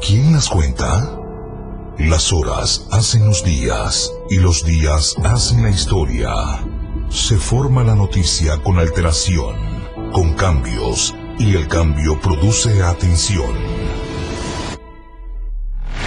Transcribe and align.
¿Quién 0.00 0.32
las 0.32 0.48
cuenta? 0.48 1.18
Las 1.98 2.32
horas 2.32 2.86
hacen 2.90 3.26
los 3.26 3.44
días 3.44 4.10
y 4.30 4.38
los 4.38 4.64
días 4.64 5.14
hacen 5.22 5.62
la 5.62 5.68
historia. 5.68 6.32
Se 7.10 7.36
forma 7.36 7.84
la 7.84 7.94
noticia 7.94 8.62
con 8.62 8.78
alteración, 8.78 9.56
con 10.12 10.32
cambios, 10.34 11.14
y 11.38 11.54
el 11.54 11.68
cambio 11.68 12.18
produce 12.18 12.82
atención. 12.82 13.54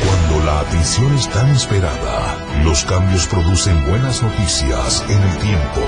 Cuando 0.04 0.44
la 0.44 0.62
atención 0.62 1.14
es 1.14 1.30
tan 1.30 1.52
esperada, 1.52 2.35
los 2.64 2.86
cambios 2.86 3.28
producen 3.28 3.84
buenas 3.86 4.22
noticias 4.22 5.04
en 5.10 5.22
el 5.22 5.38
tiempo 5.38 5.82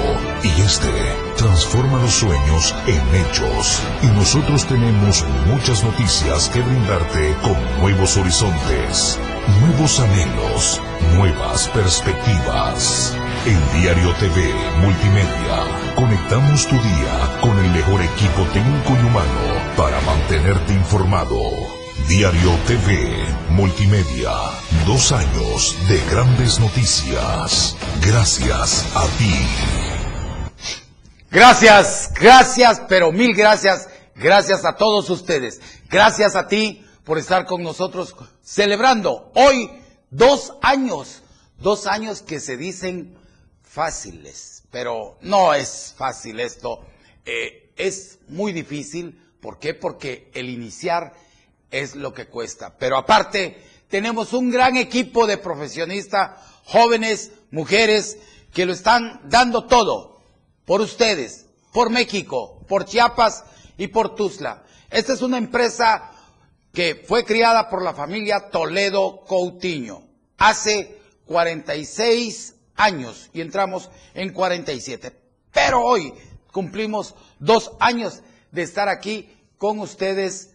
y 0.43 0.61
este 0.61 0.91
transforma 1.37 2.01
los 2.01 2.13
sueños 2.13 2.75
en 2.87 3.15
hechos. 3.15 3.81
Y 4.01 4.07
nosotros 4.07 4.65
tenemos 4.65 5.23
muchas 5.47 5.83
noticias 5.83 6.49
que 6.49 6.61
brindarte 6.61 7.35
con 7.41 7.55
nuevos 7.79 8.17
horizontes, 8.17 9.19
nuevos 9.61 9.99
anhelos, 9.99 10.81
nuevas 11.15 11.67
perspectivas. 11.69 13.15
El 13.45 13.81
Diario 13.81 14.13
TV 14.19 14.53
Multimedia. 14.81 15.93
Conectamos 15.95 16.67
tu 16.67 16.75
día 16.75 17.39
con 17.41 17.57
el 17.57 17.71
mejor 17.71 18.01
equipo 18.01 18.43
técnico 18.53 18.97
y 19.01 19.05
humano 19.05 19.75
para 19.77 20.01
mantenerte 20.01 20.73
informado. 20.73 21.86
Diario 22.07 22.57
TV 22.65 23.13
Multimedia. 23.49 24.31
Dos 24.85 25.11
años 25.11 25.75
de 25.89 25.99
grandes 26.09 26.57
noticias. 26.57 27.75
Gracias 28.01 28.95
a 28.95 29.05
ti. 29.17 29.33
Gracias, 31.29 32.13
gracias, 32.13 32.81
pero 32.87 33.11
mil 33.11 33.35
gracias. 33.35 33.89
Gracias 34.15 34.63
a 34.63 34.77
todos 34.77 35.09
ustedes. 35.09 35.59
Gracias 35.89 36.37
a 36.37 36.47
ti 36.47 36.85
por 37.03 37.17
estar 37.17 37.45
con 37.45 37.61
nosotros 37.61 38.15
celebrando 38.41 39.29
hoy 39.35 39.69
dos 40.09 40.53
años. 40.61 41.23
Dos 41.59 41.87
años 41.87 42.21
que 42.21 42.39
se 42.39 42.55
dicen 42.55 43.17
fáciles, 43.63 44.63
pero 44.71 45.17
no 45.19 45.53
es 45.53 45.93
fácil 45.97 46.39
esto. 46.39 46.85
Eh, 47.25 47.73
es 47.75 48.19
muy 48.29 48.53
difícil. 48.53 49.21
¿Por 49.41 49.59
qué? 49.59 49.73
Porque 49.73 50.31
el 50.33 50.49
iniciar 50.49 51.26
es 51.71 51.95
lo 51.95 52.13
que 52.13 52.27
cuesta. 52.27 52.77
Pero 52.77 52.97
aparte, 52.97 53.61
tenemos 53.89 54.33
un 54.33 54.49
gran 54.49 54.77
equipo 54.77 55.27
de 55.27 55.37
profesionistas, 55.37 56.39
jóvenes, 56.65 57.31
mujeres, 57.51 58.17
que 58.53 58.65
lo 58.65 58.73
están 58.73 59.21
dando 59.29 59.65
todo 59.65 60.21
por 60.65 60.81
ustedes, 60.81 61.45
por 61.73 61.89
México, 61.89 62.65
por 62.67 62.85
Chiapas 62.85 63.43
y 63.77 63.87
por 63.87 64.15
Tuzla. 64.15 64.63
Esta 64.89 65.13
es 65.13 65.21
una 65.21 65.37
empresa 65.37 66.11
que 66.73 67.03
fue 67.07 67.23
criada 67.23 67.69
por 67.69 67.81
la 67.81 67.93
familia 67.93 68.49
Toledo 68.49 69.23
Coutinho 69.25 70.03
hace 70.37 70.99
46 71.25 72.55
años 72.75 73.29
y 73.33 73.41
entramos 73.41 73.89
en 74.13 74.33
47. 74.33 75.13
Pero 75.51 75.83
hoy 75.83 76.13
cumplimos 76.51 77.15
dos 77.39 77.71
años 77.79 78.21
de 78.51 78.61
estar 78.61 78.89
aquí 78.89 79.29
con 79.57 79.79
ustedes 79.79 80.51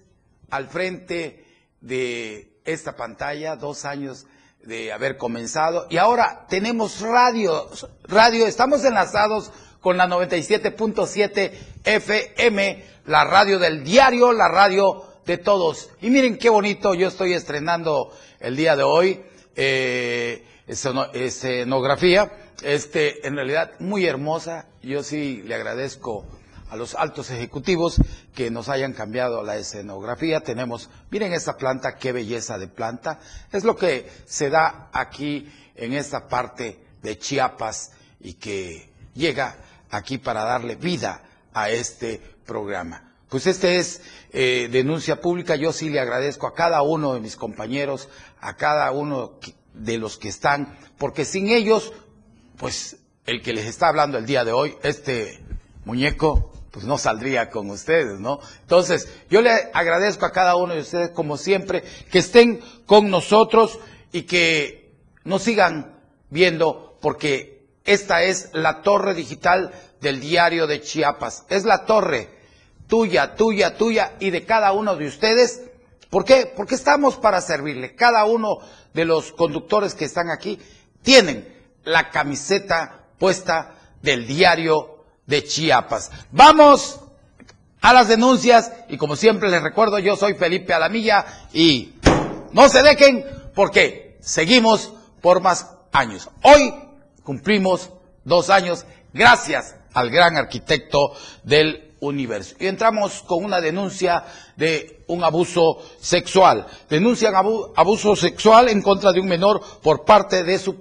al 0.53 0.69
frente 0.69 1.45
de 1.81 2.61
esta 2.67 2.95
pantalla, 2.95 3.57
dos 3.57 3.87
años 3.87 4.27
de 4.63 4.93
haber 4.93 5.17
comenzado 5.17 5.87
y 5.89 5.97
ahora 5.97 6.47
tenemos 6.49 7.01
radio, 7.01 7.69
radio, 8.05 8.47
estamos 8.47 8.85
enlazados 8.85 9.51
con 9.81 9.97
la 9.97 10.07
97.7 10.07 11.53
FM, 11.85 12.85
la 13.07 13.25
radio 13.25 13.59
del 13.59 13.83
diario, 13.83 14.33
la 14.33 14.49
radio 14.49 15.05
de 15.25 15.39
todos. 15.39 15.89
Y 16.03 16.11
miren 16.11 16.37
qué 16.37 16.51
bonito, 16.51 16.93
yo 16.93 17.09
estoy 17.09 17.33
estrenando 17.33 18.13
el 18.39 18.55
día 18.55 18.77
de 18.77 18.83
hoy 18.83 19.25
eh, 19.57 20.45
escenografía, 20.67 22.31
este, 22.63 23.27
en 23.27 23.37
realidad 23.37 23.73
muy 23.81 24.07
hermosa, 24.07 24.67
yo 24.83 25.03
sí 25.03 25.43
le 25.47 25.55
agradezco 25.55 26.27
a 26.73 26.77
los 26.77 26.95
altos 26.95 27.31
ejecutivos 27.31 28.01
que 28.35 28.51
nos 28.51 28.71
hayan 28.71 28.95
cambiado 28.95 29.43
la 29.43 29.59
escenografía. 29.59 30.41
Tenemos, 30.41 30.89
miren 31.11 31.35
esta 31.35 31.59
planta, 31.59 31.97
qué 31.97 32.13
belleza 32.13 32.57
de 32.57 32.67
planta. 32.67 33.21
Es 33.53 33.63
lo 33.63 33.77
que 33.77 34.11
se 34.25 34.49
da 34.49 34.89
aquí 34.91 35.53
en 35.77 35.93
esta 35.93 36.29
parte 36.29 36.83
de 37.03 37.19
Chiapas 37.19 37.93
y 38.21 38.35
que 38.35 38.91
llega 39.13 39.59
aquí 39.91 40.17
para 40.17 40.45
darle 40.45 40.77
vida 40.77 41.23
a 41.53 41.69
este 41.69 42.23
programa. 42.47 43.17
Pues 43.29 43.47
este 43.47 43.77
es 43.77 44.01
eh, 44.33 44.71
denuncia 44.73 45.21
pública. 45.21 45.57
Yo 45.57 45.75
sí 45.75 45.91
le 45.91 46.01
agradezco 46.01 46.47
a 46.47 46.55
cada 46.55 46.81
uno 46.81 47.13
de 47.13 47.21
mis 47.21 47.37
compañeros, 47.37 48.09
a 48.41 48.57
cada 48.57 48.91
uno 48.93 49.39
de 49.75 49.99
los 49.99 50.17
que 50.17 50.31
están, 50.31 50.79
porque 50.97 51.27
sin 51.27 51.49
ellos, 51.49 51.93
pues 52.57 52.97
el 53.27 53.43
que 53.43 53.53
les 53.53 53.67
está 53.67 53.89
hablando 53.89 54.17
el 54.17 54.25
día 54.25 54.47
de 54.47 54.53
hoy, 54.53 54.75
este 54.83 55.39
muñeco, 55.85 56.52
pues 56.73 56.87
no 56.87 56.99
saldría 56.99 57.51
con 57.51 57.71
ustedes, 57.71 58.19
¿no? 58.19 58.41
Entonces, 58.63 59.09
yo 59.31 59.43
le 59.43 59.51
agradezco 59.75 60.25
a 60.25 60.33
cada 60.33 60.57
uno 60.57 60.75
de 60.75 60.81
ustedes, 60.81 61.11
como 61.11 61.37
siempre, 61.37 61.85
que 62.11 62.19
estén 62.19 62.61
con 62.87 63.11
nosotros 63.11 63.79
y 64.11 64.23
que 64.23 64.91
nos 65.25 65.43
sigan 65.43 66.01
viendo, 66.31 66.99
porque 67.01 67.69
esta 67.85 68.23
es 68.23 68.49
la 68.55 68.81
torre 68.81 69.13
digital 69.13 69.73
del 70.01 70.19
diario 70.21 70.67
de 70.67 70.81
Chiapas. 70.81 71.45
Es 71.51 71.65
la 71.65 71.85
torre 71.85 72.31
tuya, 72.89 73.35
tuya, 73.35 73.77
tuya 73.77 74.17
y 74.19 74.31
de 74.31 74.45
cada 74.47 74.73
uno 74.73 74.97
de 74.97 75.07
ustedes. 75.07 75.63
¿Por 76.09 76.25
qué? 76.25 76.51
Porque 76.57 76.75
estamos 76.75 77.17
para 77.17 77.43
servirle. 77.43 77.95
Cada 77.95 78.25
uno 78.25 78.59
de 78.95 79.05
los 79.05 79.33
conductores 79.33 79.95
que 79.95 80.07
están 80.07 80.31
aquí 80.31 80.59
tienen 81.03 81.55
la 81.85 82.11
camiseta 82.11 83.09
puesta 83.19 83.75
del 84.01 84.27
diario 84.27 84.92
de 85.33 85.45
Chiapas. 85.45 86.11
Vamos 86.31 87.01
a 87.81 87.95
las 87.95 88.07
denuncias 88.07 88.71
y 88.91 88.99
como 88.99 89.17
siempre 89.17 89.49
les 89.49 89.63
recuerdo, 89.63 89.99
yo 89.99 90.15
soy 90.15 90.35
Felipe 90.35 90.75
Alamilla 90.75 91.25
y 91.55 91.95
no 92.53 92.69
se 92.69 92.83
dejen 92.83 93.25
porque 93.55 94.19
seguimos 94.21 94.93
por 95.23 95.41
más 95.41 95.71
años. 95.91 96.29
Hoy 96.43 96.75
cumplimos 97.25 97.89
dos 98.25 98.51
años 98.51 98.85
gracias 99.15 99.75
al 99.95 100.11
gran 100.11 100.37
arquitecto 100.37 101.15
del 101.45 101.95
universo. 102.01 102.55
Y 102.61 102.67
entramos 102.67 103.23
con 103.23 103.43
una 103.43 103.63
denuncia 103.63 104.25
de 104.57 105.03
un 105.07 105.25
abuso 105.25 105.79
sexual. 105.99 106.67
Denuncian 106.91 107.33
abuso 107.35 108.17
sexual 108.17 108.69
en 108.69 108.83
contra 108.83 109.13
de 109.13 109.21
un 109.21 109.29
menor 109.29 109.63
por 109.83 110.05
parte 110.05 110.45
de 110.45 110.59
su 110.59 110.77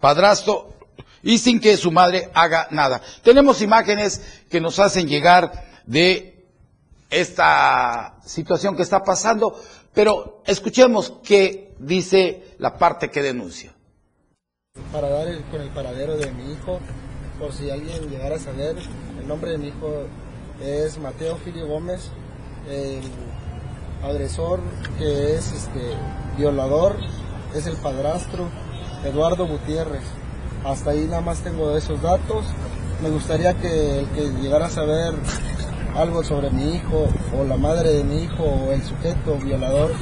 padrastro 0.00 0.79
y 1.22 1.38
sin 1.38 1.60
que 1.60 1.76
su 1.76 1.90
madre 1.90 2.30
haga 2.34 2.68
nada. 2.70 3.00
Tenemos 3.22 3.62
imágenes 3.62 4.42
que 4.48 4.60
nos 4.60 4.78
hacen 4.78 5.08
llegar 5.08 5.52
de 5.86 6.46
esta 7.10 8.16
situación 8.24 8.76
que 8.76 8.82
está 8.82 9.02
pasando, 9.02 9.60
pero 9.92 10.42
escuchemos 10.46 11.14
qué 11.24 11.74
dice 11.78 12.54
la 12.58 12.76
parte 12.78 13.10
que 13.10 13.22
denuncia. 13.22 13.72
Para 14.92 15.08
dar 15.08 15.26
con 15.50 15.60
el 15.60 15.70
paradero 15.70 16.16
de 16.16 16.30
mi 16.32 16.52
hijo, 16.52 16.78
por 17.38 17.52
si 17.52 17.70
alguien 17.70 18.08
llegara 18.08 18.36
a 18.36 18.38
saber, 18.38 18.76
el 19.18 19.26
nombre 19.26 19.50
de 19.50 19.58
mi 19.58 19.68
hijo 19.68 20.04
es 20.62 20.98
Mateo 20.98 21.36
Filio 21.38 21.66
Gómez, 21.66 22.10
el 22.68 23.00
agresor 24.04 24.60
que 24.98 25.34
es 25.34 25.52
este 25.52 25.80
violador, 26.36 26.96
es 27.54 27.66
el 27.66 27.76
padrastro 27.76 28.48
Eduardo 29.04 29.46
Gutiérrez. 29.46 30.04
Hasta 30.64 30.90
ahí 30.90 31.06
nada 31.08 31.22
más 31.22 31.38
tengo 31.38 31.76
esos 31.76 32.02
datos. 32.02 32.44
Me 33.02 33.08
gustaría 33.08 33.54
que 33.54 34.00
el 34.00 34.06
que 34.08 34.28
llegara 34.42 34.66
a 34.66 34.70
saber 34.70 35.14
algo 35.96 36.22
sobre 36.22 36.50
mi 36.50 36.76
hijo 36.76 37.08
o 37.36 37.44
la 37.44 37.56
madre 37.56 37.92
de 37.92 38.04
mi 38.04 38.24
hijo 38.24 38.44
o 38.44 38.72
el 38.72 38.82
sujeto 38.82 39.36
violador 39.42 39.92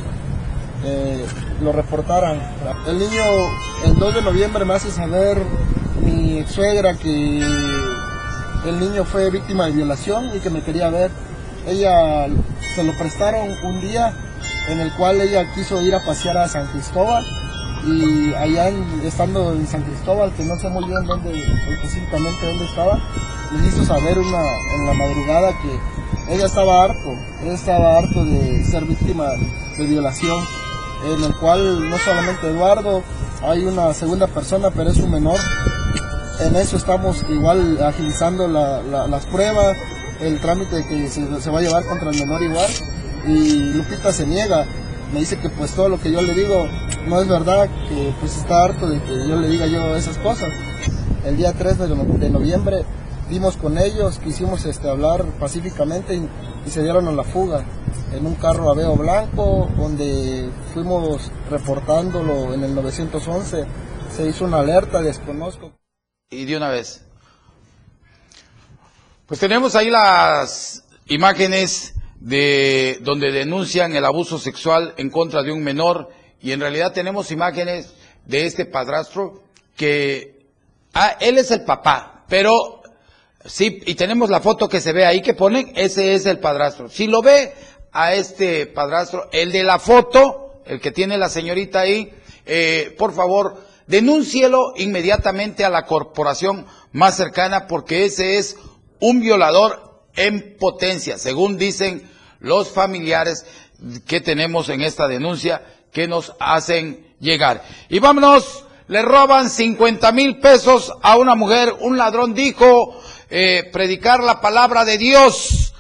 eh, 0.85 1.25
lo 1.63 1.73
reportaran. 1.73 2.41
El 2.87 2.99
niño 2.99 3.23
el 3.85 3.99
2 3.99 4.15
de 4.17 4.23
noviembre 4.23 4.65
me 4.65 4.75
hace 4.75 4.91
saber 4.91 5.39
mi 6.03 6.45
suegra 6.47 6.95
que 6.95 7.39
el 8.67 8.81
niño 8.81 9.05
fue 9.05 9.31
víctima 9.31 9.67
de 9.67 9.73
violación 9.73 10.31
y 10.35 10.41
que 10.41 10.51
me 10.51 10.63
quería 10.63 10.91
ver. 10.91 11.11
Ella 11.67 12.27
se 12.75 12.83
lo 12.83 12.97
prestaron 12.99 13.49
un 13.65 13.81
día 13.81 14.13
en 14.69 14.81
el 14.81 14.93
cual 14.95 15.21
ella 15.21 15.53
quiso 15.55 15.81
ir 15.83 15.95
a 15.95 16.05
pasear 16.05 16.37
a 16.39 16.49
San 16.49 16.67
Cristóbal 16.67 17.25
y 17.89 18.35
allá 18.35 18.71
estando 19.03 19.53
en 19.53 19.67
San 19.67 19.83
Cristóbal, 19.83 20.33
que 20.35 20.45
no 20.45 20.59
sé 20.59 20.69
muy 20.69 20.85
bien 20.85 21.05
dónde, 21.07 21.43
específicamente 21.73 22.47
dónde 22.47 22.65
estaba, 22.65 22.99
les 23.53 23.73
hizo 23.73 23.85
saber 23.85 24.19
una, 24.19 24.43
en 24.75 24.87
la 24.87 24.93
madrugada 24.93 25.53
que 25.63 26.35
ella 26.35 26.47
estaba 26.47 26.85
harto, 26.85 27.15
ella 27.43 27.55
estaba 27.55 27.99
harto 27.99 28.25
de 28.25 28.63
ser 28.65 28.85
víctima 28.85 29.31
de 29.79 29.87
violación, 29.87 30.45
en 31.07 31.25
el 31.25 31.35
cual 31.37 31.89
no 31.89 31.99
solamente 31.99 32.49
Eduardo, 32.49 33.03
hay 33.43 33.65
una 33.65 33.95
segunda 33.95 34.27
persona, 34.27 34.71
pero 34.71 34.91
es 34.91 34.99
un 34.99 35.11
menor. 35.11 35.39
En 36.41 36.55
eso 36.57 36.77
estamos 36.77 37.25
igual 37.29 37.83
agilizando 37.83 38.47
las 38.47 39.27
pruebas, 39.27 39.77
el 40.21 40.41
trámite 40.41 40.85
que 40.87 41.09
se 41.09 41.51
va 41.51 41.59
a 41.59 41.63
llevar 41.63 41.85
contra 41.87 42.11
el 42.11 42.19
menor 42.19 42.43
igual 42.43 42.71
y 43.27 43.73
Lupita 43.73 44.13
se 44.13 44.27
niega. 44.27 44.67
Me 45.13 45.21
dice 45.21 45.39
que 45.39 45.49
pues 45.49 45.75
todo 45.75 45.89
lo 45.89 45.99
que 45.99 46.13
yo 46.13 46.21
le 46.21 46.35
digo 46.35 46.67
no 47.07 47.23
es 47.23 47.29
verdad, 47.29 47.69
que 47.89 48.13
pues 48.21 48.37
está 48.37 48.65
harto 48.65 48.89
de 48.89 49.01
que 49.03 49.29
yo 49.29 49.37
le 49.37 49.49
diga 49.49 49.67
yo 49.67 49.97
esas 49.97 50.19
cosas. 50.19 50.51
El 51.25 51.37
día 51.37 51.53
3 51.53 51.79
de, 51.79 52.31
noviembre 52.31 52.85
dimos 53.31 53.57
con 53.57 53.79
ellos, 53.79 54.19
quisimos 54.19 54.65
este, 54.67 54.89
hablar 54.89 55.25
pacíficamente 55.39 56.15
y, 56.15 56.29
se 56.69 56.83
dieron 56.83 57.09
a 57.09 57.13
la 57.13 57.25
fuga 57.25 57.65
en 58.13 58.27
un 58.27 58.35
carro 58.35 58.71
aveo 58.71 58.95
blanco 58.95 59.71
donde 59.79 60.51
fuimos 60.75 61.33
reportándolo 61.49 62.53
en 62.53 62.63
el 62.63 62.75
911. 62.75 63.65
Se 64.15 64.29
hizo 64.29 64.45
una 64.45 64.59
alerta, 64.59 65.01
desconozco. 65.01 65.73
Y 66.29 66.45
de 66.45 66.59
una 66.59 66.69
vez. 66.69 67.07
Pues 69.25 69.41
tenemos 69.41 69.75
ahí 69.77 69.89
las 69.89 70.85
imágenes 71.07 71.95
de 72.21 72.99
donde 73.03 73.31
denuncian 73.31 73.95
el 73.95 74.05
abuso 74.05 74.39
sexual 74.39 74.95
en 74.97 75.11
contra 75.11 75.43
de 75.43 75.53
un 75.53 75.63
menor 75.63 76.11
y 76.41 76.53
en 76.53 76.61
realidad 76.61 76.93
tenemos 76.93 77.31
imágenes 77.31 77.95
de 78.25 78.47
este 78.47 78.65
padrastro 78.65 79.43
que 79.77 80.47
ah, 80.95 81.17
él 81.21 81.39
es 81.39 81.51
el 81.51 81.65
papá, 81.65 82.25
pero 82.29 82.83
sí, 83.45 83.81
y 83.87 83.95
tenemos 83.95 84.31
la 84.31 84.41
foto 84.41 84.69
que 84.69 84.81
se 84.81 84.93
ve 84.93 85.07
ahí 85.07 85.23
que 85.23 85.35
ponen, 85.35 85.73
ese 85.77 86.15
es 86.15 86.27
el 86.27 86.39
padrastro. 86.39 86.89
Si 86.89 87.07
lo 87.07 87.23
ve 87.23 87.53
a 87.93 88.15
este 88.15 88.67
padrastro, 88.67 89.29
el 89.33 89.53
de 89.53 89.63
la 89.63 89.79
foto, 89.79 90.63
el 90.67 90.81
que 90.81 90.91
tiene 90.91 91.19
la 91.19 91.29
señorita 91.29 91.81
ahí, 91.81 92.13
eh, 92.45 92.95
por 92.99 93.15
favor, 93.15 93.63
denúncielo 93.87 94.75
inmediatamente 94.77 95.65
a 95.65 95.71
la 95.71 95.87
corporación 95.87 96.67
más 96.93 97.17
cercana 97.17 97.67
porque 97.67 98.05
ese 98.05 98.39
es 98.39 98.57
un 99.01 99.21
violador 99.21 99.88
en 100.19 100.57
potencia, 100.59 101.17
según 101.17 101.57
dicen 101.57 102.11
los 102.41 102.71
familiares 102.71 103.47
que 104.07 104.21
tenemos 104.21 104.69
en 104.69 104.83
esta 104.83 105.07
denuncia 105.07 105.65
que 105.93 106.09
nos 106.09 106.35
hacen 106.41 107.15
llegar. 107.21 107.65
Y 107.89 108.01
vámonos, 108.01 108.65
le 108.89 109.03
roban 109.03 109.49
50 109.49 110.11
mil 110.13 110.39
pesos 110.39 110.93
a 111.03 111.17
una 111.17 111.35
mujer, 111.35 111.73
un 111.81 111.97
ladrón 111.97 112.35
dijo 112.35 113.01
eh, 113.31 113.69
predicar 113.73 114.23
la 114.23 114.41
palabra 114.41 114.85
de 114.85 114.99
Dios 114.99 115.75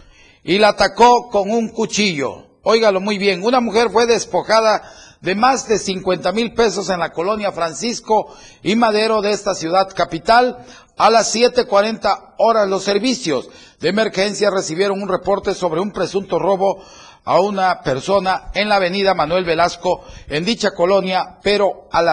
y 0.44 0.58
la 0.58 0.68
atacó 0.68 1.28
con 1.28 1.50
un 1.50 1.68
cuchillo. 1.68 2.46
Óigalo 2.62 3.00
muy 3.00 3.18
bien, 3.18 3.42
una 3.42 3.60
mujer 3.60 3.90
fue 3.90 4.06
despojada 4.06 4.82
de 5.20 5.34
más 5.34 5.68
de 5.68 5.78
50 5.78 6.32
mil 6.32 6.54
pesos 6.54 6.90
en 6.90 7.00
la 7.00 7.12
colonia 7.12 7.52
Francisco 7.52 8.34
y 8.62 8.76
Madero 8.76 9.20
de 9.20 9.32
esta 9.32 9.54
ciudad 9.54 9.88
capital. 9.94 10.64
A 10.96 11.10
las 11.10 11.34
7.40 11.34 12.34
horas 12.38 12.68
los 12.68 12.84
servicios 12.84 13.48
de 13.80 13.88
emergencia 13.88 14.50
recibieron 14.50 15.00
un 15.00 15.08
reporte 15.08 15.54
sobre 15.54 15.80
un 15.80 15.92
presunto 15.92 16.38
robo 16.38 16.82
a 17.24 17.40
una 17.40 17.82
persona 17.82 18.50
en 18.54 18.68
la 18.68 18.76
avenida 18.76 19.14
Manuel 19.14 19.44
Velasco 19.44 20.04
en 20.28 20.44
dicha 20.44 20.70
colonia, 20.72 21.38
pero 21.42 21.88
al 21.92 22.08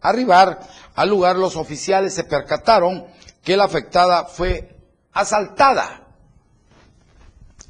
arribar 0.00 0.60
al 0.94 1.08
lugar 1.08 1.36
los 1.36 1.56
oficiales 1.56 2.14
se 2.14 2.24
percataron 2.24 3.06
que 3.42 3.56
la 3.56 3.64
afectada 3.64 4.26
fue 4.26 4.76
asaltada 5.12 6.08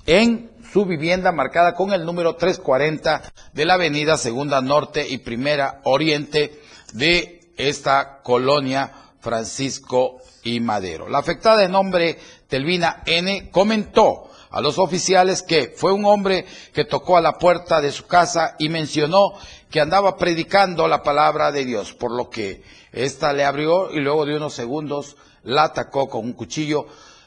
en 0.05 0.50
su 0.72 0.84
vivienda 0.84 1.32
marcada 1.32 1.75
con 1.75 1.93
el 1.93 2.05
número 2.05 2.37
340 2.37 3.22
de 3.52 3.64
la 3.64 3.75
avenida 3.75 4.17
Segunda 4.17 4.61
Norte 4.61 5.06
y 5.08 5.19
Primera 5.19 5.81
Oriente 5.82 6.61
de 6.93 7.40
esta 7.56 8.20
colonia 8.22 8.93
Francisco 9.19 10.19
y 10.44 10.61
Madero. 10.61 11.08
La 11.08 11.19
afectada 11.19 11.58
de 11.58 11.69
nombre 11.69 12.19
Telvina 12.46 13.02
N 13.05 13.50
comentó 13.50 14.31
a 14.50 14.61
los 14.61 14.78
oficiales 14.78 15.43
que 15.43 15.75
fue 15.76 15.93
un 15.93 16.05
hombre 16.05 16.46
que 16.73 16.84
tocó 16.84 17.16
a 17.16 17.20
la 17.20 17.38
puerta 17.38 17.81
de 17.81 17.90
su 17.90 18.06
casa 18.06 18.55
y 18.58 18.69
mencionó 18.69 19.32
que 19.70 19.81
andaba 19.81 20.16
predicando 20.16 20.87
la 20.87 21.02
palabra 21.02 21.50
de 21.50 21.64
Dios, 21.64 21.94
por 21.94 22.12
lo 22.12 22.31
que 22.31 22.62
ésta 22.93 23.32
le 23.32 23.44
abrió 23.44 23.90
y 23.90 24.00
luego 24.00 24.25
de 24.25 24.37
unos 24.37 24.55
segundos 24.55 25.16
la 25.43 25.64
atacó 25.64 26.08
con 26.08 26.25
un 26.25 26.32
cuchillo 26.32 26.87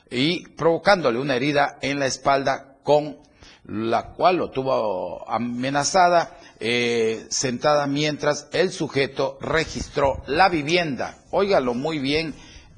y 0.10 0.48
provocándole 0.50 1.20
una 1.20 1.36
herida 1.36 1.78
en 1.82 2.00
la 2.00 2.06
espalda 2.06 2.78
con 2.84 3.18
la 3.66 4.14
cual 4.14 4.38
lo 4.38 4.52
tuvo 4.52 5.30
amenazada, 5.30 6.38
eh, 6.60 7.26
sentada 7.30 7.88
mientras 7.88 8.48
el 8.52 8.72
sujeto 8.72 9.38
registró 9.42 10.22
la 10.28 10.50
vivienda. 10.50 11.18
Óigalo 11.32 11.74
muy 11.74 12.00
bien, 12.00 12.36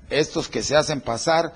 estos 0.09 0.47
que 0.47 0.61
se 0.61 0.75
hacen 0.75 1.01
pasar 1.01 1.54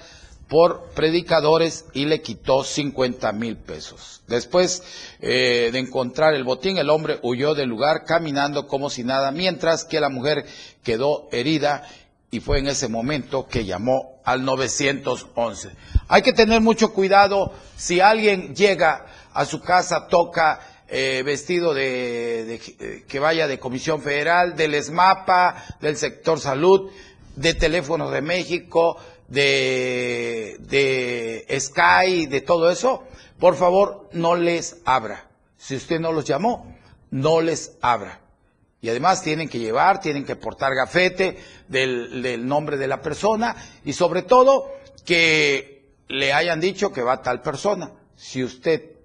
por 0.48 0.90
predicadores 0.96 1.86
y 1.94 2.06
le 2.06 2.22
quitó 2.22 2.64
50 2.64 3.32
mil 3.34 3.56
pesos. 3.56 4.24
Después 4.28 4.84
eh, 5.22 5.70
de 5.72 5.80
encontrar 5.80 6.34
el 6.34 6.44
botín, 6.44 6.78
el 6.78 6.90
hombre 6.90 7.20
huyó 7.22 7.54
del 7.54 7.70
lugar 7.70 8.04
caminando 8.04 8.68
como 8.68 8.90
si 8.90 9.04
nada, 9.04 9.32
mientras 9.32 9.86
que 9.86 10.00
la 10.00 10.10
mujer 10.10 10.46
quedó 10.84 11.30
herida 11.32 11.84
y 12.32 12.40
fue 12.40 12.60
en 12.60 12.68
ese 12.68 12.88
momento 12.88 13.48
que 13.48 13.66
llamó 13.66 14.22
al 14.24 14.44
911. 14.44 15.70
Hay 16.08 16.22
que 16.24 16.34
tener 16.34 16.62
mucho 16.62 16.94
cuidado 16.94 17.54
si 17.76 18.02
alguien 18.02 18.56
llega 18.56 19.06
a 19.34 19.46
su 19.46 19.62
casa, 19.62 20.08
toca 20.08 20.60
eh, 20.88 21.22
vestido 21.24 21.74
de, 21.74 22.56
eh, 22.56 23.06
que 23.08 23.20
vaya 23.20 23.48
de 23.48 23.60
Comisión 23.60 24.02
Federal, 24.02 24.56
del 24.56 24.74
ESMAPA, 24.74 25.64
del 25.82 25.98
sector 25.98 26.40
salud, 26.40 26.90
de 27.36 27.54
Teléfonos 27.54 28.12
de 28.12 28.22
México, 28.22 28.98
de, 29.28 30.58
de 30.62 31.60
Sky, 31.60 32.26
de 32.26 32.42
todo 32.42 32.72
eso, 32.72 33.04
por 33.40 33.56
favor 33.56 34.10
no 34.14 34.36
les 34.36 34.78
abra. 34.84 35.30
Si 35.58 35.76
usted 35.76 36.00
no 36.00 36.12
los 36.12 36.26
llamó, 36.26 36.76
no 37.12 37.42
les 37.42 37.78
abra. 37.82 38.22
Y 38.82 38.90
además 38.90 39.22
tienen 39.22 39.50
que 39.50 39.60
llevar, 39.60 40.00
tienen 40.00 40.26
que 40.26 40.36
portar 40.38 40.74
gafete 40.74 41.38
del, 41.68 42.22
del 42.22 42.48
nombre 42.48 42.78
de 42.78 42.88
la 42.88 43.02
persona 43.02 43.56
y 43.84 43.94
sobre 43.94 44.24
todo 44.24 44.72
que 45.06 45.94
le 46.08 46.34
hayan 46.34 46.60
dicho 46.60 46.92
que 46.92 47.04
va 47.04 47.22
tal 47.22 47.42
persona. 47.42 47.92
Si 48.16 48.44
usted 48.44 48.99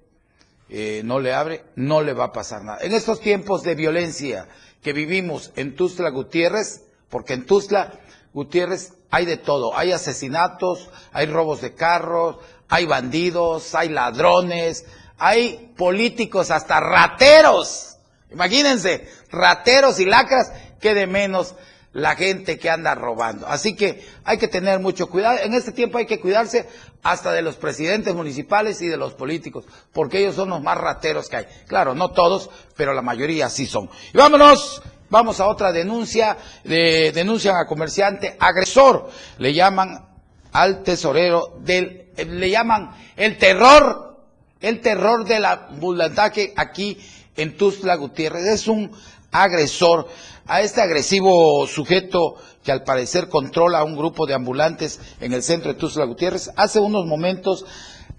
eh, 0.68 1.02
no 1.04 1.20
le 1.20 1.34
abre, 1.34 1.64
no 1.76 2.02
le 2.02 2.12
va 2.12 2.24
a 2.24 2.32
pasar 2.32 2.64
nada. 2.64 2.78
En 2.82 2.92
estos 2.92 3.20
tiempos 3.20 3.62
de 3.62 3.74
violencia 3.74 4.48
que 4.82 4.92
vivimos 4.92 5.52
en 5.56 5.76
Tuzla 5.76 6.10
Gutiérrez, 6.10 6.82
porque 7.08 7.34
en 7.34 7.46
Tuzla 7.46 8.00
Gutiérrez 8.32 8.94
hay 9.10 9.26
de 9.26 9.36
todo, 9.36 9.76
hay 9.76 9.92
asesinatos, 9.92 10.90
hay 11.12 11.26
robos 11.26 11.60
de 11.60 11.74
carros, 11.74 12.38
hay 12.68 12.86
bandidos, 12.86 13.74
hay 13.74 13.88
ladrones, 13.90 14.84
hay 15.18 15.72
políticos 15.76 16.50
hasta 16.50 16.80
rateros. 16.80 17.98
Imagínense, 18.30 19.08
rateros 19.30 20.00
y 20.00 20.06
lacras, 20.06 20.50
que 20.80 20.94
de 20.94 21.06
menos 21.06 21.54
la 21.92 22.16
gente 22.16 22.58
que 22.58 22.68
anda 22.68 22.94
robando. 22.94 23.46
Así 23.46 23.76
que 23.76 24.04
hay 24.24 24.38
que 24.38 24.48
tener 24.48 24.80
mucho 24.80 25.08
cuidado. 25.08 25.38
En 25.38 25.54
este 25.54 25.72
tiempo 25.72 25.98
hay 25.98 26.06
que 26.06 26.20
cuidarse 26.20 26.68
hasta 27.04 27.32
de 27.32 27.42
los 27.42 27.56
presidentes 27.56 28.14
municipales 28.14 28.80
y 28.82 28.88
de 28.88 28.96
los 28.96 29.12
políticos, 29.12 29.66
porque 29.92 30.18
ellos 30.18 30.34
son 30.34 30.48
los 30.48 30.62
más 30.62 30.78
rateros 30.78 31.28
que 31.28 31.36
hay. 31.36 31.46
Claro, 31.68 31.94
no 31.94 32.10
todos, 32.10 32.50
pero 32.76 32.94
la 32.94 33.02
mayoría 33.02 33.50
sí 33.50 33.66
son. 33.66 33.90
Y 34.12 34.16
vámonos, 34.16 34.82
vamos 35.10 35.38
a 35.38 35.46
otra 35.46 35.70
denuncia, 35.70 36.38
de, 36.64 37.12
denuncian 37.12 37.56
a 37.56 37.66
comerciante 37.66 38.36
agresor, 38.40 39.10
le 39.38 39.52
llaman 39.52 40.08
al 40.52 40.82
tesorero 40.82 41.58
del, 41.60 42.08
le 42.16 42.50
llaman 42.50 42.96
el 43.16 43.36
terror, 43.36 44.18
el 44.60 44.80
terror 44.80 45.26
del 45.26 45.44
ambulataje 45.44 46.54
aquí 46.56 46.98
en 47.36 47.56
Tuzla 47.58 47.96
Gutiérrez. 47.96 48.46
Es 48.46 48.66
un 48.66 48.90
agresor 49.30 50.08
a 50.46 50.62
este 50.62 50.80
agresivo 50.80 51.66
sujeto 51.66 52.36
que 52.64 52.72
al 52.72 52.82
parecer 52.82 53.28
controla 53.28 53.78
a 53.78 53.84
un 53.84 53.96
grupo 53.96 54.26
de 54.26 54.34
ambulantes 54.34 54.98
en 55.20 55.32
el 55.32 55.42
centro 55.42 55.72
de 55.72 55.78
Tuzla 55.78 56.06
Gutiérrez, 56.06 56.50
hace 56.56 56.80
unos 56.80 57.06
momentos 57.06 57.66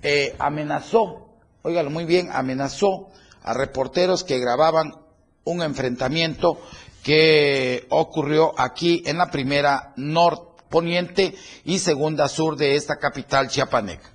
eh, 0.04 0.36
amenazó, 0.38 1.28
óigalo 1.64 1.90
muy 1.90 2.06
bien, 2.06 2.30
amenazó 2.32 3.10
a 3.42 3.54
reporteros 3.54 4.24
que 4.24 4.40
grababan 4.40 4.94
un 5.44 5.62
enfrentamiento 5.62 6.60
que 7.04 7.86
ocurrió 7.90 8.54
aquí 8.60 9.04
en 9.06 9.18
la 9.18 9.32
primera 9.32 9.94
norponiente 9.96 11.36
y 11.64 11.80
segunda 11.80 12.28
sur 12.28 12.56
de 12.56 12.76
esta 12.76 12.98
capital 12.98 13.48
chiapaneca. 13.48 14.10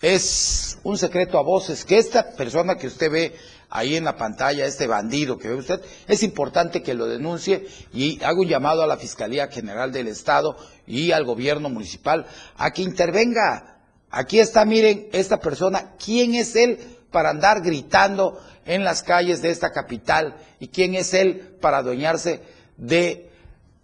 Es 0.00 0.78
un 0.84 0.96
secreto 0.96 1.38
a 1.38 1.42
voces 1.42 1.84
que 1.84 1.98
esta 1.98 2.32
persona 2.36 2.76
que 2.76 2.86
usted 2.86 3.10
ve 3.10 3.36
ahí 3.70 3.96
en 3.96 4.04
la 4.04 4.16
pantalla, 4.16 4.66
este 4.66 4.86
bandido 4.86 5.38
que 5.38 5.48
ve 5.48 5.54
usted, 5.54 5.80
es 6.06 6.22
importante 6.22 6.82
que 6.82 6.94
lo 6.94 7.06
denuncie 7.06 7.66
y 7.92 8.22
hago 8.22 8.42
un 8.42 8.48
llamado 8.48 8.82
a 8.82 8.86
la 8.86 8.96
Fiscalía 8.96 9.48
General 9.48 9.92
del 9.92 10.08
Estado 10.08 10.56
y 10.86 11.12
al 11.12 11.24
gobierno 11.24 11.68
municipal 11.68 12.26
a 12.56 12.70
que 12.70 12.82
intervenga. 12.82 13.80
Aquí 14.10 14.40
está, 14.40 14.64
miren, 14.64 15.08
esta 15.12 15.38
persona, 15.38 15.94
¿quién 16.02 16.34
es 16.34 16.56
él 16.56 16.78
para 17.10 17.30
andar 17.30 17.60
gritando 17.62 18.40
en 18.64 18.84
las 18.84 19.02
calles 19.02 19.42
de 19.42 19.50
esta 19.50 19.70
capital? 19.70 20.36
¿Y 20.60 20.68
quién 20.68 20.94
es 20.94 21.12
él 21.12 21.56
para 21.60 21.78
adueñarse 21.78 22.40
de 22.76 23.30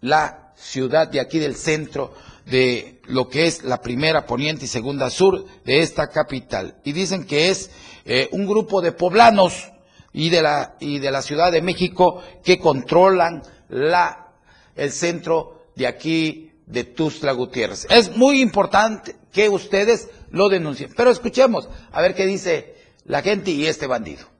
la 0.00 0.52
ciudad 0.56 1.08
de 1.08 1.20
aquí 1.20 1.38
del 1.38 1.56
centro 1.56 2.14
de 2.46 3.00
lo 3.04 3.28
que 3.28 3.46
es 3.46 3.64
la 3.64 3.80
primera 3.80 4.26
poniente 4.26 4.66
y 4.66 4.68
segunda 4.68 5.10
sur 5.10 5.44
de 5.64 5.80
esta 5.80 6.08
capital. 6.08 6.76
Y 6.84 6.92
dicen 6.92 7.24
que 7.24 7.48
es 7.50 7.70
eh, 8.04 8.28
un 8.32 8.46
grupo 8.46 8.80
de 8.82 8.92
poblanos 8.92 9.72
y 10.14 10.30
de 10.30 10.40
la 10.40 10.76
y 10.80 11.00
de 11.00 11.10
la 11.10 11.20
Ciudad 11.20 11.52
de 11.52 11.60
México 11.60 12.22
que 12.42 12.58
controlan 12.58 13.42
la 13.68 14.28
el 14.74 14.90
centro 14.92 15.66
de 15.76 15.86
aquí 15.86 16.52
de 16.66 16.84
Tuzla 16.84 17.32
Gutiérrez. 17.32 17.86
Es 17.90 18.16
muy 18.16 18.40
importante 18.40 19.16
que 19.32 19.48
ustedes 19.48 20.08
lo 20.30 20.48
denuncien. 20.48 20.90
Pero 20.96 21.10
escuchemos 21.10 21.68
a 21.92 22.00
ver 22.00 22.14
qué 22.14 22.24
dice 22.26 22.74
la 23.04 23.20
gente 23.20 23.50
y 23.50 23.66
este 23.66 23.86
bandido. 23.86 24.33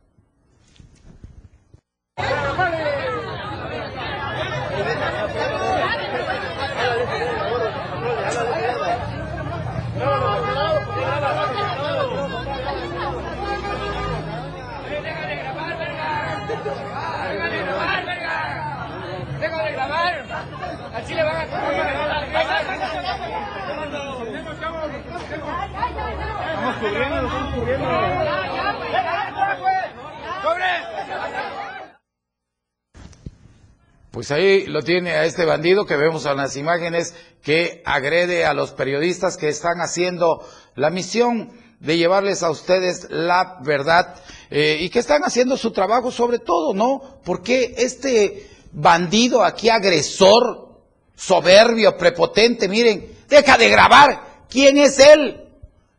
Pues 34.15 34.31
ahí 34.31 34.67
lo 34.67 34.83
tiene 34.83 35.11
a 35.11 35.25
este 35.25 35.45
bandido 35.45 35.87
que 35.87 35.97
vemos 35.97 36.25
en 36.25 36.37
las 36.37 36.57
imágenes 36.57 37.17
que 37.43 37.83
agrede 37.85 38.45
a 38.45 38.55
los 38.55 38.71
periodistas 38.71 39.37
que 39.37 39.49
están 39.49 39.81
haciendo 39.81 40.49
la 40.77 40.91
misión 40.91 41.51
de 41.81 41.97
llevarles 41.97 42.45
a 42.45 42.51
ustedes 42.51 43.09
la 43.11 43.59
verdad 43.65 44.15
eh, 44.51 44.79
y 44.79 44.89
que 44.91 45.01
están 45.01 45.25
haciendo 45.25 45.57
su 45.57 45.73
trabajo 45.73 46.13
sobre 46.13 46.39
todo, 46.39 46.73
¿no? 46.75 47.19
Porque 47.25 47.75
este 47.77 48.49
bandido 48.71 49.43
aquí, 49.43 49.69
agresor, 49.69 50.79
soberbio, 51.17 51.97
prepotente, 51.97 52.69
miren, 52.69 53.17
deja 53.29 53.59
de 53.59 53.69
grabar. 53.69 54.45
¿Quién 54.49 54.79
es 54.79 55.01
él? 55.01 55.45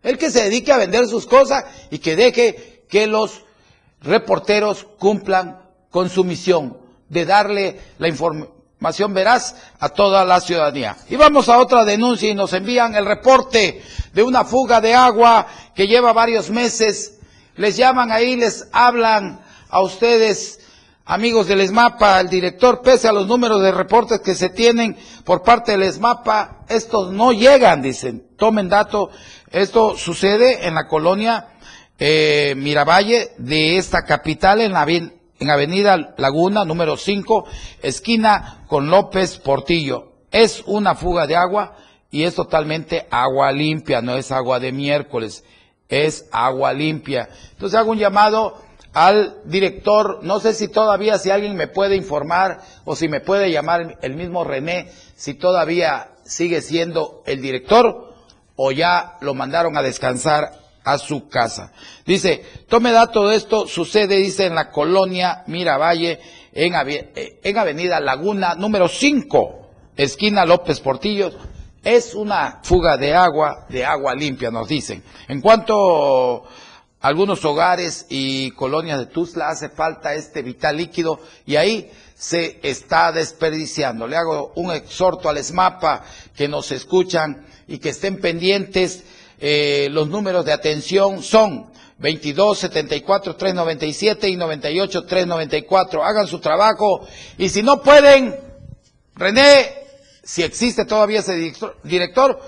El 0.02 0.18
que 0.18 0.32
se 0.32 0.46
dedique 0.46 0.72
a 0.72 0.78
vender 0.78 1.06
sus 1.08 1.26
cosas 1.26 1.66
y 1.92 2.00
que 2.00 2.16
deje 2.16 2.86
que 2.88 3.08
los 3.08 3.42
reporteros 4.00 4.88
cumplan 5.00 5.60
con 5.90 6.10
su 6.10 6.24
misión 6.24 6.85
de 7.10 7.26
darle 7.26 7.80
la 7.98 8.08
información 8.08 9.14
veraz 9.14 9.56
a 9.80 9.90
toda 9.90 10.26
la 10.26 10.40
ciudadanía. 10.40 10.98
Y 11.10 11.16
vamos 11.16 11.50
a 11.50 11.60
otra 11.60 11.86
denuncia 11.86 12.30
y 12.30 12.36
nos 12.36 12.54
envían 12.54 12.96
el 12.96 13.06
reporte 13.06 13.82
de 14.14 14.24
una 14.24 14.46
fuga 14.46 14.82
de 14.82 14.94
agua 14.94 15.48
que 15.74 15.88
lleva 15.88 16.14
varios 16.14 16.50
meses. 16.50 17.20
Les 17.56 17.78
llaman 17.78 18.12
ahí, 18.12 18.36
les 18.36 18.68
hablan 18.72 19.42
a 19.70 19.82
ustedes 19.82 20.60
amigos 21.06 21.48
del 21.48 21.62
ESMAPA, 21.62 22.20
el 22.20 22.30
director, 22.30 22.82
pese 22.82 23.08
a 23.08 23.14
los 23.14 23.28
números 23.28 23.62
de 23.62 23.72
reportes 23.72 24.20
que 24.22 24.36
se 24.36 24.50
tienen 24.50 24.98
por 25.24 25.44
parte 25.44 25.74
del 25.74 25.84
ESMAPA, 25.84 26.66
estos 26.68 27.12
no 27.12 27.32
llegan, 27.32 27.82
dicen. 27.82 28.26
Tomen 28.38 28.68
dato, 28.68 29.12
esto 29.52 29.96
sucede 29.96 30.68
en 30.68 30.76
la 30.76 30.88
colonia 30.88 31.50
eh, 31.98 32.54
Miravalle 32.58 33.32
de 33.38 33.78
esta 33.78 34.04
capital, 34.04 34.62
en 34.62 34.74
la 34.74 34.86
en 35.40 35.50
Avenida 35.50 36.14
Laguna, 36.18 36.66
número 36.66 36.98
5, 36.98 37.46
esquina 37.82 38.66
con 38.68 38.90
López 38.90 39.38
Portillo. 39.38 40.14
Es 40.32 40.64
una 40.66 40.96
fuga 40.96 41.28
de 41.28 41.36
agua 41.36 41.76
y 42.12 42.24
es 42.24 42.36
totalmente 42.36 43.08
agua 43.12 43.52
limpia, 43.52 44.02
no 44.02 44.16
es 44.16 44.32
agua 44.32 44.60
de 44.60 44.72
miércoles, 44.72 45.44
es 45.90 46.28
agua 46.32 46.74
limpia. 46.74 47.30
Entonces 47.52 47.78
hago 47.78 47.92
un 47.92 47.98
llamado 47.98 48.62
al 48.94 49.42
director, 49.44 50.20
no 50.24 50.40
sé 50.40 50.54
si 50.54 50.70
todavía, 50.70 51.18
si 51.20 51.30
alguien 51.30 51.56
me 51.56 51.68
puede 51.68 51.98
informar 51.98 52.62
o 52.86 52.96
si 52.96 53.10
me 53.10 53.20
puede 53.20 53.52
llamar 53.52 53.98
el 54.02 54.16
mismo 54.16 54.46
René, 54.46 54.90
si 55.16 55.34
todavía 55.34 56.12
sigue 56.24 56.62
siendo 56.62 57.22
el 57.26 57.42
director 57.42 58.14
o 58.56 58.72
ya 58.72 59.18
lo 59.20 59.34
mandaron 59.34 59.78
a 59.78 59.82
descansar 59.82 60.65
a 60.86 60.98
su 60.98 61.28
casa. 61.28 61.74
Dice, 62.06 62.46
tome 62.70 62.92
dato 62.92 63.28
de 63.28 63.36
esto, 63.36 63.68
sucede, 63.68 64.18
dice, 64.18 64.46
en 64.46 64.56
la 64.56 64.70
colonia 64.70 65.44
Miravalle, 65.48 66.20
en, 66.54 66.74
en 67.44 67.58
Avenida 67.58 68.00
Laguna, 68.00 68.56
número 68.56 68.88
5, 68.88 69.70
esquina 69.98 70.46
López 70.46 70.80
Portillos. 70.80 71.36
Es 71.84 72.16
una 72.16 72.62
fuga 72.64 72.98
de 72.98 73.14
agua, 73.14 73.66
de 73.70 73.84
agua 73.84 74.16
limpia, 74.16 74.52
nos 74.52 74.68
dicen. 74.68 75.04
En 75.28 75.42
cuanto 75.42 76.46
algunos 77.02 77.46
hogares 77.46 78.08
y 78.10 78.52
colonias 78.52 78.98
de 78.98 79.06
Tuzla 79.06 79.50
hace 79.50 79.70
falta 79.70 80.16
este 80.16 80.42
vital 80.42 80.78
líquido 80.78 81.20
y 81.46 81.56
ahí 81.56 81.92
se 82.16 82.60
está 82.64 83.12
desperdiciando. 83.12 84.08
Le 84.08 84.18
hago 84.18 84.54
un 84.56 84.72
exhorto 84.72 85.30
al 85.30 85.38
ESMAPA 85.38 86.04
que 86.36 86.48
nos 86.48 86.72
escuchan 86.72 87.46
y 87.68 87.78
que 87.78 87.90
estén 87.90 88.20
pendientes. 88.20 89.04
Eh, 89.40 89.90
los 89.92 90.08
números 90.08 90.46
de 90.46 90.54
atención 90.54 91.22
son 91.22 91.72
22 91.98 92.58
74 92.58 93.36
397 93.36 94.30
y 94.30 94.36
98 94.36 95.06
394. 95.06 96.04
Hagan 96.04 96.28
su 96.28 96.40
trabajo 96.40 97.08
y 97.38 97.50
si 97.50 97.64
no 97.64 97.82
pueden, 97.82 98.36
René, 99.16 99.86
si 100.24 100.44
existe 100.44 100.86
todavía 100.86 101.20
ese 101.20 101.54
director, 101.84 102.42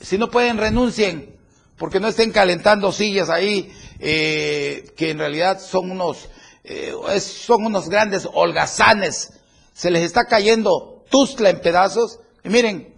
si 0.00 0.18
no 0.18 0.30
pueden, 0.30 0.58
renuncien, 0.58 1.36
porque 1.76 2.00
no 2.00 2.08
estén 2.08 2.32
calentando 2.32 2.92
sillas 2.92 3.30
ahí 3.30 3.72
eh, 3.98 4.92
que 4.96 5.10
en 5.10 5.18
realidad 5.18 5.60
son 5.60 5.90
unos, 5.90 6.28
eh, 6.64 6.92
son 7.20 7.66
unos 7.66 7.88
grandes 7.88 8.28
holgazanes. 8.32 9.34
Se 9.72 9.90
les 9.90 10.02
está 10.02 10.24
cayendo 10.24 11.04
Tuzla 11.10 11.50
en 11.50 11.60
pedazos. 11.60 12.20
Y 12.44 12.48
miren, 12.48 12.94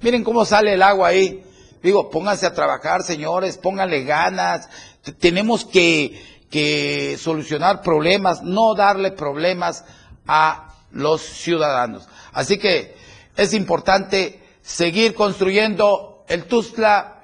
miren 0.00 0.24
cómo 0.24 0.44
sale 0.44 0.74
el 0.74 0.82
agua 0.82 1.08
ahí. 1.08 1.43
Digo, 1.84 2.08
pónganse 2.08 2.46
a 2.46 2.54
trabajar, 2.54 3.02
señores, 3.02 3.58
pónganle 3.58 4.04
ganas. 4.04 4.70
tenemos 5.18 5.66
que, 5.66 6.18
que 6.50 7.18
solucionar 7.20 7.82
problemas, 7.82 8.42
no 8.42 8.74
darle 8.74 9.12
problemas 9.12 9.84
a 10.26 10.72
los 10.92 11.20
ciudadanos. 11.20 12.08
Así 12.32 12.56
que 12.56 12.96
es 13.36 13.52
importante 13.52 14.42
seguir 14.62 15.12
construyendo 15.12 16.24
el 16.26 16.46
Tuzla 16.46 17.22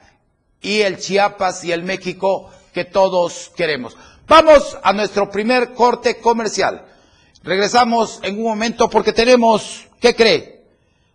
y 0.60 0.82
el 0.82 0.98
Chiapas 0.98 1.64
y 1.64 1.72
el 1.72 1.82
México 1.82 2.50
que 2.74 2.84
todos 2.84 3.50
queremos. 3.56 3.96
Vamos 4.28 4.76
a 4.82 4.92
nuestro 4.92 5.30
primer 5.30 5.72
corte 5.72 6.20
comercial. 6.20 6.84
Regresamos 7.42 8.20
en 8.22 8.36
un 8.36 8.44
momento 8.44 8.90
porque 8.90 9.14
tenemos, 9.14 9.86
¿qué 10.02 10.14
cree? 10.14 10.66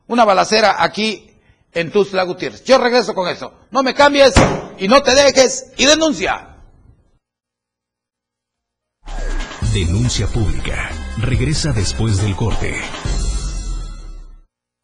Una 0.08 0.25
balacera 0.25 0.78
aquí 0.80 1.35
en 1.75 1.91
Tuzla 1.91 2.24
Gutiérrez. 2.24 2.63
Yo 2.63 2.79
regreso 2.79 3.13
con 3.13 3.29
eso. 3.29 3.53
No 3.70 3.84
me 3.84 3.94
cambies 3.94 4.34
y 4.79 4.88
no 4.88 5.03
te 5.03 5.13
dejes 5.13 5.72
y 5.77 5.86
denuncia. 5.86 6.55
Denuncia 9.74 10.27
pública. 10.27 10.89
Regresa 11.17 11.74
después 11.74 12.22
del 12.22 12.36
corte. 12.36 12.75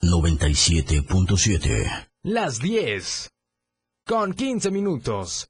97.7. 0.01 2.09
Las 2.23 2.59
10. 2.59 3.29
Con 4.05 4.33
15 4.33 4.71
minutos. 4.71 5.47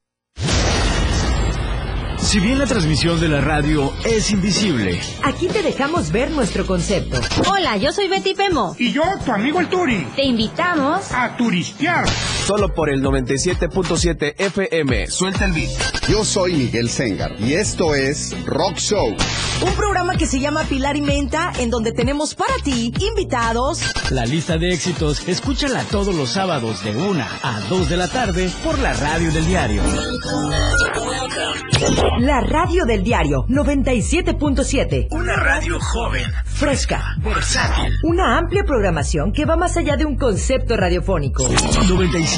Si 2.22 2.40
bien 2.40 2.60
la 2.60 2.66
transmisión 2.66 3.20
de 3.20 3.28
la 3.28 3.42
radio 3.42 3.92
es 4.06 4.32
invisible, 4.32 5.00
aquí 5.24 5.48
te 5.48 5.62
dejamos 5.64 6.12
ver 6.12 6.32
nuestro 6.32 6.66
concepto. 6.66 7.20
Hola, 7.50 7.78
yo 7.78 7.92
soy 7.92 8.08
Betty 8.08 8.36
Pemo. 8.36 8.76
Y 8.80 8.94
yo, 8.94 9.04
tu 9.26 9.32
amigo 9.32 9.60
el 9.60 9.68
Turi. 9.68 10.08
Te 10.16 10.24
invitamos 10.24 11.12
a 11.12 11.36
turistear. 11.36 12.06
Solo 12.52 12.74
por 12.74 12.90
el 12.90 13.02
97.7 13.02 14.36
FM. 14.38 15.08
Suelta 15.08 15.46
el 15.46 15.54
beat. 15.54 15.70
Yo 16.10 16.26
soy 16.26 16.54
Miguel 16.54 16.90
Sengar 16.90 17.32
y 17.40 17.54
esto 17.54 17.96
es 17.96 18.36
Rock 18.46 18.76
Show. 18.76 19.16
Un 19.66 19.74
programa 19.76 20.18
que 20.18 20.26
se 20.26 20.38
llama 20.38 20.66
Pilar 20.66 20.98
y 20.98 21.02
Menta, 21.02 21.54
en 21.60 21.70
donde 21.70 21.94
tenemos 21.94 22.36
para 22.36 22.54
ti 22.62 22.92
invitados. 23.00 23.80
La 24.10 24.26
lista 24.26 24.58
de 24.58 24.74
éxitos, 24.74 25.30
escúchala 25.30 25.84
todos 25.84 26.14
los 26.14 26.32
sábados 26.32 26.84
de 26.84 26.94
1 26.94 27.26
a 27.42 27.60
2 27.70 27.90
de 27.90 27.96
la 27.96 28.10
tarde 28.10 28.50
por 28.66 28.78
la 28.80 28.92
radio 28.94 29.32
del 29.32 29.46
diario. 29.46 29.82
La 32.20 32.42
radio 32.42 32.86
del 32.86 33.04
diario 33.04 33.46
97.7. 33.48 35.08
Una 35.12 35.36
radio 35.36 35.80
joven, 35.80 36.32
fresca, 36.46 37.16
versátil. 37.24 37.94
Una 38.04 38.38
amplia 38.38 38.64
programación 38.64 39.32
que 39.32 39.46
va 39.46 39.56
más 39.56 39.78
allá 39.78 39.96
de 39.96 40.06
un 40.06 40.18
concepto 40.18 40.76
radiofónico. 40.76 41.48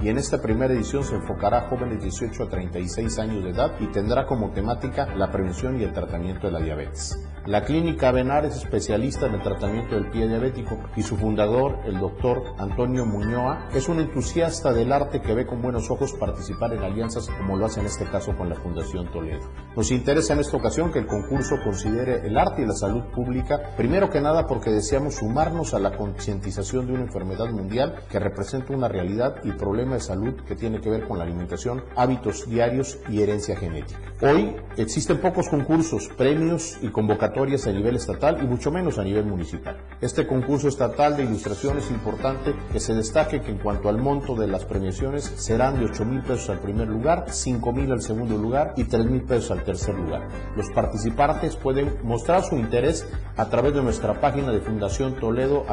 y 0.00 0.08
en 0.08 0.18
esta 0.18 0.40
primera 0.40 0.72
edición 0.72 1.04
se 1.04 1.14
enfocará 1.14 1.58
a 1.58 1.68
jóvenes 1.68 1.98
de 1.98 2.04
18 2.04 2.44
a 2.44 2.48
36 2.48 3.18
años 3.18 3.44
de 3.44 3.50
edad 3.50 3.72
y 3.80 3.86
tendrá 3.86 4.26
como 4.26 4.50
temática 4.50 5.06
la 5.14 5.30
prevención 5.30 5.80
y 5.80 5.84
el 5.84 5.92
tratamiento 5.92 6.46
de 6.46 6.52
la 6.52 6.60
diabetes. 6.60 7.18
La 7.46 7.64
clínica 7.64 8.12
Benar 8.12 8.44
es 8.44 8.56
especialista 8.58 9.26
en 9.26 9.34
el 9.34 9.42
tratamiento 9.42 9.96
del 9.96 10.08
pie 10.10 10.28
diabético 10.28 10.78
y 10.94 11.02
su 11.02 11.16
fundador, 11.16 11.80
el 11.84 11.98
doctor 11.98 12.54
Antonio 12.56 13.04
Muñoa, 13.04 13.68
es 13.74 13.88
un 13.88 13.98
entusiasta 13.98 14.72
del 14.72 14.92
arte 14.92 15.20
que 15.20 15.34
ve 15.34 15.44
con 15.44 15.60
buenos 15.60 15.90
ojos 15.90 16.12
participar 16.12 16.72
en 16.72 16.84
alianzas 16.84 17.28
como 17.28 17.56
lo 17.56 17.66
hace 17.66 17.80
en 17.80 17.86
este 17.86 18.04
caso 18.04 18.36
con 18.36 18.48
la 18.48 18.54
Fundación 18.54 19.10
Toledo. 19.10 19.50
Nos 19.74 19.90
interesa 19.90 20.34
en 20.34 20.38
esta 20.38 20.56
ocasión 20.56 20.92
que 20.92 21.00
el 21.00 21.08
concurso 21.08 21.56
considere 21.64 22.24
el 22.24 22.38
arte 22.38 22.62
y 22.62 22.66
la 22.66 22.74
salud 22.74 23.02
pública, 23.12 23.74
primero 23.76 24.08
que 24.08 24.20
nada 24.20 24.46
porque 24.46 24.70
deseamos 24.70 25.16
sumarnos 25.16 25.74
a 25.74 25.80
la 25.80 25.96
concientización 25.96 26.86
de 26.86 26.92
una 26.92 27.02
enfermedad 27.02 27.50
mundial 27.50 28.04
que 28.08 28.20
representa 28.20 28.72
una 28.72 28.86
realidad 28.86 29.38
y 29.42 29.50
problema 29.50 29.94
de 29.94 30.00
salud 30.00 30.34
que 30.46 30.54
tiene 30.54 30.80
que 30.80 30.90
ver 30.90 31.08
con 31.08 31.18
la 31.18 31.24
alimentación, 31.24 31.82
hábitos 31.96 32.48
diarios 32.48 33.00
y 33.08 33.20
herencia 33.20 33.56
genética. 33.56 33.98
Hoy 34.20 34.54
existen 34.76 35.18
pocos 35.18 35.48
concursos, 35.48 36.08
premios 36.16 36.78
y 36.80 36.88
convocatorias 36.90 37.31
a 37.32 37.72
nivel 37.72 37.96
estatal 37.96 38.38
y 38.42 38.46
mucho 38.46 38.70
menos 38.70 38.98
a 38.98 39.04
nivel 39.04 39.24
municipal. 39.24 39.76
Este 40.00 40.26
concurso 40.26 40.68
estatal 40.68 41.16
de 41.16 41.24
ilustración 41.24 41.78
es 41.78 41.90
importante 41.90 42.54
que 42.72 42.78
se 42.78 42.94
destaque 42.94 43.40
que 43.40 43.50
en 43.50 43.58
cuanto 43.58 43.88
al 43.88 43.98
monto 43.98 44.34
de 44.34 44.46
las 44.46 44.64
premiaciones 44.64 45.24
serán 45.24 45.78
de 45.78 45.86
8 45.86 46.04
mil 46.04 46.22
pesos 46.22 46.50
al 46.50 46.60
primer 46.60 46.88
lugar, 46.88 47.26
5 47.28 47.72
mil 47.72 47.90
al 47.90 48.02
segundo 48.02 48.36
lugar 48.36 48.74
y 48.76 48.84
3 48.84 49.06
mil 49.06 49.22
pesos 49.22 49.50
al 49.50 49.64
tercer 49.64 49.94
lugar. 49.94 50.28
Los 50.56 50.70
participantes 50.70 51.56
pueden 51.56 51.96
mostrar 52.02 52.44
su 52.44 52.56
interés 52.56 53.06
a 53.36 53.48
través 53.48 53.74
de 53.74 53.82
nuestra 53.82 54.20
página 54.20 54.52
de 54.52 54.60
Fundación 54.60 55.14
Toledo 55.14 55.64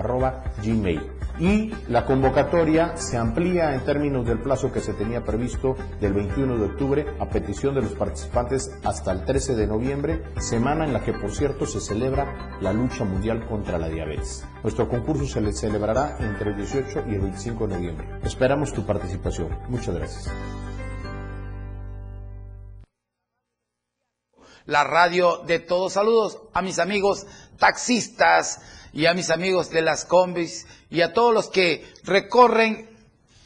gmail. 0.64 1.19
Y 1.40 1.72
la 1.88 2.06
convocatoria 2.06 2.98
se 2.98 3.18
amplía 3.18 3.74
en 3.74 3.86
términos 3.86 4.26
del 4.28 4.40
plazo 4.40 4.74
que 4.74 4.82
se 4.82 4.94
tenía 4.94 5.24
previsto 5.24 5.78
del 6.02 6.12
21 6.12 6.58
de 6.58 6.66
octubre 6.66 7.06
a 7.18 7.30
petición 7.30 7.76
de 7.76 7.82
los 7.82 7.94
participantes 7.94 8.70
hasta 8.84 9.14
el 9.14 9.24
13 9.24 9.56
de 9.56 9.66
noviembre, 9.66 10.22
semana 10.40 10.84
en 10.84 10.92
la 10.92 11.02
que 11.02 11.14
por 11.14 11.32
cierto 11.32 11.66
se 11.66 11.80
celebra 11.80 12.58
la 12.60 12.74
lucha 12.74 13.06
mundial 13.06 13.48
contra 13.48 13.78
la 13.78 13.88
diabetes. 13.88 14.46
Nuestro 14.64 14.90
concurso 14.90 15.26
se 15.28 15.40
le 15.40 15.54
celebrará 15.54 16.18
entre 16.20 16.50
el 16.50 16.58
18 16.58 17.06
y 17.08 17.16
el 17.16 17.22
25 17.22 17.68
de 17.68 17.76
noviembre. 17.76 18.08
Esperamos 18.24 18.74
tu 18.74 18.86
participación. 18.86 19.58
Muchas 19.70 19.96
gracias. 19.96 20.30
La 24.66 24.84
radio 24.84 25.38
de 25.48 25.60
todos. 25.60 25.94
Saludos 25.94 26.42
a 26.54 26.62
mis 26.62 26.80
amigos 26.80 27.26
taxistas 27.58 28.60
y 28.94 29.06
a 29.06 29.14
mis 29.14 29.30
amigos 29.30 29.70
de 29.70 29.82
las 29.82 30.06
combis 30.06 30.68
y 30.90 31.02
a 31.02 31.14
todos 31.14 31.34
los 31.34 31.50
que 31.50 31.86
recorren 32.04 32.90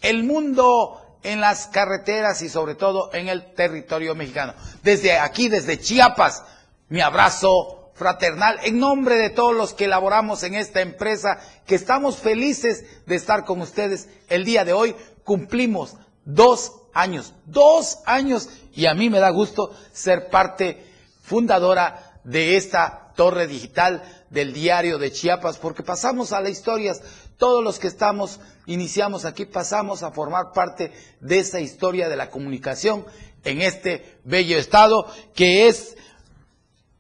el 0.02 0.24
mundo 0.24 1.00
en 1.24 1.42
las 1.42 1.68
carreteras 1.68 2.42
y 2.42 2.50
sobre 2.50 2.76
todo 2.76 3.14
en 3.14 3.30
el 3.30 3.54
territorio 3.54 4.16
mexicano. 4.16 4.54
Desde 4.84 5.18
aquí, 5.18 5.48
desde 5.48 5.80
Chiapas, 5.80 6.44
mi 6.90 7.02
abrazo 7.02 7.92
fraternal 7.94 8.60
en 8.64 8.80
nombre 8.80 9.16
de 9.16 9.30
todos 9.30 9.56
los 9.56 9.74
que 9.74 9.86
elaboramos 9.86 10.44
en 10.44 10.56
esta 10.56 10.82
empresa, 10.82 11.40
que 11.66 11.76
estamos 11.76 12.18
felices 12.18 12.84
de 13.06 13.16
estar 13.16 13.46
con 13.46 13.62
ustedes 13.62 14.10
el 14.30 14.44
día 14.44 14.66
de 14.66 14.74
hoy. 14.74 14.96
Cumplimos 15.24 15.96
dos 16.26 16.74
años, 16.94 17.34
dos 17.46 18.00
años, 18.06 18.50
y 18.74 18.88
a 18.88 18.94
mí 18.94 19.10
me 19.10 19.20
da 19.20 19.30
gusto 19.30 19.72
ser 19.94 20.30
parte 20.30 20.86
fundadora 21.22 22.20
de 22.24 22.58
esta 22.58 23.14
torre 23.16 23.48
digital 23.48 24.23
del 24.34 24.52
diario 24.52 24.98
de 24.98 25.12
Chiapas, 25.12 25.60
porque 25.60 25.84
pasamos 25.84 26.34
a 26.34 26.42
la 26.42 26.50
historia, 26.50 26.94
todos 27.38 27.64
los 27.64 27.78
que 27.78 27.88
estamos, 27.88 28.40
iniciamos 28.66 29.26
aquí, 29.26 29.46
pasamos 29.46 30.02
a 30.02 30.12
formar 30.12 30.52
parte 30.54 30.92
de 31.22 31.40
esa 31.40 31.60
historia 31.62 32.10
de 32.10 32.16
la 32.16 32.32
comunicación 32.32 33.06
en 33.44 33.62
este 33.62 34.18
bello 34.24 34.58
estado 34.58 35.06
que 35.36 35.68
es 35.68 35.96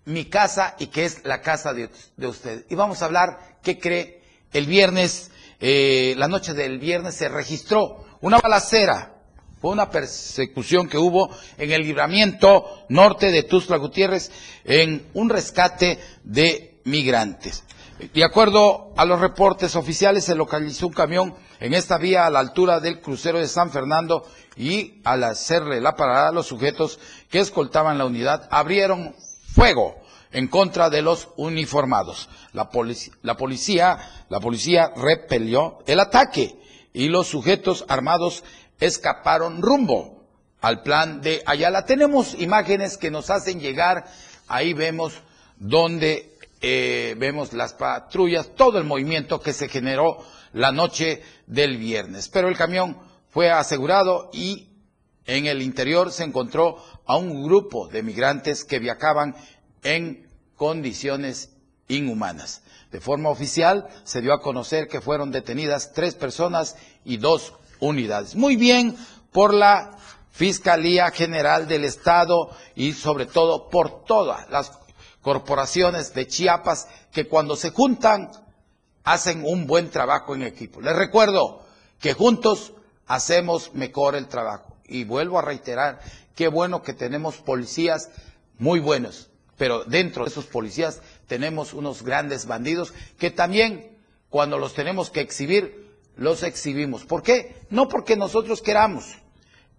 mi 0.06 0.26
casa 0.26 0.76
y 0.78 0.88
que 0.88 1.06
es 1.06 1.26
la 1.26 1.41
casa 1.41 1.74
de, 1.74 1.89
usted. 2.28 2.65
Y 2.69 2.76
vamos 2.76 3.02
a 3.02 3.06
hablar, 3.06 3.58
¿qué 3.63 3.80
cree? 3.80 4.22
El 4.52 4.67
viernes, 4.67 5.32
eh, 5.60 6.13
la 6.17 6.28
noche 6.28 6.54
del 6.54 6.78
viernes 6.78 7.15
se 7.15 7.30
registró 7.30 8.06
una 8.22 8.38
balacera, 8.38 9.15
fue 9.60 9.72
una 9.72 9.89
persecución 9.89 10.88
que 10.88 11.00
hubo 11.00 11.36
en 11.58 11.72
el 11.72 11.82
libramiento 11.82 12.86
norte 12.89 13.32
de 13.32 13.43
Tuzla 13.43 13.78
Gutiérrez 13.78 14.30
en 14.65 15.08
un 15.13 15.30
rescate 15.30 15.98
de 16.24 16.73
migrantes. 16.84 17.63
De 18.13 18.24
acuerdo 18.24 18.91
a 18.98 19.06
los 19.06 19.19
reportes 19.19 19.76
oficiales, 19.76 20.26
se 20.26 20.36
localizó 20.36 20.88
un 20.88 20.93
camión 20.93 21.36
en 21.60 21.74
esta 21.74 21.98
vía 21.98 22.26
a 22.26 22.30
la 22.30 22.39
altura 22.39 22.80
del 22.80 23.00
crucero 23.00 23.39
de 23.39 23.48
San 23.48 23.72
Fernando 23.72 24.26
y 24.58 25.02
al 25.04 25.24
hacerle 25.24 25.80
la 25.80 25.96
parada, 25.96 26.32
los 26.32 26.48
sujetos 26.48 27.00
que 27.30 27.39
escoltaban 27.39 27.98
la 27.98 28.06
unidad 28.06 28.48
abrieron 28.52 29.15
fuego 29.54 29.96
en 30.32 30.48
contra 30.48 30.89
de 30.89 31.02
los 31.02 31.30
uniformados. 31.38 32.30
La, 32.52 32.69
la, 33.22 33.38
policía, 33.38 34.26
la 34.30 34.39
policía 34.39 34.91
repelió 34.96 35.80
el 35.86 36.00
ataque 36.00 36.60
y 36.91 37.08
los 37.08 37.28
sujetos 37.28 37.86
armados 37.88 38.43
escaparon 38.80 39.62
rumbo 39.62 40.26
al 40.60 40.82
plan 40.82 41.22
de 41.22 41.43
Ayala. 41.46 41.86
Tenemos 41.86 42.36
imágenes 42.39 42.98
que 42.98 43.12
nos 43.12 43.30
hacen 43.30 43.60
llegar, 43.60 44.06
ahí 44.48 44.74
vemos 44.74 45.22
donde 45.58 46.33
eh, 46.65 47.15
vemos 47.17 47.52
las 47.52 47.73
patrullas, 47.73 48.56
todo 48.56 48.78
el 48.78 48.86
movimiento 48.86 49.41
que 49.41 49.52
se 49.52 49.67
generó 49.67 50.17
la 50.54 50.71
noche 50.71 51.21
del 51.45 51.78
viernes. 51.78 52.30
Pero 52.30 52.47
el 52.47 52.56
camión 52.56 52.97
fue 53.30 53.52
asegurado 53.52 54.30
y 54.32 54.69
en 55.26 55.45
el 55.45 55.62
interior 55.62 56.10
se 56.13 56.23
encontró 56.23 56.78
a 57.06 57.17
un 57.17 57.43
grupo 57.43 57.89
de 57.89 58.02
migrantes 58.02 58.63
que 58.63 58.80
viajaban 58.80 59.36
en 59.84 60.26
condiciones 60.56 61.49
inhumanas. 61.89 62.63
De 62.93 63.02
forma 63.02 63.30
oficial 63.30 63.89
se 64.06 64.21
dio 64.21 64.34
a 64.34 64.41
conocer 64.41 64.88
que 64.88 65.02
fueron 65.02 65.32
detenidas 65.32 65.91
tres 65.91 66.15
personas 66.15 66.78
y 67.04 67.17
dos 67.17 67.54
unidades. 67.82 68.36
Muy 68.38 68.56
bien 68.56 68.95
por 69.34 69.54
la 69.54 69.97
Fiscalía 70.32 71.12
General 71.12 71.67
del 71.67 71.84
Estado 71.84 72.52
y 72.73 72.93
sobre 72.93 73.26
todo 73.26 73.69
por 73.69 74.06
todas 74.06 74.49
las 74.49 74.71
corporaciones 75.24 76.14
de 76.14 76.28
Chiapas 76.28 76.88
que 77.12 77.28
cuando 77.28 77.56
se 77.56 77.72
juntan 77.72 78.30
hacen 79.04 79.44
un 79.44 79.66
buen 79.66 79.90
trabajo 79.90 80.36
en 80.36 80.44
equipo. 80.44 80.82
Les 80.82 80.96
recuerdo 80.96 81.64
que 82.00 82.14
juntos 82.14 82.74
hacemos 83.08 83.74
mejor 83.74 84.16
el 84.16 84.28
trabajo. 84.28 84.78
Y 84.86 85.06
vuelvo 85.06 85.40
a 85.40 85.42
reiterar, 85.42 86.02
qué 86.36 86.50
bueno 86.50 86.84
que 86.84 86.94
tenemos 86.94 87.38
policías 87.38 88.10
muy 88.60 88.80
buenos, 88.80 89.30
pero 89.58 89.86
dentro 89.86 90.26
de 90.26 90.30
esos 90.30 90.46
policías 90.46 91.02
tenemos 91.28 91.74
unos 91.74 92.04
grandes 92.04 92.46
bandidos 92.46 92.94
que 93.18 93.32
también 93.32 93.98
cuando 94.30 94.58
los 94.58 94.74
tenemos 94.74 95.10
que 95.10 95.22
exhibir, 95.22 95.98
los 96.16 96.44
exhibimos. 96.44 97.06
¿Por 97.06 97.24
qué? 97.24 97.56
No 97.70 97.88
porque 97.88 98.18
nosotros 98.18 98.62
queramos, 98.62 99.06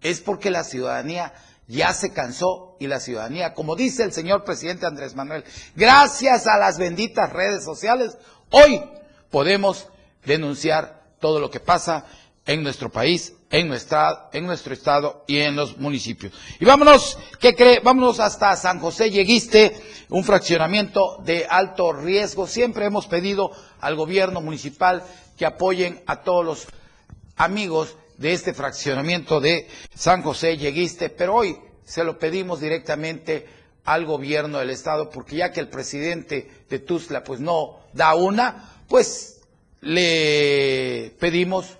es 0.01 0.21
porque 0.21 0.49
la 0.49 0.63
ciudadanía 0.63 1.33
ya 1.67 1.93
se 1.93 2.11
cansó 2.11 2.64
y 2.79 2.87
la 2.87 2.99
ciudadanía, 2.99 3.53
como 3.53 3.75
dice 3.75 4.03
el 4.03 4.13
señor 4.13 4.43
presidente 4.43 4.85
Andrés 4.85 5.15
Manuel, 5.15 5.43
gracias 5.75 6.47
a 6.47 6.57
las 6.57 6.77
benditas 6.77 7.31
redes 7.31 7.63
sociales, 7.63 8.17
hoy 8.49 8.81
podemos 9.29 9.87
denunciar 10.25 11.03
todo 11.19 11.39
lo 11.39 11.49
que 11.49 11.59
pasa 11.59 12.05
en 12.45 12.61
nuestro 12.63 12.91
país, 12.91 13.33
en, 13.49 13.67
nuestra, 13.67 14.29
en 14.31 14.45
nuestro 14.45 14.73
estado 14.73 15.23
y 15.27 15.39
en 15.39 15.55
los 15.55 15.77
municipios. 15.77 16.33
Y 16.59 16.65
vámonos, 16.65 17.17
¿qué 17.39 17.55
cree? 17.55 17.79
Vámonos 17.79 18.19
hasta 18.19 18.55
San 18.55 18.79
José 18.79 19.09
Lleguiste, 19.09 19.75
un 20.09 20.23
fraccionamiento 20.23 21.17
de 21.23 21.47
alto 21.49 21.91
riesgo. 21.93 22.47
Siempre 22.47 22.85
hemos 22.85 23.07
pedido 23.07 23.51
al 23.81 23.95
gobierno 23.95 24.41
municipal 24.41 25.03
que 25.37 25.45
apoyen 25.45 26.03
a 26.05 26.21
todos 26.21 26.45
los 26.45 26.67
amigos 27.35 27.95
de 28.17 28.33
este 28.33 28.53
fraccionamiento 28.53 29.41
de 29.41 29.67
San 29.93 30.21
José 30.21 30.57
Lleguiste, 30.57 31.09
pero 31.09 31.35
hoy 31.35 31.57
se 31.85 32.03
lo 32.03 32.19
pedimos 32.19 32.59
directamente 32.59 33.47
al 33.85 34.05
gobierno 34.05 34.59
del 34.59 34.71
estado, 34.71 35.09
porque 35.09 35.37
ya 35.37 35.51
que 35.51 35.59
el 35.59 35.69
presidente 35.69 36.49
de 36.69 36.79
Tuzla 36.79 37.23
pues 37.23 37.39
no 37.39 37.79
da 37.93 38.15
una, 38.15 38.83
pues 38.87 39.41
le 39.81 41.15
pedimos 41.19 41.77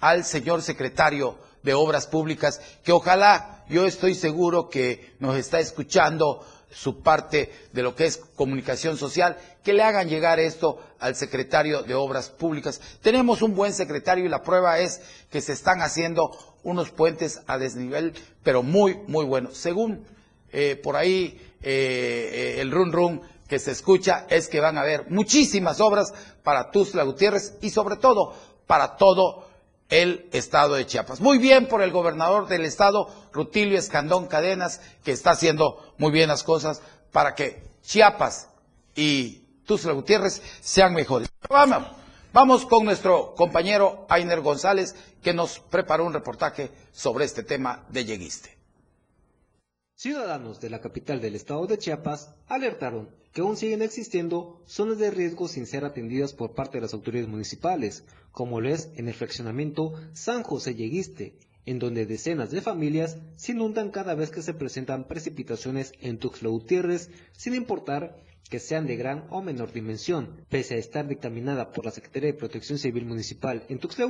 al 0.00 0.24
señor 0.24 0.62
secretario 0.62 1.38
de 1.62 1.74
Obras 1.74 2.06
Públicas, 2.06 2.60
que 2.82 2.92
ojalá, 2.92 3.64
yo 3.68 3.84
estoy 3.86 4.14
seguro 4.14 4.68
que 4.68 5.14
nos 5.20 5.36
está 5.36 5.60
escuchando 5.60 6.44
su 6.72 7.02
parte 7.02 7.52
de 7.72 7.82
lo 7.82 7.94
que 7.94 8.06
es 8.06 8.16
comunicación 8.16 8.96
social, 8.96 9.36
que 9.62 9.74
le 9.74 9.82
hagan 9.82 10.08
llegar 10.08 10.40
esto 10.40 10.80
al 10.98 11.14
secretario 11.14 11.82
de 11.82 11.94
Obras 11.94 12.30
Públicas. 12.30 12.80
Tenemos 13.02 13.42
un 13.42 13.54
buen 13.54 13.74
secretario 13.74 14.24
y 14.24 14.28
la 14.28 14.42
prueba 14.42 14.78
es 14.78 15.00
que 15.30 15.40
se 15.42 15.52
están 15.52 15.82
haciendo 15.82 16.30
unos 16.62 16.90
puentes 16.90 17.42
a 17.46 17.58
desnivel, 17.58 18.14
pero 18.42 18.62
muy, 18.62 18.98
muy 19.06 19.24
buenos. 19.24 19.56
Según 19.56 20.04
eh, 20.52 20.76
por 20.76 20.96
ahí 20.96 21.40
eh, 21.62 22.30
eh, 22.56 22.60
el 22.60 22.70
run 22.70 22.92
run 22.92 23.22
que 23.48 23.58
se 23.58 23.70
escucha 23.70 24.26
es 24.28 24.48
que 24.48 24.60
van 24.60 24.78
a 24.78 24.82
haber 24.82 25.10
muchísimas 25.10 25.80
obras 25.80 26.12
para 26.42 26.70
Tuzla 26.70 27.02
Gutiérrez 27.02 27.58
y 27.60 27.70
sobre 27.70 27.96
todo 27.96 28.34
para 28.66 28.96
todo 28.96 29.48
el 29.90 30.28
estado 30.32 30.74
de 30.74 30.86
Chiapas. 30.86 31.20
Muy 31.20 31.36
bien 31.38 31.68
por 31.68 31.82
el 31.82 31.90
gobernador 31.90 32.48
del 32.48 32.64
estado, 32.64 33.08
Rutilio 33.32 33.78
Escandón 33.78 34.26
Cadenas, 34.26 34.80
que 35.04 35.12
está 35.12 35.32
haciendo 35.32 35.94
muy 35.98 36.10
bien 36.10 36.28
las 36.28 36.42
cosas 36.42 36.80
para 37.12 37.34
que 37.34 37.62
Chiapas 37.82 38.48
y 38.94 39.42
Tuzla 39.66 39.92
Gutiérrez 39.92 40.40
sean 40.62 40.94
mejores. 40.94 41.28
Vamos, 41.48 41.88
vamos 42.32 42.64
con 42.66 42.84
nuestro 42.84 43.34
compañero 43.34 44.06
Ainer 44.08 44.40
González, 44.40 44.94
que 45.22 45.34
nos 45.34 45.58
preparó 45.58 46.06
un 46.06 46.14
reportaje 46.14 46.70
sobre 46.90 47.24
este 47.24 47.42
tema 47.42 47.86
de 47.90 48.04
Lleguiste. 48.04 48.56
Ciudadanos 49.94 50.60
de 50.60 50.70
la 50.70 50.80
capital 50.80 51.20
del 51.20 51.36
estado 51.36 51.66
de 51.66 51.78
Chiapas 51.78 52.34
alertaron 52.48 53.10
que 53.32 53.42
aún 53.42 53.56
siguen 53.56 53.82
existiendo 53.82 54.60
zonas 54.66 54.98
de 54.98 55.10
riesgo 55.10 55.46
sin 55.46 55.66
ser 55.66 55.84
atendidas 55.84 56.32
por 56.32 56.54
parte 56.54 56.78
de 56.78 56.82
las 56.82 56.94
autoridades 56.94 57.28
municipales, 57.28 58.04
como 58.32 58.60
lo 58.60 58.68
es 58.68 58.90
en 58.96 59.08
el 59.08 59.14
fraccionamiento 59.14 59.92
San 60.12 60.42
José 60.42 60.74
Lleguiste, 60.74 61.38
en 61.64 61.78
donde 61.78 62.06
decenas 62.06 62.50
de 62.50 62.60
familias 62.60 63.18
se 63.36 63.52
inundan 63.52 63.90
cada 63.90 64.14
vez 64.14 64.30
que 64.30 64.42
se 64.42 64.54
presentan 64.54 65.06
precipitaciones 65.06 65.92
en 66.00 66.18
Tuxtla 66.18 66.50
sin 67.32 67.54
importar 67.54 68.16
que 68.48 68.58
sean 68.58 68.86
de 68.86 68.96
gran 68.96 69.26
o 69.30 69.42
menor 69.42 69.72
dimensión, 69.72 70.44
pese 70.48 70.74
a 70.74 70.78
estar 70.78 71.06
dictaminada 71.08 71.72
por 71.72 71.84
la 71.84 71.90
Secretaría 71.90 72.32
de 72.32 72.38
Protección 72.38 72.78
Civil 72.78 73.06
Municipal 73.06 73.64
en 73.68 73.78
Tuxtla 73.78 74.06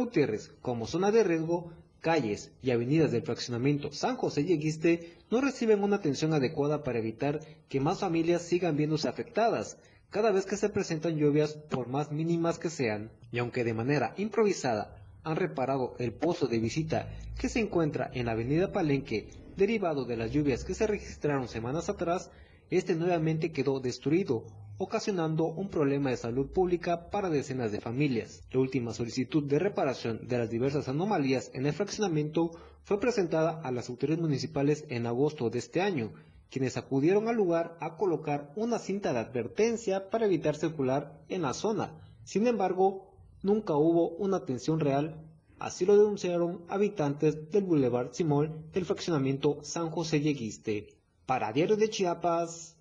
como 0.60 0.86
zona 0.86 1.10
de 1.10 1.24
riesgo, 1.24 1.72
calles 2.00 2.50
y 2.62 2.72
avenidas 2.72 3.12
del 3.12 3.22
fraccionamiento 3.22 3.92
San 3.92 4.16
José 4.16 4.44
Lleguiste 4.44 5.16
no 5.30 5.40
reciben 5.40 5.82
una 5.82 5.96
atención 5.96 6.34
adecuada 6.34 6.82
para 6.82 6.98
evitar 6.98 7.40
que 7.68 7.80
más 7.80 8.00
familias 8.00 8.42
sigan 8.42 8.76
viéndose 8.76 9.08
afectadas. 9.08 9.78
Cada 10.10 10.32
vez 10.32 10.44
que 10.44 10.56
se 10.56 10.68
presentan 10.68 11.16
lluvias 11.16 11.54
por 11.54 11.88
más 11.88 12.10
mínimas 12.12 12.58
que 12.58 12.68
sean, 12.68 13.10
y 13.30 13.38
aunque 13.38 13.64
de 13.64 13.72
manera 13.72 14.12
improvisada 14.18 14.96
han 15.24 15.36
reparado 15.36 15.94
el 15.98 16.12
pozo 16.12 16.48
de 16.48 16.58
visita 16.58 17.08
que 17.38 17.48
se 17.48 17.60
encuentra 17.60 18.10
en 18.12 18.26
la 18.26 18.32
avenida 18.32 18.72
Palenque 18.72 19.30
derivado 19.56 20.04
de 20.04 20.16
las 20.16 20.32
lluvias 20.32 20.64
que 20.64 20.74
se 20.74 20.86
registraron 20.86 21.48
semanas 21.48 21.88
atrás, 21.88 22.30
este 22.78 22.94
nuevamente 22.94 23.52
quedó 23.52 23.80
destruido, 23.80 24.46
ocasionando 24.78 25.44
un 25.44 25.68
problema 25.68 26.10
de 26.10 26.16
salud 26.16 26.50
pública 26.50 27.10
para 27.10 27.28
decenas 27.28 27.70
de 27.70 27.80
familias. 27.80 28.42
La 28.50 28.60
última 28.60 28.94
solicitud 28.94 29.44
de 29.44 29.58
reparación 29.58 30.26
de 30.26 30.38
las 30.38 30.50
diversas 30.50 30.88
anomalías 30.88 31.50
en 31.54 31.66
el 31.66 31.74
fraccionamiento 31.74 32.50
fue 32.84 32.98
presentada 32.98 33.60
a 33.60 33.70
las 33.70 33.90
autoridades 33.90 34.22
municipales 34.22 34.84
en 34.88 35.06
agosto 35.06 35.50
de 35.50 35.58
este 35.58 35.82
año, 35.82 36.14
quienes 36.50 36.76
acudieron 36.76 37.28
al 37.28 37.36
lugar 37.36 37.76
a 37.80 37.96
colocar 37.96 38.52
una 38.56 38.78
cinta 38.78 39.12
de 39.12 39.20
advertencia 39.20 40.10
para 40.10 40.26
evitar 40.26 40.56
circular 40.56 41.20
en 41.28 41.42
la 41.42 41.52
zona. 41.54 42.00
Sin 42.24 42.46
embargo, 42.46 43.14
nunca 43.42 43.76
hubo 43.76 44.08
una 44.16 44.38
atención 44.38 44.80
real, 44.80 45.22
así 45.58 45.84
lo 45.84 45.96
denunciaron 45.96 46.64
habitantes 46.68 47.50
del 47.50 47.64
Boulevard 47.64 48.12
Simón 48.12 48.66
del 48.72 48.84
fraccionamiento 48.84 49.58
San 49.62 49.90
José 49.90 50.20
Lleguiste. 50.20 51.01
Para 51.26 51.52
Diario 51.52 51.76
de 51.76 51.88
Chiapas, 51.88 52.76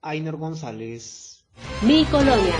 Ainer 0.00 0.36
González. 0.36 1.44
Mi 1.82 2.04
colonia. 2.04 2.54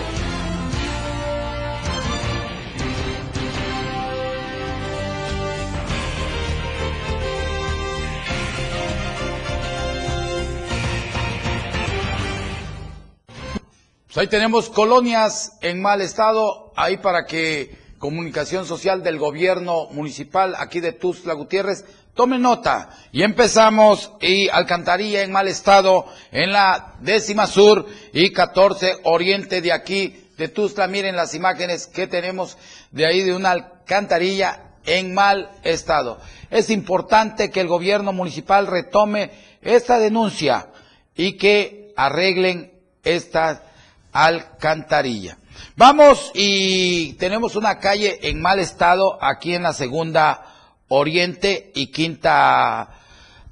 Pues 14.06 14.16
ahí 14.16 14.26
tenemos 14.26 14.68
colonias 14.70 15.58
en 15.60 15.80
mal 15.80 16.00
estado, 16.00 16.72
ahí 16.74 16.96
para 16.96 17.24
que 17.26 17.76
comunicación 17.98 18.64
social 18.64 19.02
del 19.02 19.18
gobierno 19.18 19.86
municipal 19.90 20.54
aquí 20.58 20.80
de 20.80 20.92
Tuzla 20.92 21.34
Gutiérrez 21.34 21.84
tome 22.18 22.40
nota. 22.40 22.90
Y 23.12 23.22
empezamos 23.22 24.10
y 24.20 24.48
alcantarilla 24.48 25.22
en 25.22 25.30
mal 25.30 25.46
estado 25.46 26.04
en 26.32 26.50
la 26.50 26.96
décima 26.98 27.46
sur 27.46 27.86
y 28.12 28.32
14 28.32 29.02
oriente 29.04 29.60
de 29.62 29.72
aquí 29.72 30.24
de 30.36 30.48
Tuzla. 30.48 30.88
Miren 30.88 31.14
las 31.14 31.34
imágenes 31.34 31.86
que 31.86 32.08
tenemos 32.08 32.58
de 32.90 33.06
ahí 33.06 33.22
de 33.22 33.36
una 33.36 33.52
alcantarilla 33.52 34.72
en 34.84 35.14
mal 35.14 35.52
estado. 35.62 36.18
Es 36.50 36.70
importante 36.70 37.52
que 37.52 37.60
el 37.60 37.68
gobierno 37.68 38.12
municipal 38.12 38.66
retome 38.66 39.30
esta 39.62 40.00
denuncia 40.00 40.70
y 41.14 41.36
que 41.36 41.92
arreglen 41.96 42.72
esta 43.04 43.62
alcantarilla. 44.10 45.38
Vamos 45.76 46.32
y 46.34 47.12
tenemos 47.12 47.54
una 47.54 47.78
calle 47.78 48.18
en 48.28 48.42
mal 48.42 48.58
estado 48.58 49.22
aquí 49.22 49.54
en 49.54 49.62
la 49.62 49.72
segunda 49.72 50.57
oriente 50.88 51.70
y 51.74 51.88
quinta 51.88 52.98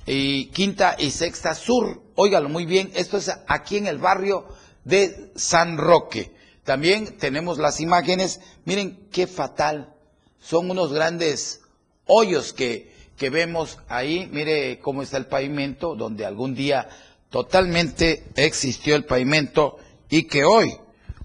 y 0.06 0.46
quinta 0.46 0.96
y 0.98 1.10
sexta 1.10 1.54
sur. 1.54 2.02
Óigalo 2.14 2.48
muy 2.48 2.64
bien, 2.64 2.90
esto 2.94 3.18
es 3.18 3.30
aquí 3.46 3.76
en 3.76 3.86
el 3.86 3.98
barrio 3.98 4.46
de 4.84 5.32
San 5.36 5.78
Roque. 5.78 6.32
También 6.64 7.18
tenemos 7.18 7.58
las 7.58 7.80
imágenes, 7.80 8.40
miren 8.64 9.08
qué 9.12 9.26
fatal. 9.26 9.94
Son 10.40 10.70
unos 10.70 10.92
grandes 10.92 11.60
hoyos 12.06 12.52
que, 12.52 12.92
que 13.16 13.30
vemos 13.30 13.78
ahí. 13.88 14.28
Mire 14.32 14.78
cómo 14.80 15.02
está 15.02 15.16
el 15.16 15.26
pavimento, 15.26 15.94
donde 15.94 16.24
algún 16.24 16.54
día 16.54 16.88
totalmente 17.30 18.24
existió 18.36 18.96
el 18.96 19.04
pavimento 19.04 19.78
y 20.08 20.24
que 20.24 20.44
hoy, 20.44 20.76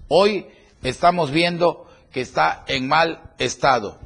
hoy 0.08 0.46
estamos 0.82 1.30
viendo 1.30 1.88
que 2.12 2.20
está 2.20 2.64
en 2.66 2.88
mal 2.88 3.34
estado. 3.38 3.98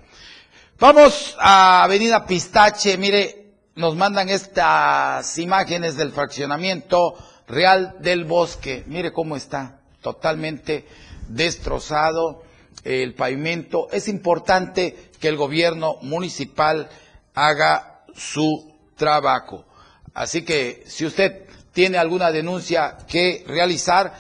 Vamos 0.79 1.35
a 1.41 1.85
Avenida 1.85 2.27
Pistache, 2.27 2.99
mire, 2.99 3.55
nos 3.77 3.97
mandan 3.97 4.29
estas 4.29 5.39
imágenes 5.39 5.97
del 5.97 6.12
fraccionamiento 6.12 7.15
real 7.49 7.97
del 8.01 8.27
bosque. 8.27 8.85
Mire 8.87 9.11
cómo 9.11 9.37
está, 9.37 9.81
totalmente 10.03 10.87
destrozado 11.29 12.43
el 12.85 13.15
pavimento. 13.15 13.89
Es 13.91 14.07
importante 14.07 15.11
que 15.19 15.29
el 15.29 15.39
gobierno 15.39 15.97
municipal 16.03 16.91
haga 17.35 18.05
su 18.15 18.71
trabajo. 18.97 19.65
Así 20.12 20.45
que 20.45 20.85
si 20.87 21.07
usted 21.07 21.47
tiene 21.73 21.97
alguna 21.97 22.31
denuncia 22.31 22.99
que 23.09 23.45
realizar, 23.47 24.12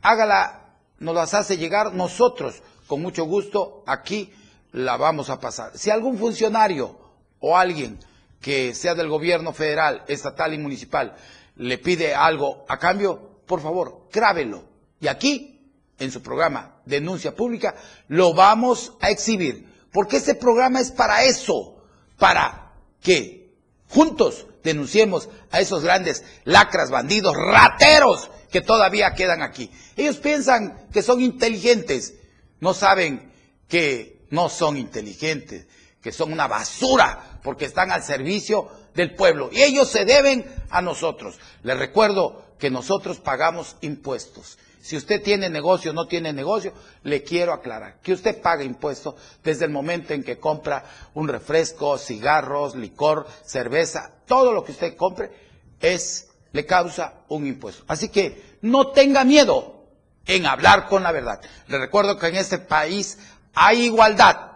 hágala, 0.00 0.70
nos 1.00 1.14
las 1.14 1.34
hace 1.34 1.58
llegar 1.58 1.92
nosotros, 1.92 2.62
con 2.86 3.02
mucho 3.02 3.26
gusto, 3.26 3.84
aquí 3.86 4.32
la 4.72 4.96
vamos 4.96 5.30
a 5.30 5.40
pasar. 5.40 5.76
Si 5.76 5.90
algún 5.90 6.18
funcionario 6.18 6.98
o 7.40 7.56
alguien 7.56 7.98
que 8.40 8.74
sea 8.74 8.94
del 8.94 9.08
gobierno 9.08 9.52
federal, 9.52 10.04
estatal 10.08 10.54
y 10.54 10.58
municipal 10.58 11.16
le 11.56 11.78
pide 11.78 12.14
algo 12.14 12.64
a 12.68 12.78
cambio, 12.78 13.40
por 13.46 13.60
favor, 13.60 14.08
grábelo. 14.12 14.64
Y 15.00 15.08
aquí, 15.08 15.72
en 15.98 16.10
su 16.10 16.22
programa 16.22 16.76
Denuncia 16.84 17.34
Pública, 17.34 17.74
lo 18.08 18.34
vamos 18.34 18.92
a 19.00 19.10
exhibir. 19.10 19.66
Porque 19.92 20.18
este 20.18 20.34
programa 20.34 20.80
es 20.80 20.92
para 20.92 21.24
eso, 21.24 21.82
para 22.18 22.72
que 23.00 23.54
juntos 23.88 24.46
denunciemos 24.62 25.28
a 25.50 25.60
esos 25.60 25.82
grandes 25.82 26.24
lacras, 26.44 26.90
bandidos, 26.90 27.34
rateros 27.36 28.30
que 28.50 28.60
todavía 28.60 29.14
quedan 29.14 29.42
aquí. 29.42 29.70
Ellos 29.96 30.18
piensan 30.18 30.88
que 30.92 31.02
son 31.02 31.20
inteligentes, 31.20 32.14
no 32.60 32.74
saben 32.74 33.32
que 33.68 34.15
no 34.30 34.48
son 34.48 34.76
inteligentes, 34.76 35.66
que 36.02 36.12
son 36.12 36.32
una 36.32 36.46
basura, 36.46 37.40
porque 37.42 37.64
están 37.64 37.90
al 37.90 38.02
servicio 38.02 38.68
del 38.94 39.14
pueblo. 39.14 39.50
Y 39.52 39.62
ellos 39.62 39.88
se 39.88 40.04
deben 40.04 40.44
a 40.70 40.80
nosotros. 40.82 41.38
Les 41.62 41.78
recuerdo 41.78 42.44
que 42.58 42.70
nosotros 42.70 43.18
pagamos 43.18 43.76
impuestos. 43.80 44.58
Si 44.80 44.96
usted 44.96 45.20
tiene 45.20 45.50
negocio 45.50 45.90
o 45.90 45.94
no 45.94 46.06
tiene 46.06 46.32
negocio, 46.32 46.72
le 47.02 47.24
quiero 47.24 47.52
aclarar 47.52 48.00
que 48.00 48.12
usted 48.12 48.40
paga 48.40 48.62
impuestos 48.62 49.16
desde 49.42 49.64
el 49.64 49.72
momento 49.72 50.14
en 50.14 50.22
que 50.22 50.38
compra 50.38 50.84
un 51.14 51.26
refresco, 51.26 51.98
cigarros, 51.98 52.76
licor, 52.76 53.26
cerveza, 53.44 54.12
todo 54.26 54.52
lo 54.52 54.62
que 54.62 54.70
usted 54.70 54.96
compre 54.96 55.30
es 55.80 56.28
le 56.52 56.64
causa 56.66 57.14
un 57.28 57.46
impuesto. 57.46 57.84
Así 57.88 58.08
que 58.10 58.58
no 58.62 58.92
tenga 58.92 59.24
miedo 59.24 59.88
en 60.24 60.46
hablar 60.46 60.88
con 60.88 61.02
la 61.02 61.12
verdad. 61.12 61.40
Le 61.66 61.78
recuerdo 61.78 62.16
que 62.16 62.28
en 62.28 62.36
este 62.36 62.58
país 62.58 63.18
hay 63.56 63.86
igualdad, 63.86 64.52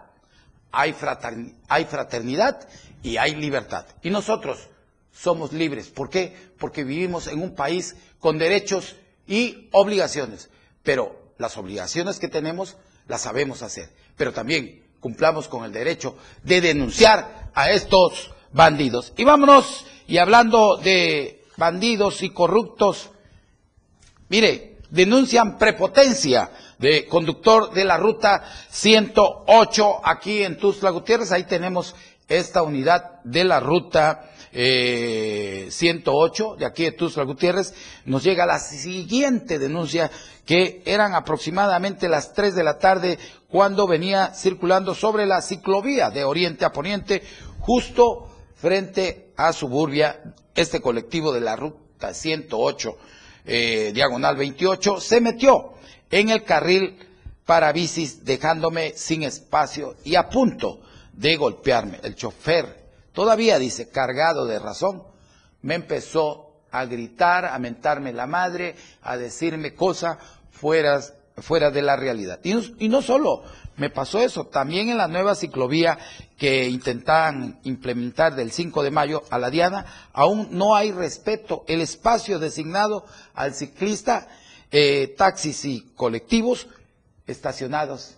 hay, 0.71 0.93
fraterni- 0.93 1.55
hay 1.67 1.85
fraternidad 1.85 2.67
y 3.03 3.17
hay 3.17 3.35
libertad. 3.35 3.85
Y 4.01 4.09
nosotros 4.11 4.69
somos 5.11 5.51
libres. 5.51 5.89
¿Por 5.89 6.09
qué? 6.09 6.53
Porque 6.57 6.83
vivimos 6.85 7.27
en 7.27 7.41
un 7.41 7.55
país 7.55 7.95
con 8.19 8.37
derechos 8.37 8.95
y 9.27 9.67
obligaciones. 9.73 10.49
Pero 10.83 11.33
las 11.37 11.57
obligaciones 11.57 12.19
que 12.19 12.29
tenemos 12.29 12.77
las 13.07 13.21
sabemos 13.21 13.63
hacer. 13.63 13.89
Pero 14.15 14.31
también 14.31 14.83
cumplamos 14.99 15.47
con 15.47 15.65
el 15.65 15.73
derecho 15.73 16.15
de 16.43 16.61
denunciar 16.61 17.49
a 17.53 17.71
estos 17.71 18.31
bandidos. 18.53 19.13
Y 19.17 19.23
vámonos, 19.23 19.85
y 20.07 20.19
hablando 20.19 20.77
de 20.77 21.43
bandidos 21.57 22.21
y 22.23 22.29
corruptos, 22.29 23.09
Mire, 24.29 24.77
denuncian 24.89 25.57
prepotencia 25.57 26.49
de 26.81 27.05
conductor 27.05 27.71
de 27.71 27.85
la 27.85 27.97
ruta 27.97 28.43
108 28.69 30.01
aquí 30.03 30.43
en 30.43 30.57
Tuzla 30.57 30.89
Gutiérrez. 30.89 31.31
Ahí 31.31 31.43
tenemos 31.43 31.95
esta 32.27 32.63
unidad 32.63 33.21
de 33.23 33.43
la 33.43 33.59
ruta 33.59 34.31
eh, 34.51 35.67
108 35.69 36.55
de 36.57 36.65
aquí 36.65 36.83
de 36.83 36.91
Tuzla 36.93 37.23
Gutiérrez. 37.23 37.73
Nos 38.05 38.23
llega 38.23 38.47
la 38.47 38.59
siguiente 38.59 39.59
denuncia 39.59 40.09
que 40.45 40.81
eran 40.85 41.13
aproximadamente 41.13 42.09
las 42.09 42.33
3 42.33 42.55
de 42.55 42.63
la 42.63 42.79
tarde 42.79 43.19
cuando 43.47 43.87
venía 43.87 44.33
circulando 44.33 44.95
sobre 44.95 45.27
la 45.27 45.41
ciclovía 45.41 46.09
de 46.09 46.23
oriente 46.23 46.65
a 46.65 46.71
poniente 46.71 47.21
justo 47.59 48.27
frente 48.55 49.33
a 49.37 49.53
Suburbia 49.53 50.19
este 50.55 50.81
colectivo 50.81 51.31
de 51.31 51.41
la 51.41 51.55
ruta 51.55 52.13
108 52.13 52.97
eh, 53.45 53.91
diagonal 53.93 54.35
28, 54.35 54.99
se 54.99 55.21
metió 55.21 55.73
en 56.11 56.29
el 56.29 56.43
carril 56.43 56.97
para 57.45 57.71
bicis 57.71 58.23
dejándome 58.23 58.93
sin 58.95 59.23
espacio 59.23 59.95
y 60.03 60.15
a 60.15 60.29
punto 60.29 60.81
de 61.13 61.35
golpearme. 61.37 61.99
El 62.03 62.15
chofer, 62.15 62.89
todavía 63.13 63.57
dice, 63.59 63.89
cargado 63.89 64.45
de 64.45 64.59
razón, 64.59 65.03
me 65.61 65.75
empezó 65.75 66.51
a 66.71 66.85
gritar, 66.85 67.45
a 67.45 67.59
mentarme 67.59 68.13
la 68.13 68.27
madre, 68.27 68.75
a 69.01 69.17
decirme 69.17 69.73
cosas 69.73 70.17
fuera, 70.51 71.01
de 71.71 71.81
la 71.81 71.95
realidad. 71.95 72.39
Y 72.43 72.87
no 72.87 73.01
solo 73.01 73.43
me 73.77 73.89
pasó 73.89 74.19
eso, 74.19 74.45
también 74.45 74.89
en 74.89 74.97
la 74.97 75.07
nueva 75.07 75.35
ciclovía 75.35 75.97
que 76.37 76.69
intentaban 76.69 77.59
implementar 77.63 78.35
del 78.35 78.51
5 78.51 78.83
de 78.83 78.91
mayo 78.91 79.23
a 79.29 79.39
la 79.39 79.49
Diana, 79.49 79.85
aún 80.13 80.49
no 80.51 80.75
hay 80.75 80.91
respeto. 80.91 81.63
El 81.67 81.81
espacio 81.81 82.39
designado 82.39 83.05
al 83.33 83.53
ciclista, 83.53 84.27
eh, 84.71 85.13
taxis 85.17 85.65
y 85.65 85.81
colectivos 85.95 86.67
estacionados. 87.27 88.17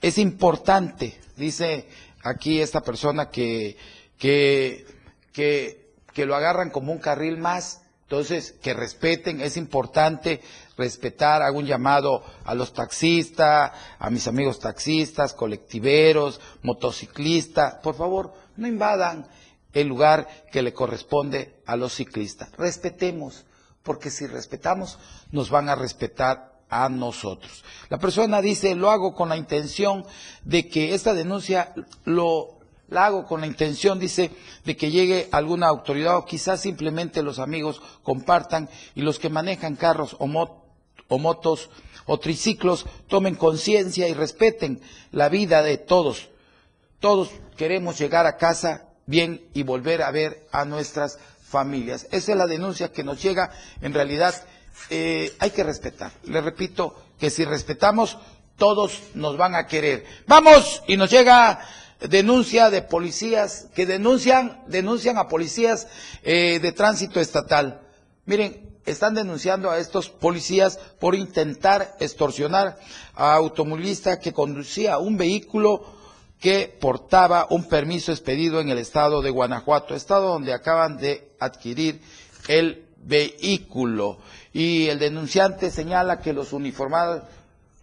Es 0.00 0.18
importante, 0.18 1.18
dice 1.36 1.88
aquí 2.22 2.60
esta 2.60 2.80
persona, 2.80 3.30
que, 3.30 3.76
que, 4.18 4.84
que, 5.32 5.92
que 6.12 6.26
lo 6.26 6.34
agarran 6.34 6.70
como 6.70 6.92
un 6.92 6.98
carril 6.98 7.38
más. 7.38 7.80
Entonces, 8.02 8.52
que 8.60 8.74
respeten, 8.74 9.40
es 9.40 9.56
importante 9.56 10.42
respetar, 10.76 11.40
hago 11.40 11.58
un 11.58 11.66
llamado 11.66 12.22
a 12.44 12.54
los 12.54 12.74
taxistas, 12.74 13.72
a 13.98 14.10
mis 14.10 14.28
amigos 14.28 14.58
taxistas, 14.58 15.32
colectiveros, 15.32 16.38
motociclistas, 16.62 17.76
por 17.76 17.94
favor, 17.94 18.34
no 18.56 18.66
invadan 18.66 19.26
el 19.72 19.88
lugar 19.88 20.28
que 20.52 20.60
le 20.60 20.74
corresponde 20.74 21.54
a 21.64 21.76
los 21.76 21.94
ciclistas. 21.94 22.52
Respetemos, 22.58 23.46
porque 23.82 24.10
si 24.10 24.26
respetamos, 24.26 24.98
nos 25.30 25.50
van 25.50 25.68
a 25.68 25.74
respetar 25.74 26.52
a 26.68 26.88
nosotros. 26.88 27.64
La 27.90 27.98
persona 27.98 28.40
dice, 28.40 28.74
lo 28.74 28.90
hago 28.90 29.14
con 29.14 29.28
la 29.28 29.36
intención 29.36 30.06
de 30.44 30.68
que 30.68 30.94
esta 30.94 31.12
denuncia 31.12 31.74
lo 32.04 32.60
hago 32.90 33.26
con 33.26 33.40
la 33.40 33.46
intención, 33.46 33.98
dice, 33.98 34.30
de 34.64 34.76
que 34.76 34.90
llegue 34.90 35.28
alguna 35.32 35.68
autoridad 35.68 36.16
o 36.16 36.24
quizás 36.24 36.60
simplemente 36.60 37.22
los 37.22 37.38
amigos 37.38 37.82
compartan 38.02 38.68
y 38.94 39.02
los 39.02 39.18
que 39.18 39.28
manejan 39.28 39.76
carros 39.76 40.16
o, 40.18 40.26
o 41.08 41.18
motos 41.18 41.70
o 42.06 42.18
triciclos 42.18 42.86
tomen 43.08 43.34
conciencia 43.34 44.08
y 44.08 44.14
respeten 44.14 44.80
la 45.10 45.28
vida 45.28 45.62
de 45.62 45.78
todos. 45.78 46.30
Todos 47.00 47.30
queremos 47.56 47.98
llegar 47.98 48.26
a 48.26 48.36
casa 48.36 48.88
bien 49.06 49.46
y 49.52 49.62
volver 49.62 50.02
a 50.02 50.10
ver 50.10 50.46
a 50.52 50.64
nuestras 50.64 51.18
familias. 51.52 52.08
Esa 52.10 52.32
es 52.32 52.38
la 52.38 52.46
denuncia 52.46 52.90
que 52.90 53.04
nos 53.04 53.22
llega. 53.22 53.52
En 53.80 53.94
realidad, 53.94 54.34
eh, 54.90 55.32
hay 55.38 55.50
que 55.50 55.62
respetar. 55.62 56.10
Le 56.24 56.40
repito 56.40 56.96
que 57.20 57.30
si 57.30 57.44
respetamos, 57.44 58.18
todos 58.56 59.00
nos 59.14 59.36
van 59.36 59.54
a 59.54 59.66
querer. 59.66 60.04
Vamos, 60.26 60.82
y 60.88 60.96
nos 60.96 61.10
llega 61.10 61.60
denuncia 62.00 62.70
de 62.70 62.82
policías 62.82 63.68
que 63.74 63.86
denuncian, 63.86 64.62
denuncian 64.66 65.18
a 65.18 65.28
policías 65.28 65.86
eh, 66.22 66.58
de 66.60 66.72
tránsito 66.72 67.20
estatal. 67.20 67.82
Miren, 68.24 68.80
están 68.86 69.14
denunciando 69.14 69.70
a 69.70 69.78
estos 69.78 70.08
policías 70.08 70.78
por 70.98 71.14
intentar 71.14 71.96
extorsionar 72.00 72.78
a 73.14 73.34
automovilista 73.34 74.18
que 74.18 74.32
conducía 74.32 74.98
un 74.98 75.16
vehículo 75.16 76.01
que 76.42 76.76
portaba 76.80 77.46
un 77.50 77.68
permiso 77.68 78.10
expedido 78.10 78.60
en 78.60 78.68
el 78.68 78.78
estado 78.78 79.22
de 79.22 79.30
Guanajuato, 79.30 79.94
estado 79.94 80.30
donde 80.30 80.52
acaban 80.52 80.96
de 80.96 81.30
adquirir 81.38 82.00
el 82.48 82.84
vehículo. 83.04 84.18
Y 84.52 84.88
el 84.88 84.98
denunciante 84.98 85.70
señala 85.70 86.18
que 86.18 86.32
los 86.32 86.52
uniformados 86.52 87.22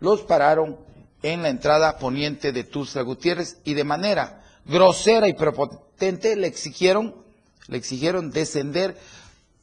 los 0.02 0.24
pararon 0.24 0.78
en 1.24 1.42
la 1.42 1.48
entrada 1.48 1.98
poniente 1.98 2.52
de 2.52 2.66
Tuzla 2.66 3.02
Gutiérrez 3.04 3.62
y 3.64 3.76
de 3.76 3.86
manera 3.86 4.44
grosera 4.66 5.30
y 5.30 5.34
prepotente 5.34 6.36
le 6.36 6.48
exigieron, 6.48 7.16
le 7.70 7.78
exigieron 7.78 8.30
descender 8.30 8.98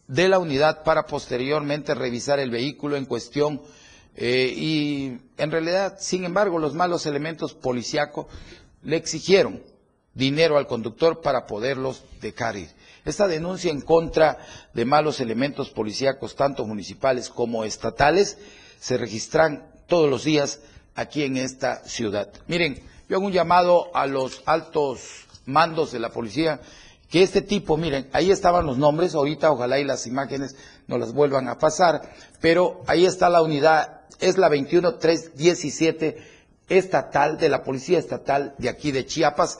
de 0.09 0.29
la 0.31 0.39
unidad 0.39 0.85
para 0.85 1.05
posteriormente 1.05 1.95
revisar 1.95 2.39
el 2.39 2.51
vehículo 2.51 2.97
en 2.97 3.05
cuestión 3.05 3.61
eh, 4.15 4.55
y 4.57 5.19
en 5.37 5.51
realidad, 5.51 5.99
sin 6.01 6.25
embargo, 6.25 6.59
los 6.59 6.73
malos 6.73 7.05
elementos 7.05 7.53
policíacos 7.53 8.27
le 8.87 8.97
exigieron 8.97 9.63
dinero 10.15 10.57
al 10.57 10.67
conductor 10.67 11.21
para 11.21 11.47
poderlos 11.47 12.03
dejar. 12.21 12.57
Esta 13.05 13.27
denuncia 13.27 13.71
en 13.71 13.81
contra 13.81 14.39
de 14.73 14.85
malos 14.85 15.21
elementos 15.21 15.71
policíacos, 15.71 16.37
tanto 16.37 16.65
municipales 16.65 17.29
como 17.29 17.65
estatales, 17.65 18.39
se 18.81 18.97
registran 18.97 19.69
todos 19.89 20.09
los 20.09 20.25
días 20.25 20.61
aquí 20.95 21.25
en 21.25 21.37
esta 21.37 21.85
ciudad. 21.85 22.33
Miren, 22.47 22.81
yo 23.09 23.17
hago 23.17 23.27
un 23.27 23.33
llamado 23.33 23.95
a 23.95 24.07
los 24.07 24.43
altos 24.47 25.27
mandos 25.45 25.93
de 25.93 25.99
la 25.99 26.11
policía 26.11 26.61
que 27.11 27.23
este 27.23 27.43
tipo, 27.43 27.77
miren, 27.77 28.09
ahí 28.13 28.31
estaban 28.31 28.67
los 28.67 28.79
nombres, 28.79 29.15
ahorita 29.15 29.51
ojalá 29.51 29.79
y 29.79 29.85
las 29.85 30.07
imágenes 30.07 30.57
no 30.87 30.97
las 30.99 31.13
vuelvan 31.13 31.49
a 31.49 31.59
pasar, 31.59 32.13
pero 32.41 32.83
ahí 32.87 33.05
está 33.05 33.29
la 33.29 33.43
unidad, 33.43 34.03
es 34.19 34.39
la 34.39 34.49
21317 34.49 36.36
estatal 36.69 37.39
de 37.39 37.49
la 37.49 37.63
Policía 37.63 37.99
Estatal 37.99 38.55
de 38.59 38.69
aquí 38.69 38.93
de 38.93 39.07
Chiapas, 39.07 39.59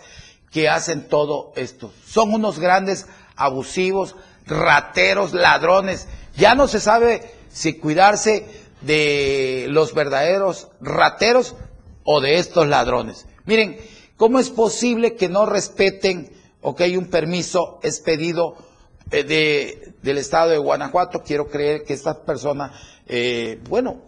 que 0.51 0.69
hacen 0.69 1.09
todo 1.09 1.53
esto. 1.57 1.93
Son 2.07 2.33
unos 2.33 2.59
grandes 2.59 3.07
abusivos, 3.37 4.17
rateros, 4.47 5.35
ladrones. 5.35 6.09
Ya 6.37 6.55
no 6.55 6.69
se 6.69 6.81
sabe 6.81 7.31
si 7.51 7.75
cuidarse 7.75 8.47
de 8.83 9.67
los 9.69 9.95
verdaderos 9.95 10.69
rateros 10.81 11.57
o 12.05 12.21
de 12.21 12.39
estos 12.39 12.69
ladrones. 12.69 13.27
Miren, 13.45 13.77
¿cómo 14.17 14.39
es 14.39 14.51
posible 14.51 15.15
que 15.15 15.29
no 15.29 15.47
respeten, 15.47 16.33
ok, 16.61 16.83
un 16.97 17.07
permiso 17.07 17.81
expedido 17.83 18.57
eh, 19.11 19.25
de, 19.25 19.95
del 20.03 20.19
estado 20.19 20.51
de 20.51 20.59
Guanajuato? 20.59 21.23
Quiero 21.23 21.49
creer 21.49 21.85
que 21.85 21.95
estas 21.95 22.17
personas, 22.19 22.73
eh, 23.07 23.61
bueno, 23.69 24.03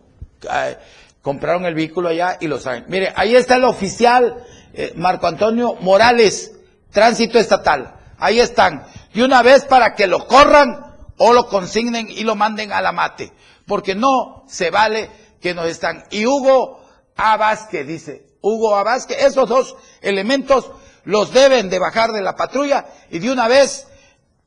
compraron 1.29 1.67
el 1.67 1.75
vehículo 1.75 2.09
allá 2.09 2.39
y 2.41 2.47
lo 2.47 2.59
saben. 2.59 2.87
Mire, 2.89 3.13
ahí 3.15 3.37
está 3.37 3.57
el 3.57 3.65
oficial 3.65 4.47
eh, 4.73 4.95
Marco 4.97 5.27
Antonio 5.27 5.75
Morales, 5.75 6.53
tránsito 6.91 7.39
estatal. 7.39 8.01
Ahí 8.19 8.41
están. 8.41 8.87
De 9.13 9.23
una 9.23 9.43
vez 9.43 9.67
para 9.67 9.95
que 9.95 10.07
lo 10.07 10.27
corran 10.27 10.97
o 11.19 11.35
lo 11.35 11.47
consignen 11.47 12.09
y 12.09 12.25
lo 12.25 12.35
manden 12.35 12.73
a 12.73 12.81
la 12.81 12.93
mate. 12.93 13.31
Porque 13.67 13.95
no 13.95 14.47
se 14.49 14.71
vale 14.71 15.11
que 15.39 15.53
nos 15.53 15.67
están. 15.67 16.03
Y 16.11 16.25
Hugo 16.25 16.81
A. 17.15 17.37
Vázquez 17.37 17.87
dice, 17.87 18.25
Hugo 18.41 18.75
A. 18.75 18.83
Vázquez, 18.83 19.23
esos 19.23 19.51
dos 19.51 19.77
elementos 20.01 20.71
los 21.05 21.35
deben 21.35 21.69
de 21.69 21.79
bajar 21.79 22.13
de 22.13 22.23
la 22.23 22.37
patrulla 22.37 22.87
y 23.11 23.19
de 23.19 23.31
una 23.31 23.49
vez 23.49 23.87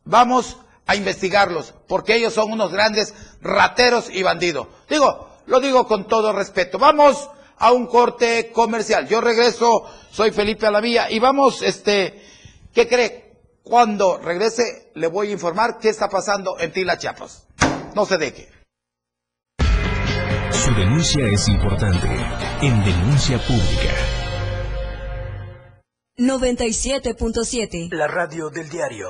vamos 0.04 0.58
a 0.88 0.96
investigarlos, 0.96 1.76
porque 1.88 2.16
ellos 2.16 2.34
son 2.34 2.52
unos 2.52 2.72
grandes 2.72 3.14
rateros 3.40 4.10
y 4.10 4.24
bandidos. 4.24 4.66
Digo, 4.90 5.31
lo 5.52 5.60
digo 5.60 5.86
con 5.86 6.08
todo 6.08 6.32
respeto. 6.32 6.80
Vamos 6.80 7.30
a 7.58 7.74
un 7.74 7.86
corte 7.86 8.54
comercial. 8.54 9.06
Yo 9.10 9.20
regreso, 9.20 9.84
soy 10.10 10.32
Felipe 10.32 10.66
Alavía 10.66 11.12
y 11.12 11.20
vamos, 11.20 11.62
este, 11.62 12.24
¿qué 12.74 12.88
cree? 12.88 13.34
Cuando 13.62 14.18
regrese 14.18 14.92
le 14.96 15.08
voy 15.08 15.28
a 15.28 15.32
informar 15.32 15.78
qué 15.78 15.90
está 15.90 16.08
pasando 16.08 16.58
en 16.58 16.72
Tila, 16.72 16.98
Chiapas. 16.98 17.48
No 17.94 18.06
se 18.06 18.18
deje. 18.18 18.50
Su 20.52 20.74
denuncia 20.74 21.28
es 21.28 21.50
importante. 21.50 22.08
En 22.62 22.86
Denuncia 22.86 23.38
Pública. 23.40 23.94
97.7. 26.18 27.90
La 27.92 28.08
radio 28.08 28.50
del 28.50 28.70
diario. 28.70 29.10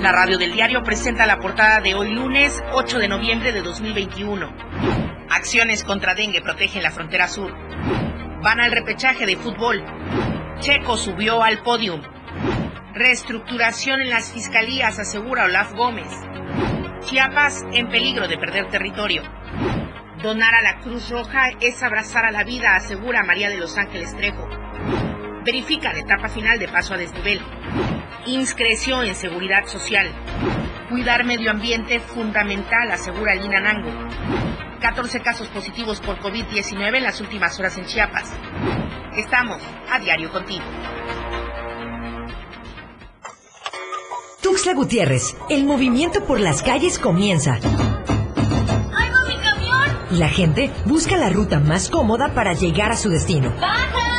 La 0.00 0.12
radio 0.12 0.38
del 0.38 0.52
diario 0.52 0.82
presenta 0.82 1.26
la 1.26 1.38
portada 1.38 1.80
de 1.80 1.94
hoy 1.94 2.14
lunes 2.14 2.64
8 2.72 2.98
de 3.00 3.08
noviembre 3.08 3.52
de 3.52 3.60
2021. 3.60 4.50
Acciones 5.28 5.84
contra 5.84 6.14
dengue 6.14 6.40
protegen 6.40 6.82
la 6.82 6.90
frontera 6.90 7.28
sur. 7.28 7.54
Van 8.42 8.60
al 8.60 8.72
repechaje 8.72 9.26
de 9.26 9.36
fútbol. 9.36 9.84
Checo 10.60 10.96
subió 10.96 11.42
al 11.42 11.62
podium. 11.62 12.00
Reestructuración 12.94 14.00
en 14.00 14.08
las 14.08 14.32
fiscalías, 14.32 14.98
asegura 14.98 15.44
Olaf 15.44 15.74
Gómez. 15.74 16.08
Chiapas 17.04 17.66
en 17.74 17.90
peligro 17.90 18.26
de 18.26 18.38
perder 18.38 18.70
territorio. 18.70 19.22
Donar 20.22 20.54
a 20.54 20.62
la 20.62 20.78
Cruz 20.78 21.10
Roja 21.10 21.50
es 21.60 21.82
abrazar 21.82 22.24
a 22.24 22.30
la 22.30 22.44
vida, 22.44 22.74
asegura 22.74 23.22
María 23.22 23.50
de 23.50 23.58
los 23.58 23.76
Ángeles 23.76 24.16
Trejo. 24.16 24.59
Verifican 25.44 25.96
etapa 25.96 26.28
final 26.28 26.58
de 26.58 26.68
paso 26.68 26.94
a 26.94 26.96
desnivel. 26.98 27.40
IMSS 28.26 28.54
creció 28.54 29.02
en 29.02 29.14
seguridad 29.14 29.64
social. 29.66 30.10
Cuidar 30.90 31.24
medio 31.24 31.50
ambiente 31.50 31.98
fundamental, 32.00 32.90
asegura 32.90 33.34
Lina 33.34 33.60
Nango. 33.60 33.90
14 34.80 35.20
casos 35.20 35.48
positivos 35.48 36.00
por 36.00 36.18
COVID-19 36.18 36.96
en 36.96 37.02
las 37.04 37.20
últimas 37.20 37.58
horas 37.58 37.78
en 37.78 37.86
Chiapas. 37.86 38.32
Estamos 39.16 39.62
a 39.90 39.98
diario 39.98 40.30
contigo. 40.30 40.64
Tuxtla 44.42 44.74
Gutiérrez, 44.74 45.36
el 45.48 45.64
movimiento 45.64 46.24
por 46.24 46.40
las 46.40 46.62
calles 46.62 46.98
comienza. 46.98 47.58
¡Ay, 48.94 49.10
mi 49.28 49.36
camión! 49.42 49.98
Y 50.10 50.16
la 50.16 50.28
gente 50.28 50.70
busca 50.86 51.16
la 51.16 51.30
ruta 51.30 51.60
más 51.60 51.88
cómoda 51.88 52.34
para 52.34 52.52
llegar 52.54 52.90
a 52.90 52.96
su 52.96 53.10
destino. 53.10 53.54
¡Baja, 53.60 54.09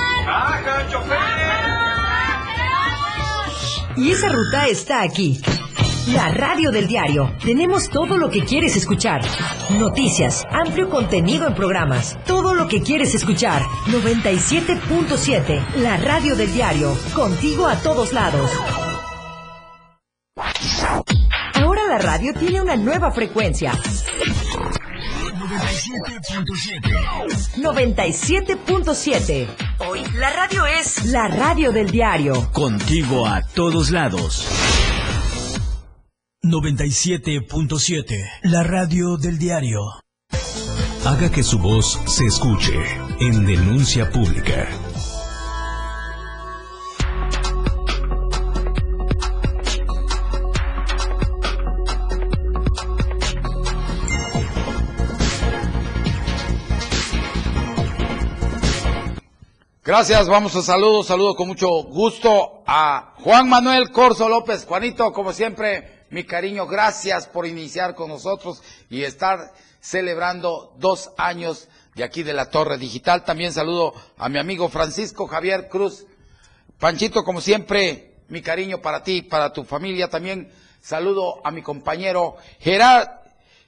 chofer! 0.89 1.51
Y 3.97 4.11
esa 4.11 4.29
ruta 4.29 4.67
está 4.67 5.01
aquí. 5.01 5.41
La 6.13 6.29
radio 6.29 6.71
del 6.71 6.87
diario. 6.87 7.35
Tenemos 7.43 7.89
todo 7.89 8.17
lo 8.17 8.29
que 8.29 8.43
quieres 8.43 8.75
escuchar. 8.75 9.21
Noticias, 9.77 10.47
amplio 10.49 10.89
contenido 10.89 11.47
en 11.47 11.53
programas. 11.53 12.17
Todo 12.25 12.55
lo 12.55 12.67
que 12.67 12.81
quieres 12.81 13.13
escuchar. 13.13 13.61
97.7. 13.87 15.75
La 15.75 15.97
radio 15.97 16.35
del 16.35 16.51
diario. 16.51 16.97
Contigo 17.13 17.67
a 17.67 17.75
todos 17.75 18.13
lados. 18.13 18.49
Ahora 21.53 21.87
la 21.87 21.99
radio 21.99 22.33
tiene 22.33 22.61
una 22.61 22.75
nueva 22.75 23.11
frecuencia. 23.11 23.73
97.7. 27.57 29.47
Hoy 29.79 30.03
la 30.15 30.29
radio 30.31 30.65
es 30.65 31.05
la 31.05 31.27
radio 31.27 31.71
del 31.71 31.89
diario. 31.89 32.51
Contigo 32.51 33.25
a 33.25 33.41
todos 33.41 33.89
lados. 33.89 34.47
97.7. 36.43 38.05
La 38.43 38.63
radio 38.63 39.17
del 39.17 39.37
diario. 39.37 39.79
Haga 41.05 41.31
que 41.31 41.43
su 41.43 41.57
voz 41.59 41.99
se 42.05 42.25
escuche 42.25 42.73
en 43.19 43.45
denuncia 43.45 44.09
pública. 44.09 44.67
Gracias, 59.83 60.27
vamos 60.27 60.55
a 60.55 60.61
saludos, 60.61 61.07
saludo 61.07 61.33
con 61.33 61.47
mucho 61.47 61.67
gusto 61.85 62.61
a 62.67 63.15
Juan 63.17 63.49
Manuel 63.49 63.89
Corso 63.89 64.29
López. 64.29 64.63
Juanito, 64.63 65.11
como 65.11 65.33
siempre, 65.33 66.05
mi 66.11 66.23
cariño, 66.23 66.67
gracias 66.67 67.25
por 67.25 67.47
iniciar 67.47 67.95
con 67.95 68.09
nosotros 68.09 68.61
y 68.91 69.01
estar 69.01 69.51
celebrando 69.79 70.75
dos 70.77 71.09
años 71.17 71.67
de 71.95 72.03
aquí 72.03 72.21
de 72.21 72.33
la 72.33 72.51
Torre 72.51 72.77
Digital. 72.77 73.23
También 73.23 73.53
saludo 73.53 73.95
a 74.19 74.29
mi 74.29 74.37
amigo 74.37 74.69
Francisco 74.69 75.25
Javier 75.25 75.67
Cruz. 75.67 76.05
Panchito, 76.77 77.23
como 77.23 77.41
siempre, 77.41 78.17
mi 78.27 78.43
cariño 78.43 78.83
para 78.83 79.01
ti, 79.01 79.23
para 79.23 79.51
tu 79.51 79.63
familia. 79.63 80.11
También 80.11 80.53
saludo 80.79 81.41
a 81.43 81.49
mi 81.49 81.63
compañero 81.63 82.35
Gerard, 82.59 83.09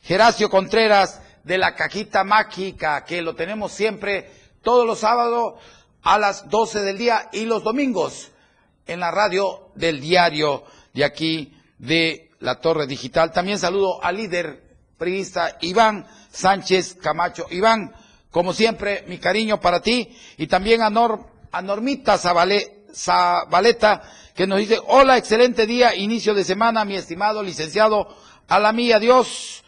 Geracio 0.04 0.52
Contreras 0.52 1.24
de 1.44 1.58
la 1.58 1.74
Cajita 1.74 2.24
Mágica, 2.24 3.04
que 3.04 3.24
lo 3.24 3.34
tenemos 3.34 3.72
siempre 3.72 4.30
todos 4.62 4.86
los 4.86 5.00
sábados 5.00 5.56
a 6.04 6.18
las 6.18 6.50
12 6.50 6.82
del 6.82 6.98
día 6.98 7.30
y 7.32 7.46
los 7.46 7.64
domingos 7.64 8.32
en 8.86 9.00
la 9.00 9.12
radio 9.12 9.70
del 9.76 10.00
diario 10.02 10.64
de 10.94 11.04
aquí 11.06 11.54
de 11.78 12.32
la 12.40 12.60
Torre 12.60 12.88
Digital. 12.88 13.32
También 13.32 13.58
saludo 13.60 14.04
al 14.04 14.18
líder 14.18 14.64
priista 14.98 15.58
Iván 15.62 16.06
Sánchez 16.32 16.96
Camacho. 17.02 17.46
Iván, 17.50 17.94
como 18.32 18.54
siempre, 18.54 19.04
mi 19.08 19.18
cariño 19.18 19.60
para 19.60 19.82
ti 19.82 20.16
y 20.38 20.48
también 20.48 20.82
a, 20.82 20.90
Nor- 20.90 21.26
a 21.52 21.62
Normita 21.62 22.18
Zabale- 22.18 22.84
Zabaleta 22.94 24.02
que 24.36 24.48
nos 24.48 24.60
dice, 24.60 24.80
hola, 24.88 25.18
excelente 25.18 25.66
día, 25.68 25.96
inicio 25.96 26.34
de 26.34 26.44
semana, 26.44 26.86
mi 26.86 26.96
estimado 26.96 27.44
licenciado, 27.44 28.08
a 28.48 28.60
la 28.60 28.72
mía, 28.74 29.00
Dios 29.00 29.63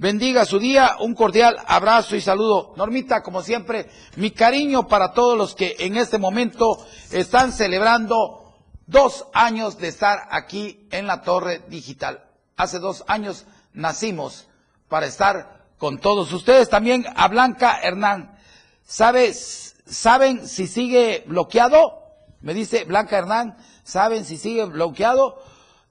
bendiga 0.00 0.46
su 0.46 0.58
día, 0.58 0.96
un 1.00 1.14
cordial 1.14 1.58
abrazo 1.66 2.16
y 2.16 2.22
saludo. 2.22 2.72
Normita, 2.76 3.22
como 3.22 3.42
siempre, 3.42 3.90
mi 4.16 4.30
cariño 4.30 4.88
para 4.88 5.12
todos 5.12 5.36
los 5.36 5.54
que 5.54 5.76
en 5.78 5.98
este 5.98 6.16
momento 6.16 6.78
están 7.12 7.52
celebrando 7.52 8.54
dos 8.86 9.26
años 9.34 9.76
de 9.76 9.88
estar 9.88 10.26
aquí 10.30 10.88
en 10.90 11.06
la 11.06 11.20
Torre 11.20 11.62
Digital. 11.68 12.24
Hace 12.56 12.78
dos 12.78 13.04
años 13.08 13.44
nacimos 13.74 14.48
para 14.88 15.04
estar 15.04 15.66
con 15.76 15.98
todos 15.98 16.32
ustedes. 16.32 16.70
También 16.70 17.04
a 17.14 17.28
Blanca 17.28 17.78
Hernán. 17.82 18.38
¿Sabes, 18.82 19.76
¿Saben 19.84 20.48
si 20.48 20.66
sigue 20.66 21.24
bloqueado? 21.26 22.00
Me 22.40 22.54
dice 22.54 22.84
Blanca 22.84 23.18
Hernán, 23.18 23.58
¿saben 23.84 24.24
si 24.24 24.38
sigue 24.38 24.64
bloqueado? 24.64 25.42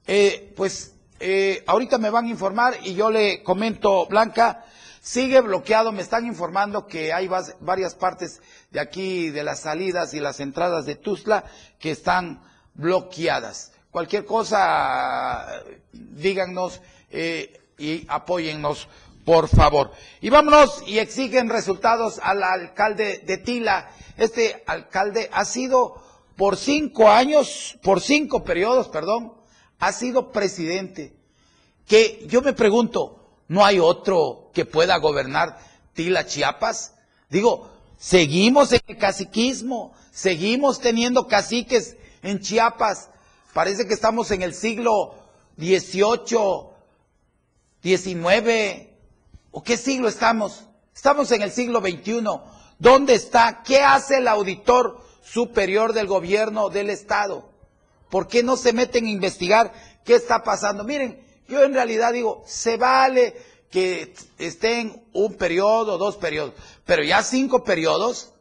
Eh, 0.08 0.52
pues 0.56 0.96
eh, 1.20 1.62
ahorita 1.66 1.98
me 1.98 2.08
van 2.08 2.24
a 2.24 2.30
informar 2.30 2.78
y 2.82 2.94
yo 2.94 3.10
le 3.10 3.42
comento, 3.42 4.06
Blanca, 4.06 4.64
sigue 5.02 5.40
bloqueado, 5.42 5.92
me 5.92 6.00
están 6.00 6.26
informando 6.26 6.86
que 6.86 7.12
hay 7.12 7.28
varias 7.60 7.94
partes 7.94 8.40
de 8.70 8.80
aquí, 8.80 9.28
de 9.28 9.44
las 9.44 9.60
salidas 9.60 10.14
y 10.14 10.20
las 10.20 10.40
entradas 10.40 10.86
de 10.86 10.96
Tuzla, 10.96 11.44
que 11.78 11.90
están 11.90 12.42
bloqueadas. 12.74 13.72
Cualquier 13.90 14.24
cosa, 14.24 15.46
díganos 15.92 16.80
eh, 17.10 17.60
y 17.76 18.06
apóyennos, 18.08 18.88
por 19.24 19.48
favor. 19.48 19.92
Y 20.20 20.30
vámonos 20.30 20.82
y 20.86 20.98
exigen 21.00 21.48
resultados 21.48 22.18
al 22.22 22.42
alcalde 22.42 23.18
de 23.26 23.36
Tila. 23.36 23.90
Este 24.16 24.62
alcalde 24.66 25.28
ha 25.32 25.44
sido 25.44 26.02
por 26.36 26.56
cinco 26.56 27.10
años, 27.10 27.78
por 27.82 28.00
cinco 28.00 28.44
periodos, 28.44 28.88
perdón, 28.88 29.39
ha 29.80 29.92
sido 29.92 30.30
presidente. 30.30 31.16
Que 31.88 32.24
yo 32.28 32.42
me 32.42 32.52
pregunto, 32.52 33.24
¿no 33.48 33.64
hay 33.64 33.80
otro 33.80 34.50
que 34.54 34.64
pueda 34.64 34.96
gobernar 34.98 35.58
Tila 35.94 36.26
Chiapas? 36.26 36.94
Digo, 37.28 37.70
seguimos 37.98 38.72
en 38.72 38.80
el 38.86 38.98
caciquismo, 38.98 39.92
seguimos 40.12 40.80
teniendo 40.80 41.26
caciques 41.26 41.96
en 42.22 42.40
Chiapas. 42.40 43.10
Parece 43.52 43.88
que 43.88 43.94
estamos 43.94 44.30
en 44.30 44.42
el 44.42 44.54
siglo 44.54 45.14
18, 45.56 46.70
19, 47.82 48.96
¿o 49.50 49.62
qué 49.64 49.76
siglo 49.76 50.08
estamos? 50.08 50.66
Estamos 50.94 51.32
en 51.32 51.42
el 51.42 51.50
siglo 51.50 51.80
XXI. 51.80 52.22
¿Dónde 52.78 53.14
está? 53.14 53.62
¿Qué 53.64 53.80
hace 53.80 54.18
el 54.18 54.28
auditor 54.28 55.00
superior 55.22 55.92
del 55.92 56.06
gobierno 56.06 56.68
del 56.68 56.90
Estado? 56.90 57.49
¿Por 58.10 58.28
qué 58.28 58.42
no 58.42 58.56
se 58.56 58.72
meten 58.72 59.06
a 59.06 59.10
investigar 59.10 59.72
qué 60.04 60.14
está 60.14 60.42
pasando? 60.42 60.84
Miren, 60.84 61.24
yo 61.48 61.64
en 61.64 61.74
realidad 61.74 62.12
digo, 62.12 62.42
se 62.46 62.76
vale 62.76 63.34
que 63.70 64.14
estén 64.38 65.04
un 65.12 65.34
periodo, 65.34 65.96
dos 65.96 66.16
periodos, 66.16 66.54
pero 66.84 67.04
ya 67.04 67.22
cinco 67.22 67.62
periodos 67.62 68.32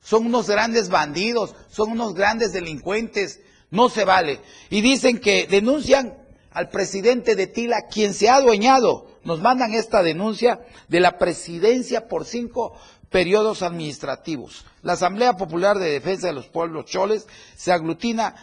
son 0.00 0.26
unos 0.26 0.48
grandes 0.48 0.88
bandidos, 0.88 1.54
son 1.68 1.90
unos 1.92 2.14
grandes 2.14 2.52
delincuentes, 2.52 3.40
no 3.70 3.88
se 3.88 4.04
vale. 4.04 4.40
Y 4.70 4.80
dicen 4.80 5.20
que 5.20 5.46
denuncian 5.46 6.16
al 6.52 6.68
presidente 6.68 7.36
de 7.36 7.46
Tila, 7.46 7.86
quien 7.90 8.14
se 8.14 8.28
ha 8.28 8.36
adueñado, 8.36 9.08
nos 9.24 9.40
mandan 9.40 9.74
esta 9.74 10.02
denuncia 10.02 10.60
de 10.88 11.00
la 11.00 11.18
presidencia 11.18 12.08
por 12.08 12.24
cinco 12.24 12.76
periodos 13.10 13.62
administrativos. 13.62 14.64
La 14.82 14.94
Asamblea 14.94 15.36
Popular 15.36 15.78
de 15.78 15.90
Defensa 15.90 16.28
de 16.28 16.32
los 16.32 16.46
Pueblos 16.46 16.86
Choles 16.86 17.26
se 17.56 17.72
aglutina 17.72 18.34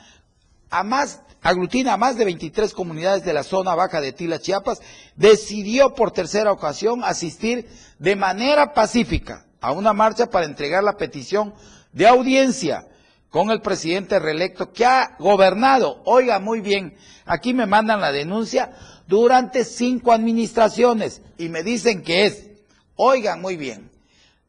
a 0.69 0.83
más 0.83 1.21
aglutina 1.41 1.93
a 1.93 1.97
más 1.97 2.17
de 2.17 2.25
23 2.25 2.73
comunidades 2.73 3.23
de 3.23 3.33
la 3.33 3.43
zona 3.43 3.75
baja 3.75 4.01
de 4.01 4.11
Tila, 4.11 4.39
Chiapas, 4.39 4.81
decidió 5.15 5.93
por 5.93 6.11
tercera 6.11 6.51
ocasión 6.51 7.03
asistir 7.03 7.69
de 7.99 8.15
manera 8.15 8.73
pacífica 8.73 9.45
a 9.61 9.71
una 9.71 9.93
marcha 9.93 10.27
para 10.27 10.45
entregar 10.45 10.83
la 10.83 10.97
petición 10.97 11.53
de 11.93 12.07
audiencia 12.07 12.87
con 13.29 13.49
el 13.51 13.61
presidente 13.61 14.19
reelecto 14.19 14.71
que 14.71 14.85
ha 14.85 15.15
gobernado, 15.19 16.01
oiga 16.05 16.39
muy 16.39 16.61
bien, 16.61 16.95
aquí 17.25 17.53
me 17.53 17.65
mandan 17.65 18.01
la 18.01 18.11
denuncia, 18.11 18.71
durante 19.07 19.63
cinco 19.63 20.11
administraciones 20.11 21.21
y 21.37 21.49
me 21.49 21.63
dicen 21.63 22.03
que 22.03 22.25
es, 22.25 22.49
oigan 22.95 23.41
muy 23.41 23.57
bien, 23.57 23.91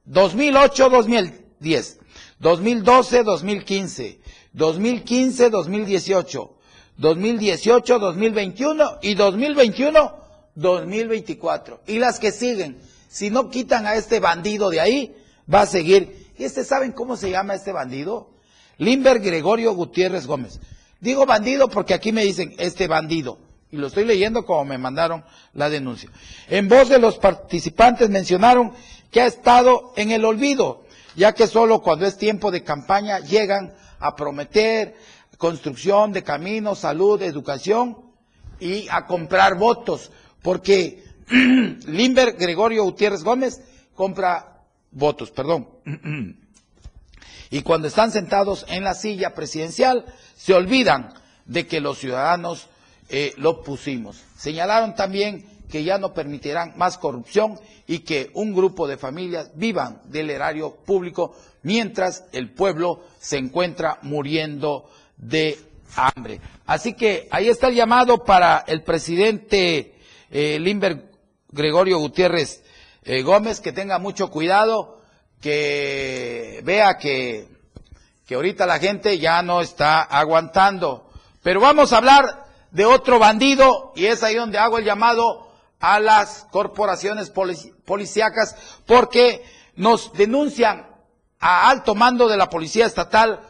2008-2010, 0.09 1.99
2012-2015, 2.41 4.19
2015-2018, 4.59 6.51
2018-2021 6.99 8.99
y 9.03 9.15
2021-2024. 10.57 11.79
Y 11.87 11.99
las 11.99 12.19
que 12.19 12.33
siguen, 12.33 12.79
si 13.09 13.31
no 13.31 13.49
quitan 13.49 13.87
a 13.87 13.95
este 13.95 14.21
bandido 14.21 14.69
de 14.69 14.81
ahí, 14.81 15.17
va 15.53 15.63
a 15.63 15.67
seguir. 15.67 16.29
¿Y 16.37 16.45
este 16.45 16.65
saben 16.65 16.93
cómo 16.93 17.17
se 17.17 17.31
llama 17.31 17.55
este 17.55 17.73
bandido? 17.73 18.29
Limber 18.79 19.21
Gregorio 19.21 19.75
Gutiérrez 19.75 20.27
Gómez. 20.27 20.61
Digo 21.01 21.27
bandido 21.27 21.69
porque 21.69 21.95
aquí 21.95 22.13
me 22.13 22.25
dicen 22.25 22.55
este 22.59 22.89
bandido. 22.89 23.39
Y 23.71 23.77
lo 23.77 23.89
estoy 23.89 24.05
leyendo 24.05 24.47
como 24.47 24.65
me 24.65 24.79
mandaron 24.79 25.25
la 25.53 25.69
denuncia. 25.69 26.11
En 26.49 26.69
voz 26.69 26.89
de 26.89 26.99
los 26.99 27.19
participantes 27.19 28.09
mencionaron 28.09 28.73
que 29.11 29.21
ha 29.21 29.27
estado 29.27 29.93
en 29.97 30.11
el 30.11 30.25
olvido, 30.25 30.85
ya 31.19 31.33
que 31.33 31.49
solo 31.49 31.83
cuando 31.83 32.07
es 32.07 32.17
tiempo 32.17 32.53
de 32.53 32.63
campaña 32.63 33.19
llegan 33.19 33.75
a 33.99 34.15
prometer 34.15 34.95
construcción 35.37 36.13
de 36.13 36.23
caminos, 36.23 36.79
salud, 36.79 37.21
educación 37.21 37.99
y 38.61 38.87
a 38.89 39.05
comprar 39.05 39.57
votos, 39.57 40.13
porque 40.43 41.03
Limber 41.29 42.37
Gregorio 42.37 42.85
Gutiérrez 42.85 43.25
Gómez 43.25 43.61
compra 43.97 44.63
votos, 44.93 45.33
perdón. 45.33 45.69
y 47.51 47.63
cuando 47.63 47.89
están 47.89 48.13
sentados 48.13 48.65
en 48.69 48.85
la 48.85 48.95
silla 48.95 49.35
presidencial, 49.35 50.05
se 50.37 50.55
olvidan 50.55 51.13
de 51.47 51.67
que 51.67 51.81
los 51.81 51.99
ciudadanos 51.99 52.69
eh, 53.09 53.35
lo 53.39 53.65
pusimos. 53.65 54.23
Señalaron 54.37 54.95
también 54.95 55.45
que 55.71 55.85
ya 55.85 55.99
no 55.99 56.15
permitirán 56.15 56.75
más 56.77 56.99
corrupción 56.99 57.61
y 57.87 58.01
que 58.01 58.31
un 58.35 58.55
grupo 58.55 58.87
de 58.87 58.97
familias 58.97 59.51
vivan 59.55 60.01
del 60.05 60.31
erario 60.31 60.77
público 60.77 61.37
mientras 61.63 62.25
el 62.33 62.51
pueblo 62.51 63.03
se 63.19 63.37
encuentra 63.37 63.99
muriendo 64.03 64.89
de 65.17 65.59
hambre. 65.97 66.41
Así 66.67 66.95
que 66.95 67.29
ahí 67.31 67.49
está 67.49 67.69
el 67.69 67.75
llamado 67.75 68.25
para 68.25 68.65
el 68.67 68.83
presidente 68.83 69.95
eh, 70.31 70.59
Limber 70.59 71.11
Gregorio 71.51 71.99
Gutiérrez 71.99 72.63
eh, 73.05 73.23
Gómez, 73.23 73.61
que 73.61 73.73
tenga 73.73 73.99
mucho 73.99 74.31
cuidado, 74.31 75.01
que 75.41 76.61
vea 76.65 76.99
que, 76.99 77.49
que 78.27 78.35
ahorita 78.35 78.67
la 78.67 78.79
gente 78.79 79.19
ya 79.19 79.43
no 79.43 79.61
está 79.61 80.03
aguantando. 80.03 81.11
Pero 81.43 81.61
vamos 81.61 81.93
a 81.93 81.99
hablar 81.99 82.47
de 82.71 82.85
otro 82.85 83.19
bandido 83.19 83.93
y 83.97 84.07
es 84.07 84.23
ahí 84.23 84.35
donde 84.35 84.59
hago 84.59 84.79
el 84.79 84.85
llamado 84.85 85.48
a 85.81 86.01
las 86.01 86.47
corporaciones 86.51 87.31
policíacas 87.31 88.57
porque 88.87 89.45
nos 89.77 90.13
denuncian 90.13 90.89
a 91.39 91.71
alto 91.71 91.95
mando 91.95 92.29
de 92.29 92.37
la 92.37 92.51
policía 92.51 92.87
estatal 92.87 93.41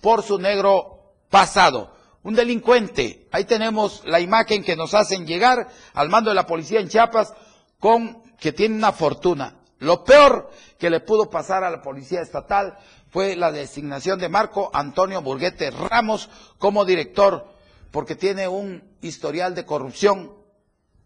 por 0.00 0.22
su 0.22 0.38
negro 0.38 1.14
pasado. 1.30 1.94
Un 2.22 2.34
delincuente, 2.34 3.26
ahí 3.32 3.44
tenemos 3.44 4.02
la 4.04 4.20
imagen 4.20 4.62
que 4.62 4.76
nos 4.76 4.92
hacen 4.92 5.26
llegar 5.26 5.68
al 5.94 6.10
mando 6.10 6.30
de 6.30 6.36
la 6.36 6.46
policía 6.46 6.80
en 6.80 6.88
Chiapas 6.88 7.32
con 7.78 8.22
que 8.38 8.52
tiene 8.52 8.76
una 8.76 8.92
fortuna. 8.92 9.56
Lo 9.78 10.04
peor 10.04 10.50
que 10.78 10.90
le 10.90 11.00
pudo 11.00 11.30
pasar 11.30 11.64
a 11.64 11.70
la 11.70 11.80
policía 11.80 12.20
estatal 12.20 12.76
fue 13.10 13.36
la 13.36 13.50
designación 13.50 14.18
de 14.18 14.28
Marco 14.28 14.70
Antonio 14.74 15.22
Burguete 15.22 15.70
Ramos 15.70 16.28
como 16.58 16.84
director, 16.84 17.46
porque 17.90 18.14
tiene 18.14 18.46
un 18.46 18.84
historial 19.00 19.54
de 19.54 19.64
corrupción, 19.64 20.32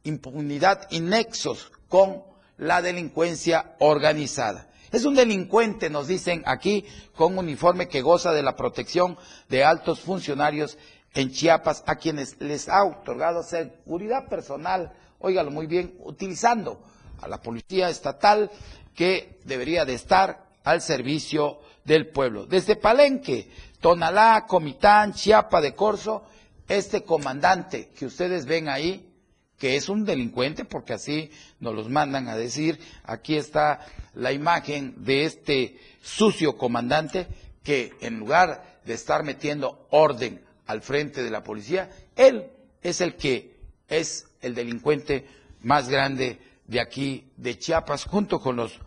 impunidad 0.04 0.86
y 0.90 1.00
nexos 1.00 1.72
con 1.88 2.22
la 2.56 2.80
delincuencia 2.82 3.74
organizada. 3.80 4.68
Es 4.92 5.04
un 5.04 5.16
delincuente, 5.16 5.90
nos 5.90 6.06
dicen 6.06 6.42
aquí, 6.46 6.84
con 7.16 7.36
uniforme 7.36 7.88
que 7.88 8.00
goza 8.00 8.32
de 8.32 8.44
la 8.44 8.54
protección 8.54 9.18
de 9.48 9.64
altos 9.64 10.00
funcionarios 10.00 10.78
en 11.14 11.32
Chiapas, 11.32 11.82
a 11.86 11.96
quienes 11.96 12.40
les 12.40 12.68
ha 12.68 12.84
otorgado 12.84 13.42
seguridad 13.42 14.28
personal, 14.28 14.92
óigalo 15.18 15.50
muy 15.50 15.66
bien, 15.66 15.98
utilizando 16.04 16.80
a 17.20 17.28
la 17.28 17.40
policía 17.40 17.88
estatal 17.88 18.50
que 18.94 19.40
debería 19.44 19.84
de 19.84 19.94
estar 19.94 20.46
al 20.62 20.80
servicio 20.80 21.58
del 21.84 22.08
pueblo. 22.08 22.46
Desde 22.46 22.76
Palenque, 22.76 23.50
Tonalá, 23.80 24.46
Comitán, 24.46 25.12
Chiapa 25.12 25.60
de 25.60 25.74
Corzo, 25.74 26.24
este 26.68 27.02
comandante 27.02 27.90
que 27.90 28.06
ustedes 28.06 28.46
ven 28.46 28.68
ahí, 28.68 29.13
que 29.58 29.76
es 29.76 29.88
un 29.88 30.04
delincuente, 30.04 30.64
porque 30.64 30.94
así 30.94 31.30
nos 31.60 31.74
los 31.74 31.88
mandan 31.88 32.28
a 32.28 32.36
decir, 32.36 32.78
aquí 33.04 33.36
está 33.36 33.80
la 34.14 34.32
imagen 34.32 35.04
de 35.04 35.24
este 35.24 35.78
sucio 36.02 36.56
comandante 36.56 37.26
que 37.62 37.92
en 38.00 38.18
lugar 38.18 38.80
de 38.84 38.94
estar 38.94 39.22
metiendo 39.22 39.86
orden 39.90 40.42
al 40.66 40.82
frente 40.82 41.22
de 41.22 41.30
la 41.30 41.42
policía, 41.42 41.90
él 42.16 42.50
es 42.82 43.00
el 43.00 43.16
que 43.16 43.54
es 43.88 44.26
el 44.40 44.54
delincuente 44.54 45.26
más 45.62 45.88
grande 45.88 46.38
de 46.66 46.80
aquí, 46.80 47.30
de 47.36 47.58
Chiapas, 47.58 48.04
junto 48.04 48.40
con 48.40 48.56
los 48.56 48.78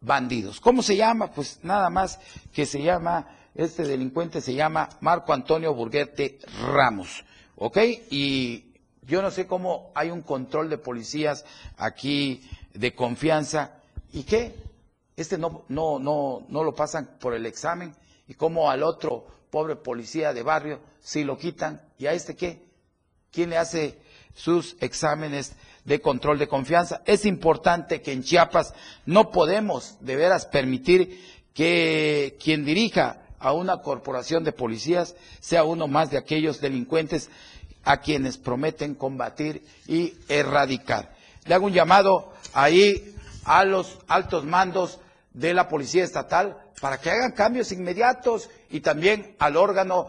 bandidos. 0.00 0.60
¿Cómo 0.60 0.82
se 0.82 0.96
llama? 0.96 1.30
Pues 1.30 1.60
nada 1.62 1.90
más 1.90 2.18
que 2.52 2.66
se 2.66 2.82
llama, 2.82 3.26
este 3.54 3.84
delincuente 3.84 4.40
se 4.40 4.54
llama 4.54 4.88
Marco 5.00 5.32
Antonio 5.32 5.74
Burguete 5.74 6.38
Ramos, 6.62 7.24
¿ok? 7.56 7.78
Y 8.10 8.69
yo 9.02 9.22
no 9.22 9.30
sé 9.30 9.46
cómo 9.46 9.90
hay 9.94 10.10
un 10.10 10.22
control 10.22 10.70
de 10.70 10.78
policías 10.78 11.44
aquí 11.76 12.48
de 12.74 12.94
confianza. 12.94 13.80
Y 14.12 14.24
qué, 14.24 14.54
este 15.16 15.38
no, 15.38 15.64
no, 15.68 15.98
no, 15.98 16.46
no 16.48 16.64
lo 16.64 16.74
pasan 16.74 17.16
por 17.20 17.34
el 17.34 17.46
examen. 17.46 17.94
Y 18.28 18.34
cómo 18.34 18.70
al 18.70 18.82
otro 18.82 19.26
pobre 19.50 19.76
policía 19.76 20.32
de 20.32 20.42
barrio 20.42 20.80
si 21.00 21.24
lo 21.24 21.36
quitan 21.36 21.82
y 21.98 22.06
a 22.06 22.12
este 22.12 22.36
qué, 22.36 22.62
quién 23.32 23.50
le 23.50 23.58
hace 23.58 23.98
sus 24.34 24.76
exámenes 24.80 25.52
de 25.84 26.00
control 26.00 26.38
de 26.38 26.48
confianza. 26.48 27.02
Es 27.04 27.24
importante 27.24 28.00
que 28.00 28.12
en 28.12 28.22
Chiapas 28.22 28.74
no 29.06 29.30
podemos 29.30 29.96
de 30.00 30.16
veras 30.16 30.46
permitir 30.46 31.20
que 31.52 32.36
quien 32.42 32.64
dirija 32.64 33.22
a 33.38 33.52
una 33.52 33.78
corporación 33.78 34.44
de 34.44 34.52
policías 34.52 35.16
sea 35.40 35.64
uno 35.64 35.88
más 35.88 36.10
de 36.10 36.18
aquellos 36.18 36.60
delincuentes 36.60 37.30
a 37.84 38.00
quienes 38.00 38.38
prometen 38.38 38.94
combatir 38.94 39.64
y 39.86 40.14
erradicar. 40.28 41.14
Le 41.46 41.54
hago 41.54 41.66
un 41.66 41.72
llamado 41.72 42.32
ahí 42.52 43.14
a 43.44 43.64
los 43.64 43.98
altos 44.08 44.44
mandos 44.44 45.00
de 45.32 45.54
la 45.54 45.68
Policía 45.68 46.04
Estatal 46.04 46.56
para 46.80 46.98
que 46.98 47.10
hagan 47.10 47.32
cambios 47.32 47.72
inmediatos 47.72 48.50
y 48.70 48.80
también 48.80 49.36
al 49.38 49.56
órgano 49.56 50.08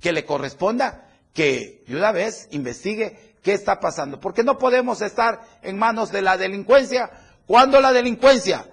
que 0.00 0.12
le 0.12 0.24
corresponda 0.24 1.08
que 1.32 1.82
de 1.86 1.96
una 1.96 2.12
vez 2.12 2.48
investigue 2.52 3.34
qué 3.42 3.52
está 3.52 3.80
pasando. 3.80 4.20
Porque 4.20 4.44
no 4.44 4.58
podemos 4.58 5.02
estar 5.02 5.40
en 5.62 5.78
manos 5.78 6.10
de 6.10 6.22
la 6.22 6.36
delincuencia 6.36 7.10
cuando 7.46 7.80
la 7.80 7.92
delincuencia 7.92 8.66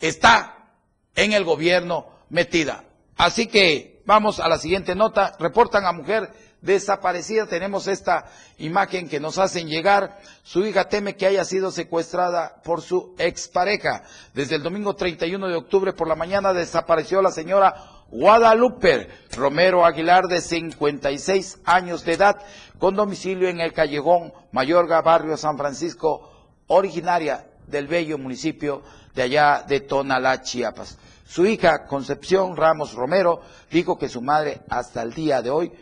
está 0.00 0.72
en 1.14 1.32
el 1.32 1.44
gobierno 1.44 2.06
metida. 2.30 2.84
Así 3.16 3.46
que 3.46 4.02
vamos 4.06 4.40
a 4.40 4.48
la 4.48 4.58
siguiente 4.58 4.94
nota. 4.94 5.36
Reportan 5.38 5.84
a 5.84 5.92
mujer 5.92 6.32
desaparecida. 6.62 7.46
Tenemos 7.46 7.86
esta 7.88 8.26
imagen 8.58 9.08
que 9.08 9.20
nos 9.20 9.38
hacen 9.38 9.68
llegar. 9.68 10.18
Su 10.42 10.64
hija 10.64 10.88
teme 10.88 11.16
que 11.16 11.26
haya 11.26 11.44
sido 11.44 11.70
secuestrada 11.70 12.60
por 12.62 12.82
su 12.82 13.14
expareja. 13.18 14.02
Desde 14.34 14.56
el 14.56 14.62
domingo 14.62 14.94
31 14.94 15.48
de 15.48 15.56
octubre 15.56 15.92
por 15.92 16.08
la 16.08 16.16
mañana 16.16 16.52
desapareció 16.52 17.22
la 17.22 17.30
señora 17.30 17.74
Guadalupe 18.10 19.08
Romero 19.32 19.84
Aguilar 19.84 20.26
de 20.26 20.40
56 20.40 21.60
años 21.64 22.04
de 22.04 22.14
edad 22.14 22.42
con 22.78 22.96
domicilio 22.96 23.48
en 23.48 23.60
el 23.60 23.72
callejón 23.72 24.32
Mayorga, 24.50 25.00
barrio 25.00 25.36
San 25.36 25.56
Francisco, 25.56 26.56
originaria 26.66 27.46
del 27.66 27.86
bello 27.86 28.18
municipio 28.18 28.82
de 29.14 29.22
allá 29.22 29.64
de 29.66 29.80
Tonalá, 29.80 30.42
Chiapas. 30.42 30.98
Su 31.24 31.46
hija, 31.46 31.86
Concepción 31.86 32.56
Ramos 32.56 32.94
Romero, 32.94 33.40
dijo 33.70 33.96
que 33.96 34.08
su 34.08 34.20
madre 34.20 34.62
hasta 34.68 35.02
el 35.02 35.12
día 35.14 35.42
de 35.42 35.50
hoy, 35.50 35.72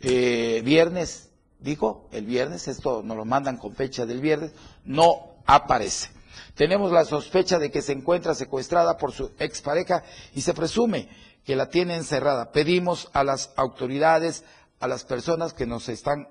eh, 0.00 0.62
viernes, 0.64 1.30
dijo, 1.58 2.08
el 2.12 2.24
viernes, 2.24 2.68
esto 2.68 3.02
nos 3.02 3.16
lo 3.16 3.24
mandan 3.24 3.56
con 3.56 3.74
fecha 3.74 4.06
del 4.06 4.20
viernes, 4.20 4.52
no 4.84 5.36
aparece. 5.46 6.10
Tenemos 6.54 6.92
la 6.92 7.04
sospecha 7.04 7.58
de 7.58 7.70
que 7.70 7.82
se 7.82 7.92
encuentra 7.92 8.34
secuestrada 8.34 8.96
por 8.96 9.12
su 9.12 9.32
expareja 9.38 10.04
y 10.34 10.42
se 10.42 10.54
presume 10.54 11.08
que 11.44 11.56
la 11.56 11.68
tiene 11.68 11.96
encerrada. 11.96 12.52
Pedimos 12.52 13.08
a 13.12 13.24
las 13.24 13.52
autoridades, 13.56 14.44
a 14.78 14.88
las 14.88 15.04
personas 15.04 15.54
que 15.54 15.66
nos 15.66 15.88
están 15.88 16.28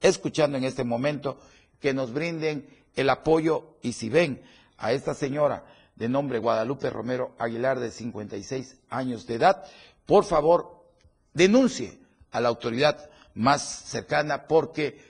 escuchando 0.00 0.56
en 0.56 0.64
este 0.64 0.84
momento, 0.84 1.38
que 1.78 1.94
nos 1.94 2.12
brinden 2.12 2.68
el 2.94 3.10
apoyo 3.10 3.76
y 3.82 3.92
si 3.92 4.08
ven 4.08 4.42
a 4.76 4.92
esta 4.92 5.14
señora 5.14 5.64
de 5.96 6.08
nombre 6.08 6.38
Guadalupe 6.38 6.90
Romero 6.90 7.34
Aguilar 7.38 7.78
de 7.78 7.90
56 7.90 8.78
años 8.88 9.26
de 9.26 9.34
edad, 9.34 9.64
por 10.06 10.24
favor 10.24 10.84
denuncie 11.34 11.99
a 12.30 12.40
la 12.40 12.48
autoridad 12.48 13.10
más 13.34 13.62
cercana 13.62 14.46
porque 14.46 15.00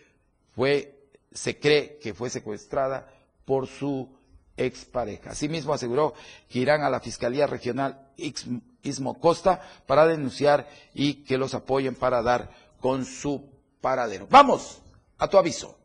fue, 0.54 1.08
se 1.32 1.58
cree 1.58 1.98
que 1.98 2.14
fue 2.14 2.30
secuestrada 2.30 3.08
por 3.44 3.66
su 3.66 4.08
expareja. 4.56 5.30
Asimismo 5.30 5.72
aseguró 5.72 6.14
que 6.48 6.58
irán 6.58 6.82
a 6.82 6.90
la 6.90 7.00
Fiscalía 7.00 7.46
Regional 7.46 8.10
Istmo 8.16 9.18
Costa 9.18 9.60
para 9.86 10.06
denunciar 10.06 10.68
y 10.94 11.24
que 11.24 11.38
los 11.38 11.54
apoyen 11.54 11.94
para 11.94 12.22
dar 12.22 12.50
con 12.80 13.04
su 13.04 13.50
paradero. 13.80 14.26
Vamos 14.30 14.82
a 15.18 15.28
tu 15.28 15.38
aviso. 15.38 15.79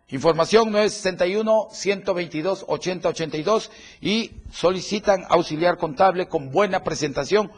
Información 0.09 0.69
961-122-8082 0.71 3.69
y 4.01 4.31
solicitan 4.51 5.23
auxiliar 5.29 5.77
contable 5.77 6.27
con 6.27 6.51
buena 6.51 6.83
presentación 6.83 7.49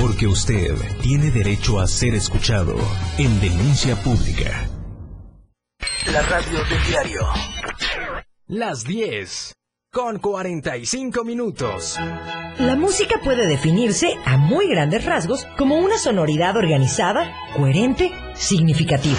Porque 0.00 0.26
usted 0.26 0.74
tiene 1.00 1.30
derecho 1.30 1.78
a 1.78 1.86
ser 1.86 2.14
escuchado 2.14 2.76
en 3.18 3.40
denuncia 3.40 3.96
pública. 3.96 4.68
La 6.06 6.22
radio 6.22 6.58
del 6.64 6.84
diario. 6.86 7.20
Las 8.46 8.84
10 8.84 9.54
con 9.92 10.18
45 10.18 11.24
minutos. 11.24 11.96
La 12.58 12.74
música 12.74 13.20
puede 13.22 13.46
definirse 13.46 14.16
a 14.24 14.36
muy 14.36 14.68
grandes 14.68 15.04
rasgos 15.04 15.46
como 15.56 15.78
una 15.78 15.98
sonoridad 15.98 16.56
organizada, 16.56 17.32
coherente, 17.56 18.10
significativa 18.34 19.18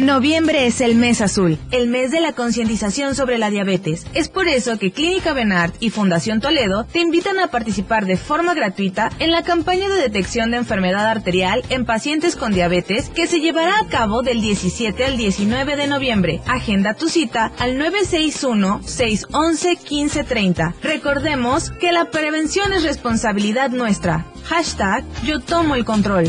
Noviembre 0.00 0.66
es 0.66 0.80
el 0.80 0.96
mes 0.96 1.20
azul, 1.20 1.56
el 1.70 1.86
mes 1.86 2.10
de 2.10 2.20
la 2.20 2.32
concientización 2.32 3.14
sobre 3.14 3.38
la 3.38 3.48
diabetes. 3.48 4.04
Es 4.12 4.28
por 4.28 4.48
eso 4.48 4.76
que 4.76 4.90
Clínica 4.90 5.32
Benart 5.32 5.76
y 5.78 5.90
Fundación 5.90 6.40
Toledo 6.40 6.82
te 6.82 6.98
invitan 6.98 7.38
a 7.38 7.46
participar 7.46 8.04
de 8.04 8.16
forma 8.16 8.54
gratuita 8.54 9.12
en 9.20 9.30
la 9.30 9.44
campaña 9.44 9.88
de 9.88 10.02
detección 10.02 10.50
de 10.50 10.56
enfermedad 10.56 11.06
arterial 11.06 11.62
en 11.68 11.84
pacientes 11.84 12.34
con 12.34 12.52
diabetes 12.52 13.08
que 13.08 13.28
se 13.28 13.38
llevará 13.38 13.78
a 13.78 13.86
cabo 13.86 14.22
del 14.22 14.40
17 14.40 15.04
al 15.04 15.16
19 15.16 15.76
de 15.76 15.86
noviembre. 15.86 16.40
Agenda 16.48 16.94
tu 16.94 17.08
cita 17.08 17.52
al 17.60 17.78
961-611-1530. 17.78 20.74
Recordemos 20.82 21.70
que 21.70 21.92
la 21.92 22.10
prevención 22.10 22.72
es 22.72 22.82
responsabilidad 22.82 23.70
nuestra. 23.70 24.26
Hashtag 24.46 25.04
yo 25.24 25.38
tomo 25.38 25.76
el 25.76 25.84
control. 25.84 26.24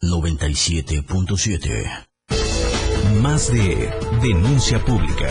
97.7 0.00 2.07
más 3.08 3.50
de 3.50 3.90
denuncia 4.22 4.78
pública. 4.78 5.28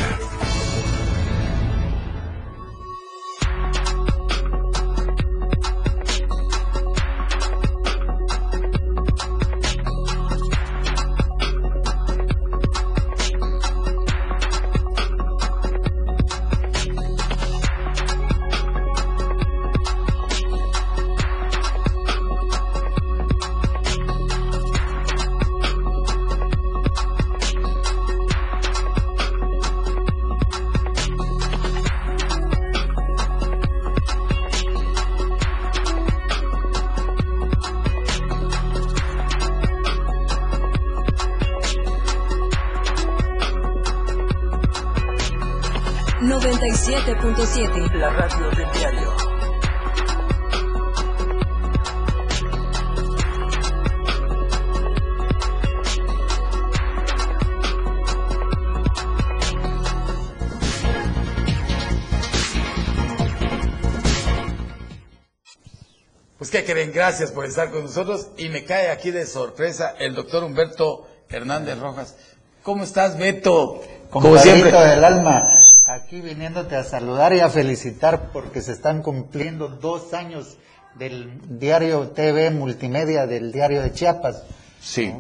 Gracias 66.98 67.32
por 67.32 67.46
estar 67.46 67.70
con 67.70 67.84
nosotros 67.84 68.30
y 68.40 68.50
me 68.50 68.64
cae 68.64 68.90
aquí 68.90 69.12
de 69.12 69.28
sorpresa 69.28 69.94
el 70.00 70.16
doctor 70.16 70.44
Humberto 70.44 71.08
Hernández 71.30 71.78
Rojas. 71.78 72.16
¿Cómo 72.64 72.84
estás, 72.84 73.20
Beto? 73.20 73.84
Como 74.10 74.36
siempre. 74.40 74.72
del 74.72 75.04
alma 75.04 75.48
aquí 75.86 76.22
viniéndote 76.22 76.76
a 76.76 76.84
saludar 76.84 77.36
y 77.36 77.40
a 77.40 77.50
felicitar 77.50 78.32
porque 78.34 78.64
se 78.64 78.72
están 78.72 79.04
cumpliendo 79.04 79.68
dos 79.68 80.16
años 80.16 80.58
del 80.96 81.60
diario 81.60 82.10
TV 82.10 82.50
multimedia 82.50 83.28
del 83.28 83.52
diario 83.52 83.84
de 83.84 83.94
Chiapas. 83.94 84.42
Sí. 84.82 85.14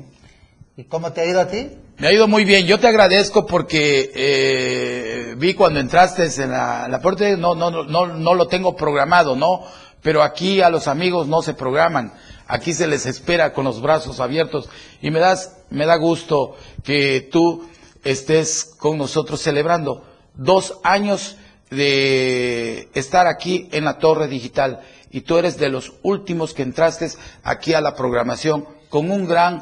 ¿Y 0.77 0.85
cómo 0.85 1.13
te 1.13 1.21
ha 1.21 1.25
ido 1.25 1.41
a 1.41 1.47
ti? 1.47 1.77
Me 1.99 2.07
ha 2.07 2.11
ido 2.11 2.27
muy 2.27 2.43
bien. 2.43 2.65
Yo 2.65 2.79
te 2.79 2.87
agradezco 2.87 3.45
porque 3.45 4.11
eh, 4.15 5.35
vi 5.37 5.53
cuando 5.53 5.79
entraste 5.79 6.25
en 6.41 6.51
la, 6.51 6.87
la 6.87 7.01
puerta, 7.01 7.29
no, 7.37 7.53
no, 7.53 7.69
no, 7.69 8.07
no 8.07 8.33
lo 8.33 8.47
tengo 8.47 8.75
programado, 8.75 9.35
¿no? 9.35 9.61
Pero 10.01 10.23
aquí 10.23 10.61
a 10.61 10.69
los 10.69 10.87
amigos 10.87 11.27
no 11.27 11.41
se 11.41 11.53
programan. 11.53 12.13
Aquí 12.47 12.73
se 12.73 12.87
les 12.87 13.05
espera 13.05 13.53
con 13.53 13.65
los 13.65 13.81
brazos 13.81 14.19
abiertos 14.19 14.69
y 15.01 15.11
me 15.11 15.19
das, 15.19 15.57
me 15.69 15.85
da 15.85 15.97
gusto 15.97 16.55
que 16.83 17.27
tú 17.31 17.67
estés 18.03 18.63
con 18.77 18.97
nosotros 18.97 19.41
celebrando 19.41 20.05
dos 20.35 20.79
años 20.83 21.35
de 21.69 22.89
estar 22.93 23.27
aquí 23.27 23.67
en 23.71 23.83
la 23.83 23.97
torre 23.97 24.27
digital 24.27 24.81
y 25.11 25.21
tú 25.21 25.37
eres 25.37 25.57
de 25.57 25.69
los 25.69 25.93
últimos 26.03 26.53
que 26.53 26.63
entraste 26.63 27.09
aquí 27.43 27.73
a 27.73 27.81
la 27.81 27.95
programación 27.95 28.65
con 28.89 29.11
un 29.11 29.27
gran 29.27 29.61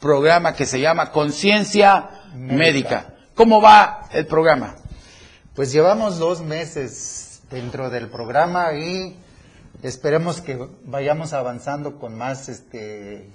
programa 0.00 0.54
que 0.54 0.66
se 0.66 0.80
llama 0.80 1.12
Conciencia 1.12 2.08
Médica. 2.34 3.14
¿Cómo 3.34 3.60
va 3.60 4.08
el 4.12 4.26
programa? 4.26 4.76
Pues 5.54 5.72
llevamos 5.72 6.18
dos 6.18 6.40
meses 6.40 7.42
dentro 7.50 7.90
del 7.90 8.08
programa 8.08 8.74
y 8.74 9.16
esperemos 9.82 10.40
que 10.40 10.58
vayamos 10.84 11.32
avanzando 11.32 11.98
con 11.98 12.16
más 12.16 12.48
este, 12.48 13.28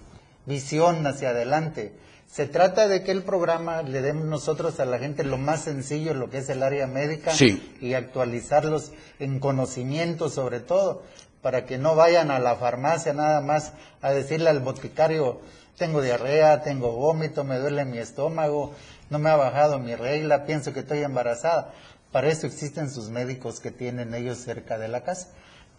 visión 0.46 1.06
hacia 1.08 1.30
adelante. 1.30 1.94
Se 2.28 2.48
trata 2.48 2.88
de 2.88 3.04
que 3.04 3.12
el 3.12 3.24
programa 3.24 3.84
le 3.84 4.02
demos 4.02 4.26
nosotros 4.26 4.80
a 4.80 4.86
la 4.86 4.98
gente 4.98 5.24
lo 5.24 5.38
más 5.38 5.62
sencillo, 5.62 6.14
lo 6.16 6.30
que 6.30 6.40
es 6.40 6.50
el 6.50 6.64
área 6.64 6.88
médica, 6.88 7.32
y 7.80 7.94
actualizarlos 7.94 8.92
en 9.20 9.40
conocimiento 9.40 10.30
sobre 10.30 10.60
todo, 10.60 11.04
para 11.44 11.66
que 11.66 11.78
no 11.78 11.96
vayan 11.96 12.32
a 12.32 12.40
la 12.40 12.56
farmacia 12.56 13.14
nada 13.14 13.42
más 13.42 13.74
a 14.02 14.12
decirle 14.12 14.50
al 14.50 14.62
boticario, 14.62 15.42
tengo 15.78 16.02
diarrea, 16.02 16.62
tengo 16.64 16.94
vómito, 16.94 17.44
me 17.44 17.60
duele 17.60 17.86
mi 17.86 18.00
estómago, 18.00 18.74
no 19.10 19.20
me 19.20 19.30
ha 19.30 19.36
bajado 19.36 19.78
mi 19.78 19.94
regla, 19.94 20.46
pienso 20.46 20.74
que 20.74 20.80
estoy 20.80 21.04
embarazada. 21.04 21.74
Para 22.12 22.30
eso 22.30 22.48
existen 22.48 22.90
sus 22.90 23.10
médicos 23.10 23.60
que 23.60 23.72
tienen 23.72 24.14
ellos 24.14 24.40
cerca 24.40 24.78
de 24.78 24.88
la 24.88 25.04
casa. 25.04 25.30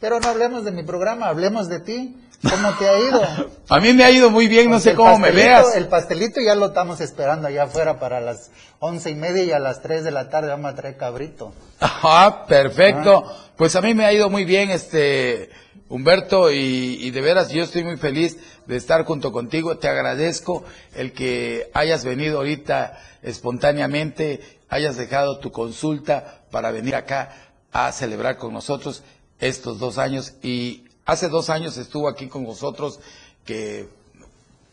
Pero 0.05 0.21
no 0.21 0.29
hablemos 0.29 0.67
de 0.67 0.71
mi 0.71 0.83
programa, 0.83 1.29
hablemos 1.29 1.67
de 1.71 1.81
ti. 1.81 2.15
¿Cómo 2.43 2.73
te 2.79 2.87
ha 2.87 2.99
ido? 2.99 3.23
a 3.71 3.81
mí 3.81 3.95
me 3.95 4.05
ha 4.05 4.11
ido 4.11 4.29
muy 4.29 4.49
bien, 4.49 4.69
no 4.69 4.79
sé 4.79 4.95
cómo 4.95 5.19
me 5.19 5.31
veas. 5.31 5.75
El 5.77 5.89
pastelito 5.89 6.43
ya 6.43 6.55
lo 6.55 6.67
estamos 6.67 7.01
esperando 7.01 7.49
allá 7.49 7.63
afuera 7.63 7.99
para 7.99 8.21
las 8.21 8.51
once 8.81 9.09
y 9.11 9.15
media 9.15 9.45
y 9.45 9.53
a 9.53 9.59
las 9.59 9.81
tres 9.81 10.05
de 10.05 10.11
la 10.11 10.29
tarde 10.29 10.49
vamos 10.49 10.71
a 10.71 10.75
traer 10.75 10.99
cabrito. 10.99 11.55
Ah, 11.81 12.45
perfecto. 12.47 13.25
Ah. 13.27 13.51
Pues 13.57 13.77
a 13.77 13.81
mí 13.81 13.95
me 13.95 14.05
ha 14.05 14.13
ido 14.13 14.29
muy 14.29 14.45
bien, 14.45 14.71
este 14.71 15.49
Humberto, 15.89 16.53
y, 16.53 16.99
y 17.01 17.11
de 17.11 17.23
veras 17.23 17.49
yo 17.49 17.63
estoy 17.63 17.83
muy 17.83 17.97
feliz 17.97 18.37
de 18.67 18.77
estar 18.77 19.07
junto 19.07 19.33
contigo. 19.33 19.79
Te 19.79 19.89
agradezco 19.89 20.65
el 20.95 21.15
que 21.15 21.71
hayas 21.73 22.05
venido 22.05 22.41
ahorita 22.41 23.01
espontáneamente, 23.23 24.59
hayas 24.69 24.99
dejado 24.99 25.39
tu 25.39 25.51
consulta 25.51 26.43
para 26.51 26.73
venir 26.73 26.95
acá 26.95 27.31
a 27.73 27.91
celebrar 27.91 28.37
con 28.37 28.53
nosotros 28.53 29.03
estos 29.45 29.79
dos 29.79 29.99
años. 29.99 30.35
Y 30.43 30.85
hace 31.05 31.29
dos 31.29 31.51
años 31.51 31.77
estuvo 31.77 32.09
aquí 32.09 32.29
con 32.29 32.45
nosotros 32.45 33.01
que 33.45 33.89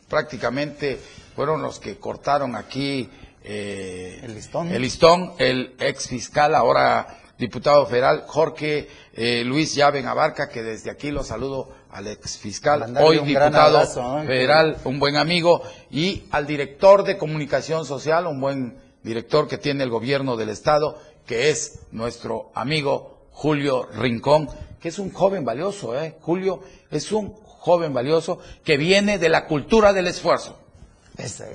prácticamente 0.08 1.00
fueron 1.36 1.62
los 1.62 1.80
que 1.80 1.98
cortaron 1.98 2.56
aquí 2.56 3.10
eh, 3.44 4.20
el, 4.24 4.36
listón. 4.36 4.70
el 4.70 4.82
listón, 4.82 5.34
el 5.40 5.76
ex 5.80 6.08
fiscal, 6.08 6.56
ahora 6.56 7.18
diputado 7.38 7.86
federal, 7.88 8.26
Jorge 8.28 8.88
eh, 9.14 9.44
Luis 9.44 9.74
Llaven 9.74 10.06
Abarca, 10.06 10.48
que 10.48 10.62
desde 10.62 10.92
aquí 10.92 11.10
lo 11.12 11.24
saludo 11.24 11.70
al 11.90 12.08
ex 12.08 12.38
fiscal, 12.38 12.96
hoy 13.00 13.20
diputado 13.20 13.86
federal, 14.26 14.78
un 14.86 15.00
buen 15.00 15.16
amigo, 15.16 15.64
y 15.90 16.24
al 16.32 16.46
director 16.46 17.04
de 17.04 17.18
comunicación 17.18 17.86
social, 17.86 18.28
un 18.28 18.40
buen 18.40 18.78
director 19.02 19.48
que 19.48 19.58
tiene 19.58 19.84
el 19.84 19.90
gobierno 19.90 20.38
del 20.38 20.50
estado, 20.50 21.00
que 21.26 21.50
es 21.50 21.80
nuestro 21.92 22.52
amigo 22.54 23.11
Julio 23.32 23.88
Rincón, 23.94 24.50
que 24.80 24.90
es 24.90 25.00
un 25.00 25.12
joven 25.12 25.46
valioso, 25.46 26.00
¿eh? 26.00 26.16
Julio 26.22 26.62
es 26.90 27.12
un 27.12 27.34
joven 27.44 27.94
valioso 27.94 28.40
que 28.64 28.78
viene 28.78 29.18
de 29.18 29.30
la 29.30 29.46
cultura 29.48 29.94
del 29.94 30.08
esfuerzo. 30.08 30.58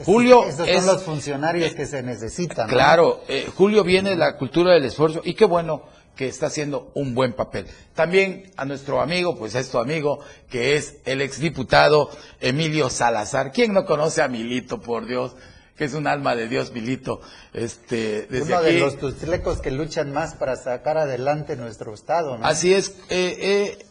Julio 0.05 0.45
esos 0.47 0.69
es- 0.69 0.85
son 0.85 0.95
los 0.95 1.03
funcionarios 1.03 1.75
que 1.75 1.87
se 1.87 2.03
necesitan. 2.03 2.67
¿no? 2.69 2.73
Claro, 2.73 3.21
eh, 3.29 3.49
Julio 3.57 3.83
viene 3.85 4.11
de 4.11 4.17
la 4.17 4.37
cultura 4.37 4.73
del 4.75 4.85
esfuerzo 4.85 5.21
y 5.25 5.35
qué 5.35 5.45
bueno 5.45 5.83
que 6.15 6.29
está 6.29 6.47
haciendo 6.47 6.91
un 6.95 7.15
buen 7.15 7.33
papel. 7.33 7.67
También 7.95 8.53
a 8.57 8.65
nuestro 8.65 9.01
amigo, 9.01 9.37
pues 9.37 9.55
es 9.55 9.71
tu 9.71 9.79
amigo, 9.79 10.21
que 10.49 10.77
es 10.77 10.97
el 11.05 11.21
exdiputado 11.21 12.11
Emilio 12.41 12.89
Salazar. 12.91 13.51
¿Quién 13.53 13.75
no 13.75 13.85
conoce 13.85 14.23
a 14.23 14.29
Milito, 14.29 14.81
por 14.81 15.07
Dios? 15.07 15.35
Que 15.77 15.85
es 15.85 15.95
un 15.95 16.07
alma 16.07 16.35
de 16.35 16.49
Dios, 16.49 16.73
Milito. 16.73 17.21
Este, 17.53 18.27
desde 18.31 18.55
Uno 18.55 18.63
de 18.63 18.71
aquí- 18.71 18.79
los 18.81 18.99
tustlecos 18.99 19.61
que 19.61 19.71
luchan 19.71 20.13
más 20.13 20.35
para 20.35 20.57
sacar 20.57 20.97
adelante 20.97 21.55
nuestro 21.57 21.93
estado, 21.93 22.39
¿no? 22.39 22.47
Así 22.47 22.73
es. 22.73 22.91
eh, 23.11 23.37
eh, 23.79 23.87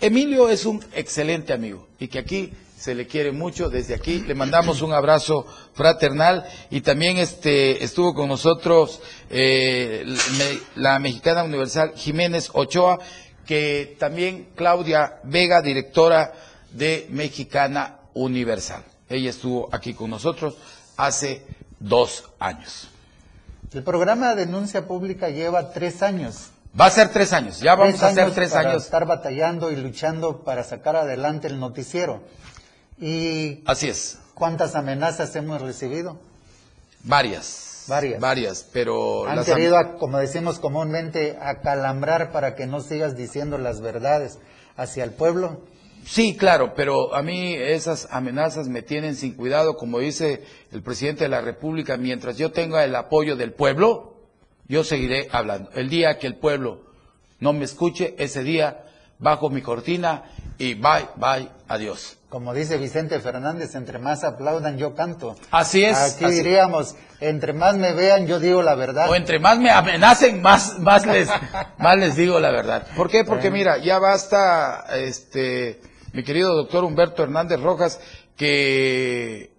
Emilio 0.00 0.48
es 0.48 0.64
un 0.66 0.84
excelente 0.94 1.52
amigo 1.52 1.88
y 1.98 2.06
que 2.08 2.18
aquí 2.20 2.52
se 2.76 2.94
le 2.94 3.06
quiere 3.08 3.32
mucho. 3.32 3.68
Desde 3.68 3.94
aquí 3.94 4.20
le 4.20 4.34
mandamos 4.34 4.80
un 4.82 4.92
abrazo 4.92 5.44
fraternal 5.74 6.44
y 6.70 6.80
también 6.82 7.18
este 7.18 7.82
estuvo 7.82 8.14
con 8.14 8.28
nosotros 8.28 9.00
eh, 9.30 10.04
la 10.76 10.98
mexicana 11.00 11.42
universal 11.42 11.92
Jiménez 11.96 12.50
Ochoa, 12.52 12.98
que 13.46 13.96
también 13.98 14.48
Claudia 14.54 15.20
Vega, 15.24 15.62
directora 15.62 16.32
de 16.72 17.06
Mexicana 17.10 17.98
Universal. 18.14 18.84
Ella 19.08 19.30
estuvo 19.30 19.68
aquí 19.72 19.94
con 19.94 20.10
nosotros 20.10 20.56
hace 20.98 21.46
dos 21.80 22.24
años. 22.38 22.88
El 23.72 23.82
programa 23.82 24.34
Denuncia 24.34 24.86
Pública 24.86 25.30
lleva 25.30 25.72
tres 25.72 26.02
años. 26.02 26.50
Va 26.78 26.86
a 26.86 26.90
ser 26.90 27.08
tres 27.08 27.32
años, 27.32 27.60
ya 27.60 27.74
vamos 27.74 28.02
a 28.02 28.08
hacer 28.08 28.30
tres 28.32 28.50
para 28.52 28.70
años. 28.70 28.84
estar 28.84 29.06
batallando 29.06 29.70
y 29.72 29.76
luchando 29.76 30.44
para 30.44 30.62
sacar 30.64 30.96
adelante 30.96 31.46
el 31.48 31.58
noticiero. 31.58 32.20
¿Y 32.98 33.62
Así 33.66 33.88
es. 33.88 34.18
cuántas 34.34 34.74
amenazas 34.74 35.34
hemos 35.36 35.62
recibido? 35.62 36.18
Varias. 37.04 37.84
Varias. 37.86 38.20
Varias, 38.20 38.66
pero 38.72 39.26
Han 39.26 39.36
las 39.36 39.46
querido, 39.46 39.78
a- 39.78 39.96
como 39.96 40.18
decimos 40.18 40.58
comúnmente, 40.58 41.38
acalambrar 41.40 42.32
para 42.32 42.54
que 42.54 42.66
no 42.66 42.80
sigas 42.80 43.16
diciendo 43.16 43.56
las 43.56 43.80
verdades 43.80 44.38
hacia 44.76 45.04
el 45.04 45.12
pueblo. 45.12 45.60
Sí, 46.10 46.38
claro, 46.38 46.72
pero 46.74 47.14
a 47.14 47.22
mí 47.22 47.52
esas 47.54 48.08
amenazas 48.10 48.66
me 48.66 48.80
tienen 48.80 49.14
sin 49.14 49.34
cuidado, 49.34 49.76
como 49.76 49.98
dice 49.98 50.42
el 50.72 50.82
presidente 50.82 51.24
de 51.24 51.28
la 51.28 51.42
República, 51.42 51.98
mientras 51.98 52.38
yo 52.38 52.50
tenga 52.50 52.82
el 52.82 52.96
apoyo 52.96 53.36
del 53.36 53.52
pueblo, 53.52 54.14
yo 54.68 54.84
seguiré 54.84 55.28
hablando. 55.32 55.70
El 55.74 55.90
día 55.90 56.18
que 56.18 56.26
el 56.26 56.36
pueblo 56.36 56.80
no 57.40 57.52
me 57.52 57.66
escuche, 57.66 58.14
ese 58.16 58.42
día 58.42 58.84
bajo 59.18 59.50
mi 59.50 59.60
cortina 59.60 60.22
y 60.56 60.74
bye, 60.74 61.08
bye, 61.16 61.50
adiós. 61.68 62.16
Como 62.30 62.54
dice 62.54 62.78
Vicente 62.78 63.20
Fernández, 63.20 63.74
entre 63.74 63.98
más 63.98 64.24
aplaudan 64.24 64.78
yo 64.78 64.94
canto. 64.94 65.36
Así 65.50 65.84
es, 65.84 65.96
Aquí 66.14 66.24
así- 66.24 66.36
diríamos, 66.36 66.96
entre 67.20 67.52
más 67.52 67.76
me 67.76 67.92
vean 67.92 68.26
yo 68.26 68.40
digo 68.40 68.62
la 68.62 68.74
verdad. 68.74 69.10
O 69.10 69.14
entre 69.14 69.38
más 69.40 69.58
me 69.58 69.70
amenacen, 69.70 70.40
más, 70.40 70.78
más 70.78 71.04
les, 71.04 71.28
más 71.78 71.98
les 71.98 72.16
digo 72.16 72.40
la 72.40 72.50
verdad. 72.50 72.86
¿Por 72.96 73.10
qué? 73.10 73.24
Porque 73.24 73.50
mira, 73.50 73.76
ya 73.76 73.98
basta, 73.98 74.86
este, 74.96 75.80
mi 76.12 76.22
querido 76.22 76.54
doctor 76.54 76.84
Humberto 76.84 77.22
Hernández 77.22 77.60
Rojas, 77.60 78.00
que, 78.36 79.50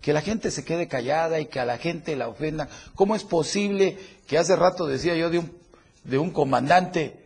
que 0.00 0.12
la 0.12 0.20
gente 0.20 0.50
se 0.50 0.64
quede 0.64 0.88
callada 0.88 1.40
y 1.40 1.46
que 1.46 1.60
a 1.60 1.64
la 1.64 1.78
gente 1.78 2.16
la 2.16 2.28
ofendan. 2.28 2.68
¿Cómo 2.94 3.14
es 3.14 3.24
posible 3.24 3.98
que 4.26 4.38
hace 4.38 4.56
rato 4.56 4.86
decía 4.86 5.14
yo 5.14 5.30
de 5.30 5.38
un, 5.38 5.56
de 6.04 6.18
un 6.18 6.30
comandante 6.30 7.24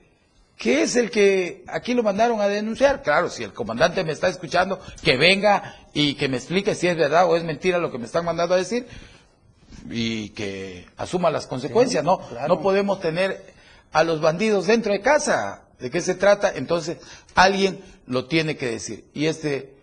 que 0.57 0.83
es 0.83 0.97
el 0.97 1.11
que 1.11 1.65
aquí 1.69 1.95
lo 1.95 2.03
mandaron 2.03 2.41
a 2.41 2.49
denunciar? 2.49 3.03
Claro, 3.03 3.31
si 3.31 3.45
el 3.45 3.53
comandante 3.53 4.05
me 4.05 4.13
está 4.13 4.29
escuchando, 4.29 4.81
que 5.03 5.17
venga 5.17 5.77
y 5.95 6.15
que 6.15 6.29
me 6.29 6.37
explique 6.37 6.75
si 6.75 6.89
es 6.89 6.97
verdad 6.97 7.27
o 7.31 7.37
es 7.37 7.45
mentira 7.45 7.79
lo 7.79 7.91
que 7.91 7.99
me 7.99 8.07
están 8.07 8.25
mandando 8.25 8.55
a 8.55 8.59
decir 8.59 8.87
y 9.89 10.31
que 10.31 10.87
asuma 10.97 11.31
las 11.31 11.47
consecuencias, 11.47 12.03
¿no? 12.03 12.19
claro. 12.19 12.49
No 12.49 12.61
podemos 12.61 13.01
tener 13.01 13.55
a 13.93 14.03
los 14.05 14.21
bandidos 14.21 14.67
dentro 14.67 14.93
de 14.93 15.01
casa. 15.01 15.68
¿De 15.79 15.91
qué 15.91 16.01
se 16.01 16.15
trata? 16.15 16.53
Entonces, 16.55 16.99
alguien 17.35 17.81
lo 18.07 18.27
tiene 18.27 18.57
que 18.57 18.67
decir. 18.67 19.05
Y 19.15 19.27
este 19.27 19.75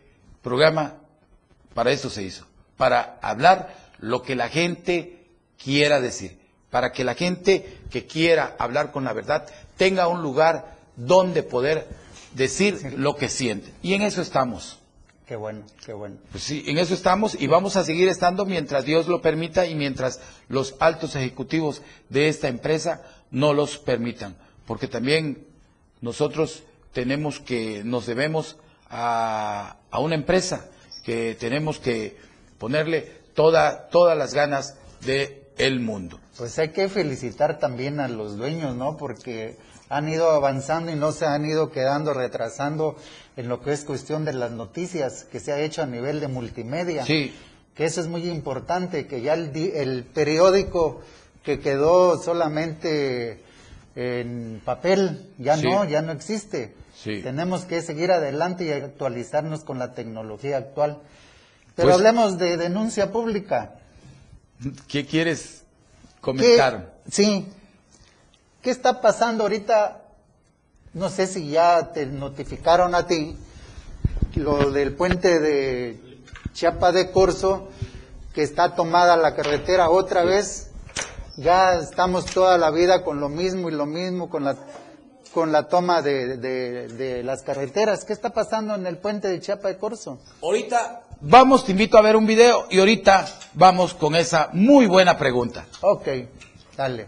programa 0.41 0.97
para 1.75 1.91
eso 1.91 2.09
se 2.09 2.23
hizo, 2.23 2.45
para 2.77 3.19
hablar 3.21 3.75
lo 3.99 4.23
que 4.23 4.35
la 4.35 4.49
gente 4.49 5.27
quiera 5.61 6.01
decir, 6.01 6.39
para 6.71 6.91
que 6.91 7.03
la 7.03 7.13
gente 7.13 7.79
que 7.91 8.05
quiera 8.05 8.55
hablar 8.57 8.91
con 8.91 9.03
la 9.03 9.13
verdad 9.13 9.45
tenga 9.77 10.07
un 10.07 10.21
lugar 10.21 10.77
donde 10.95 11.43
poder 11.43 11.87
decir 12.33 12.93
lo 12.97 13.15
que 13.15 13.29
siente. 13.29 13.71
Y 13.81 13.93
en 13.93 14.01
eso 14.01 14.21
estamos. 14.21 14.79
Qué 15.27 15.35
bueno, 15.35 15.65
qué 15.85 15.91
bueno. 15.91 16.17
Pues 16.31 16.43
sí, 16.43 16.63
en 16.67 16.77
eso 16.77 16.93
estamos 16.93 17.35
y 17.39 17.47
vamos 17.47 17.75
a 17.75 17.83
seguir 17.83 18.07
estando 18.07 18.45
mientras 18.45 18.85
Dios 18.85 19.07
lo 19.07 19.21
permita 19.21 19.65
y 19.65 19.75
mientras 19.75 20.21
los 20.47 20.75
altos 20.79 21.15
ejecutivos 21.15 21.81
de 22.09 22.27
esta 22.27 22.47
empresa 22.47 23.01
no 23.31 23.53
los 23.53 23.77
permitan. 23.77 24.37
Porque 24.67 24.87
también 24.87 25.47
nosotros 26.01 26.63
tenemos 26.93 27.39
que, 27.39 27.83
nos 27.83 28.05
debemos 28.05 28.57
a, 28.89 29.77
a 29.91 29.99
una 29.99 30.15
empresa 30.15 30.69
que 31.03 31.35
tenemos 31.35 31.79
que 31.79 32.17
ponerle 32.57 33.11
toda, 33.33 33.87
todas 33.89 34.17
las 34.17 34.33
ganas 34.33 34.75
del 35.01 35.45
el 35.57 35.79
mundo. 35.79 36.19
Pues 36.37 36.57
hay 36.59 36.69
que 36.69 36.89
felicitar 36.89 37.59
también 37.59 37.99
a 37.99 38.07
los 38.07 38.37
dueños, 38.37 38.75
¿no? 38.75 38.97
Porque 38.97 39.57
han 39.89 40.09
ido 40.09 40.31
avanzando 40.31 40.91
y 40.91 40.95
no 40.95 41.11
se 41.11 41.25
han 41.25 41.45
ido 41.45 41.71
quedando 41.71 42.13
retrasando 42.13 42.95
en 43.37 43.47
lo 43.47 43.61
que 43.61 43.71
es 43.71 43.85
cuestión 43.85 44.25
de 44.25 44.33
las 44.33 44.51
noticias 44.51 45.25
que 45.25 45.39
se 45.39 45.53
ha 45.53 45.59
hecho 45.61 45.81
a 45.81 45.85
nivel 45.85 46.19
de 46.19 46.27
multimedia. 46.27 47.05
Sí. 47.05 47.33
Que 47.75 47.85
eso 47.85 48.01
es 48.01 48.07
muy 48.07 48.27
importante, 48.27 49.05
que 49.05 49.21
ya 49.21 49.33
el, 49.33 49.55
el 49.55 50.03
periódico 50.05 51.01
que 51.43 51.59
quedó 51.59 52.17
solamente 52.17 53.43
en 53.95 54.61
papel, 54.65 55.29
ya 55.37 55.57
Sí. 55.57 55.63
no, 55.63 55.85
ya 55.85 56.01
no 56.01 56.11
existe. 56.11 56.75
Sí. 57.01 57.21
Tenemos 57.21 57.63
que 57.65 57.81
seguir 57.81 58.11
adelante 58.11 58.65
y 58.65 58.71
actualizarnos 58.71 59.63
con 59.63 59.79
la 59.79 59.93
tecnología 59.93 60.57
actual. 60.57 60.99
Pero 61.75 61.87
Pues- 61.89 61.95
hablemos 61.97 62.37
de 62.37 62.57
denuncia 62.57 63.11
pública. 63.11 63.75
¿Qué 64.87 65.05
quieres 65.05 65.63
comentar? 66.21 66.93
¿Qué- 67.05 67.11
sí. 67.11 67.47
¿Qué 68.61 68.71
está 68.71 69.01
pasando 69.01 69.43
ahorita? 69.43 70.01
No 70.93 71.09
sé 71.09 71.27
si 71.27 71.49
ya 71.49 71.91
te 71.93 72.05
notificaron 72.05 72.95
a 72.95 73.05
ti 73.05 73.37
lo 74.35 74.71
del 74.71 74.93
puente 74.95 75.39
de 75.39 75.99
Chiapa 76.53 76.91
de 76.93 77.11
Corzo, 77.11 77.69
que 78.33 78.43
está 78.43 78.75
tomada 78.75 79.17
la 79.17 79.35
carretera 79.35 79.89
otra 79.89 80.23
vez. 80.23 80.71
Ya 81.37 81.73
estamos 81.79 82.25
toda 82.25 82.57
la 82.57 82.71
vida 82.71 83.03
con 83.03 83.19
lo 83.19 83.27
mismo 83.29 83.69
y 83.69 83.73
lo 83.73 83.85
mismo, 83.85 84.29
con 84.29 84.43
la, 84.45 84.55
con 85.33 85.51
la 85.51 85.67
toma 85.67 86.01
de, 86.01 86.37
de- 86.37 86.87
de 86.87 87.23
las 87.23 87.41
carreteras. 87.43 88.05
¿Qué 88.05 88.13
está 88.13 88.29
pasando 88.31 88.73
en 88.75 88.87
el 88.87 88.97
puente 88.97 89.27
de 89.27 89.39
Chiapa 89.41 89.67
de 89.67 89.77
Corzo? 89.77 90.19
Ahorita 90.41 91.01
vamos, 91.21 91.65
te 91.65 91.71
invito 91.73 91.97
a 91.97 92.01
ver 92.01 92.15
un 92.15 92.25
video 92.25 92.67
y 92.69 92.79
ahorita 92.79 93.25
vamos 93.53 93.93
con 93.93 94.15
esa 94.15 94.49
muy 94.53 94.85
buena 94.87 95.17
pregunta. 95.17 95.65
Ok, 95.81 96.07
dale. 96.77 97.07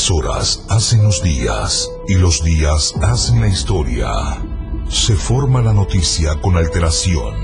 Las 0.00 0.10
horas 0.10 0.62
hacen 0.70 1.02
los 1.02 1.22
días 1.22 1.90
y 2.08 2.14
los 2.14 2.42
días 2.42 2.94
hacen 3.02 3.42
la 3.42 3.48
historia. 3.48 4.10
Se 4.88 5.14
forma 5.14 5.60
la 5.60 5.74
noticia 5.74 6.40
con 6.40 6.56
alteración, 6.56 7.34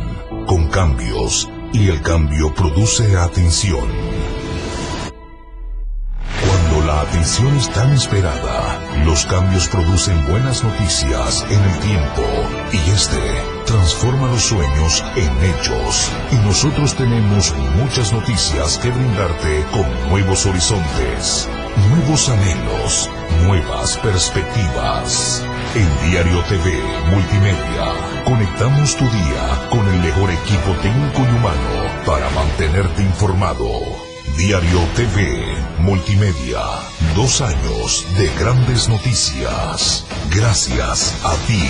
con 0.47 0.67
cambios, 0.71 1.51
y 1.75 1.89
el 1.89 2.01
cambio 2.01 2.55
produce 2.55 3.15
atención. 3.15 3.87
Cuando 6.47 6.87
la 6.87 7.03
atención 7.03 7.55
es 7.59 7.71
tan 7.75 7.93
esperada, 7.93 8.81
los 9.05 9.27
cambios 9.27 9.69
producen 9.69 10.27
buenas 10.27 10.65
noticias 10.65 11.45
en 11.51 11.61
el 11.61 11.79
tiempo 11.81 12.23
y 12.73 12.79
este 12.91 13.21
transforma 13.67 14.29
los 14.29 14.43
sueños 14.43 15.05
en 15.15 15.45
hechos. 15.45 16.11
Y 16.33 16.37
nosotros 16.37 16.95
tenemos 16.97 17.55
muchas 17.77 18.15
noticias 18.15 18.79
que 18.79 18.91
brindarte 18.91 19.63
con 19.73 20.09
nuevos 20.09 20.47
horizontes, 20.47 21.51
nuevos 21.91 22.29
anhelos, 22.29 23.11
nuevas 23.45 23.97
perspectivas. 23.99 25.45
en 25.75 26.11
Diario 26.11 26.43
TV 26.45 26.73
Multimedia. 27.11 28.25
Conectamos 28.25 28.97
tu 28.97 29.05
día 29.05 29.69
con 29.71 29.87
el 29.87 30.01
mejor 30.01 30.31
equipo 30.31 30.73
técnico 30.81 31.21
y 31.21 31.37
humano 31.37 32.05
para 32.07 32.31
mantenerte 32.31 33.03
informado. 33.03 33.69
Diario 34.39 34.81
TV 34.95 35.45
Multimedia. 35.81 36.61
Dos 37.15 37.43
años 37.43 38.07
de 38.17 38.31
grandes 38.39 38.89
noticias. 38.89 40.07
Gracias 40.35 41.15
a 41.25 41.35
ti. 41.47 41.63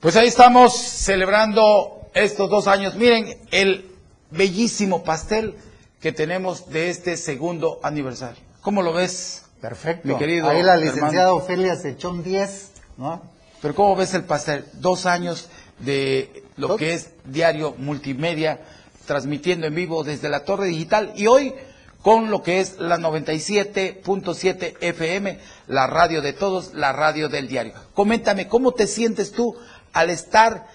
Pues 0.00 0.16
ahí 0.16 0.28
estamos 0.28 0.76
celebrando 0.76 2.10
estos 2.14 2.50
dos 2.50 2.66
años. 2.66 2.94
Miren 2.94 3.38
el 3.50 3.85
bellísimo 4.30 5.04
pastel 5.04 5.54
que 6.00 6.12
tenemos 6.12 6.70
de 6.70 6.90
este 6.90 7.16
segundo 7.16 7.80
aniversario. 7.82 8.42
¿Cómo 8.62 8.82
lo 8.82 8.92
ves? 8.92 9.44
Perfecto. 9.60 10.06
Mi 10.08 10.16
querido 10.16 10.48
Ahí 10.48 10.62
la 10.62 10.76
licenciada 10.76 11.28
hermano? 11.28 11.36
Ofelia 11.36 11.76
se 11.76 11.90
echó 11.90 12.10
un 12.10 12.22
10, 12.22 12.70
¿no? 12.98 13.22
Pero 13.62 13.74
¿cómo 13.74 13.96
ves 13.96 14.14
el 14.14 14.24
pastel? 14.24 14.64
Dos 14.74 15.06
años 15.06 15.48
de 15.78 16.44
lo 16.56 16.76
que 16.76 16.94
es 16.94 17.10
diario 17.24 17.74
multimedia, 17.78 18.60
transmitiendo 19.06 19.66
en 19.66 19.74
vivo 19.74 20.04
desde 20.04 20.28
la 20.28 20.44
torre 20.44 20.66
digital 20.66 21.12
y 21.16 21.26
hoy 21.26 21.54
con 22.02 22.30
lo 22.30 22.42
que 22.42 22.60
es 22.60 22.78
la 22.78 22.98
97.7 22.98 24.76
FM, 24.80 25.40
la 25.66 25.88
radio 25.88 26.22
de 26.22 26.32
todos, 26.32 26.74
la 26.74 26.92
radio 26.92 27.28
del 27.28 27.48
diario. 27.48 27.72
Coméntame, 27.94 28.46
¿cómo 28.46 28.72
te 28.72 28.86
sientes 28.86 29.32
tú 29.32 29.56
al 29.92 30.10
estar 30.10 30.68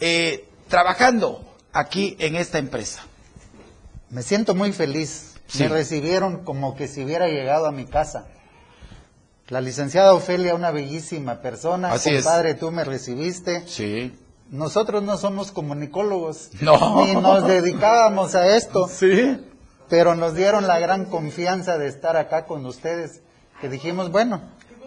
eh, 0.00 0.46
trabajando 0.68 1.53
aquí 1.74 2.16
en 2.18 2.36
esta 2.36 2.58
empresa? 2.58 3.02
Me 4.08 4.22
siento 4.22 4.54
muy 4.54 4.72
feliz. 4.72 5.34
Sí. 5.46 5.64
Me 5.64 5.68
recibieron 5.68 6.44
como 6.44 6.74
que 6.74 6.88
si 6.88 7.04
hubiera 7.04 7.28
llegado 7.28 7.66
a 7.66 7.72
mi 7.72 7.84
casa. 7.84 8.26
La 9.48 9.60
licenciada 9.60 10.14
Ofelia, 10.14 10.54
una 10.54 10.70
bellísima 10.70 11.42
persona. 11.42 11.92
Así 11.92 12.14
es. 12.14 12.24
Compadre, 12.24 12.54
tú 12.54 12.70
me 12.70 12.84
recibiste. 12.84 13.66
Sí. 13.66 14.18
Nosotros 14.50 15.02
no 15.02 15.18
somos 15.18 15.52
comunicólogos. 15.52 16.50
No. 16.62 17.04
Ni 17.04 17.12
nos 17.14 17.46
dedicábamos 17.46 18.34
a 18.34 18.56
esto. 18.56 18.88
Sí. 18.94 19.38
Pero 19.90 20.14
nos 20.14 20.34
dieron 20.34 20.66
la 20.66 20.78
gran 20.78 21.04
confianza 21.04 21.76
de 21.76 21.88
estar 21.88 22.16
acá 22.16 22.46
con 22.46 22.64
ustedes. 22.64 23.20
Que 23.60 23.68
dijimos, 23.68 24.10
bueno, 24.10 24.40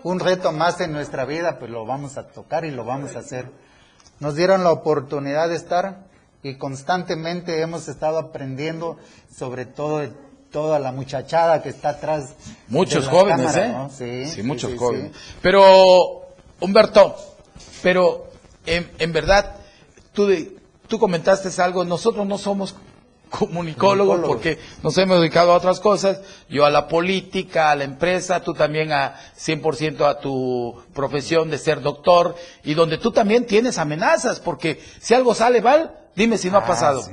un 0.03 0.19
reto 0.19 0.51
más 0.51 0.81
en 0.81 0.91
nuestra 0.91 1.23
vida, 1.25 1.59
pues 1.59 1.69
lo 1.69 1.85
vamos 1.85 2.17
a 2.17 2.27
tocar 2.27 2.65
y 2.65 2.71
lo 2.71 2.83
vamos 2.83 3.15
a 3.15 3.19
hacer. 3.19 3.47
Nos 4.19 4.35
dieron 4.35 4.63
la 4.63 4.71
oportunidad 4.71 5.49
de 5.49 5.55
estar 5.55 6.07
y 6.43 6.55
constantemente 6.55 7.61
hemos 7.61 7.87
estado 7.87 8.19
aprendiendo 8.19 8.97
sobre 9.35 9.65
todo 9.65 9.99
de 9.99 10.11
toda 10.51 10.79
la 10.79 10.91
muchachada 10.91 11.61
que 11.61 11.69
está 11.69 11.89
atrás. 11.89 12.33
Muchos 12.67 13.05
de 13.05 13.11
la 13.11 13.19
jóvenes, 13.19 13.45
cámara, 13.53 13.65
¿eh? 13.65 13.71
¿no? 13.73 13.89
Sí, 13.89 14.25
Sí, 14.27 14.43
muchos 14.43 14.71
sí, 14.71 14.77
jóvenes. 14.77 15.11
Pero, 15.41 16.21
Humberto, 16.59 17.15
pero 17.83 18.27
en, 18.65 18.89
en 18.99 19.11
verdad, 19.13 19.55
tú, 20.13 20.25
de- 20.27 20.55
tú 20.87 20.97
comentaste 20.99 21.49
algo, 21.61 21.83
nosotros 21.83 22.25
no 22.25 22.37
somos 22.37 22.75
comunicólogos 23.29 23.49
Comunicólogos. 24.19 24.25
porque 24.25 24.57
nos 24.83 24.97
hemos 24.97 25.19
dedicado 25.19 25.51
a 25.51 25.55
otras 25.57 25.81
cosas, 25.81 26.21
yo 26.49 26.65
a 26.65 26.69
la 26.69 26.87
política, 26.87 27.71
a 27.71 27.75
la 27.75 27.83
empresa, 27.83 28.39
tú 28.41 28.53
también 28.53 28.93
a 28.93 29.15
100% 29.37 30.05
a 30.07 30.19
tu 30.19 30.81
profesión 30.93 31.49
de 31.49 31.57
ser 31.57 31.81
doctor 31.81 32.35
y 32.63 32.73
donde 32.73 32.97
tú 32.97 33.11
también 33.11 33.45
tienes 33.45 33.77
amenazas 33.79 34.39
porque 34.39 34.79
si 35.01 35.13
algo 35.13 35.35
sale 35.35 35.61
mal, 35.61 35.93
dime 36.17 36.37
si 36.37 36.49
no 36.49 36.57
ha 36.57 36.61
Ah, 36.63 36.67
pasado. 36.67 37.01
sí. 37.03 37.11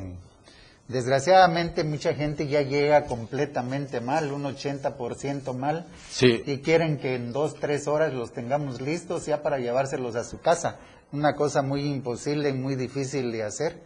Desgraciadamente 0.89 1.83
mucha 1.83 2.13
gente 2.13 2.47
ya 2.47 2.61
llega 2.61 3.05
completamente 3.07 4.01
mal, 4.03 4.31
un 4.33 4.45
80% 4.45 5.55
mal, 5.55 5.87
Sí. 6.11 6.43
y 6.45 6.59
quieren 6.59 6.99
que 6.99 7.15
en 7.15 7.33
dos, 7.33 7.55
tres 7.59 7.89
horas 7.89 8.13
los 8.13 8.33
tengamos 8.33 8.83
listos 8.83 9.25
ya 9.25 9.43
para 9.43 9.59
llevárselos 9.59 10.15
a 10.15 10.25
su 10.25 10.41
casa. 10.41 10.77
Una 11.11 11.35
cosa 11.37 11.63
muy 11.63 11.83
imposible 11.87 12.51
y 12.51 12.53
muy 12.53 12.75
difícil 12.77 13.33
de 13.33 13.45
hacer. 13.45 13.81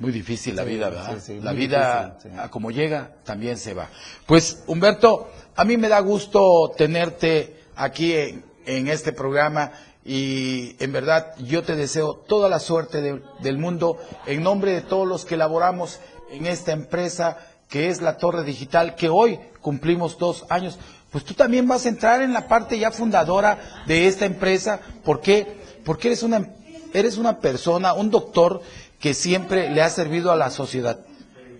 Muy 0.00 0.10
difícil 0.10 0.56
la 0.56 0.64
Sí, 0.64 0.68
vida, 0.70 0.88
¿verdad? 0.90 1.14
sí, 1.14 1.20
sí, 1.34 1.40
la 1.40 1.52
vida, 1.52 2.16
difícil, 2.16 2.40
a 2.40 2.48
como 2.50 2.70
llega, 2.72 3.12
también 3.22 3.56
se 3.56 3.74
va. 3.74 3.88
Pues, 4.26 4.64
Humberto, 4.66 5.30
a 5.54 5.64
mí 5.64 5.76
me 5.76 5.88
da 5.88 6.00
gusto 6.00 6.72
tenerte 6.76 7.60
aquí 7.76 8.12
en, 8.14 8.42
en 8.66 8.88
este 8.88 9.12
programa 9.12 9.70
y 10.12 10.74
en 10.80 10.90
verdad 10.90 11.36
yo 11.38 11.62
te 11.62 11.76
deseo 11.76 12.14
toda 12.14 12.48
la 12.48 12.58
suerte 12.58 13.00
de- 13.00 13.22
del 13.42 13.58
mundo 13.58 13.96
en 14.26 14.42
nombre 14.42 14.72
de 14.72 14.80
todos 14.80 15.06
los 15.06 15.24
que 15.24 15.36
laboramos 15.36 16.00
en 16.32 16.46
esta 16.46 16.72
empresa 16.72 17.38
que 17.68 17.88
es 17.90 18.02
la 18.02 18.16
Torre 18.16 18.42
Digital, 18.42 18.96
que 18.96 19.08
hoy 19.08 19.38
cumplimos 19.60 20.18
dos 20.18 20.46
años. 20.50 20.80
Pues 21.12 21.24
tú 21.24 21.34
también 21.34 21.68
vas 21.68 21.86
a 21.86 21.90
entrar 21.90 22.22
en 22.22 22.32
la 22.32 22.48
parte 22.48 22.76
ya 22.76 22.90
fundadora 22.90 23.84
de 23.86 24.08
esta 24.08 24.24
empresa. 24.26 24.80
¿Por 25.04 25.20
qué? 25.20 25.46
Porque 25.84 26.08
eres 26.08 26.24
una, 26.24 26.44
eres 26.92 27.16
una 27.16 27.38
persona, 27.38 27.92
un 27.94 28.10
doctor 28.10 28.62
que 28.98 29.14
siempre 29.14 29.70
le 29.70 29.80
ha 29.80 29.90
servido 29.90 30.32
a 30.32 30.36
la 30.36 30.50
sociedad. 30.50 30.98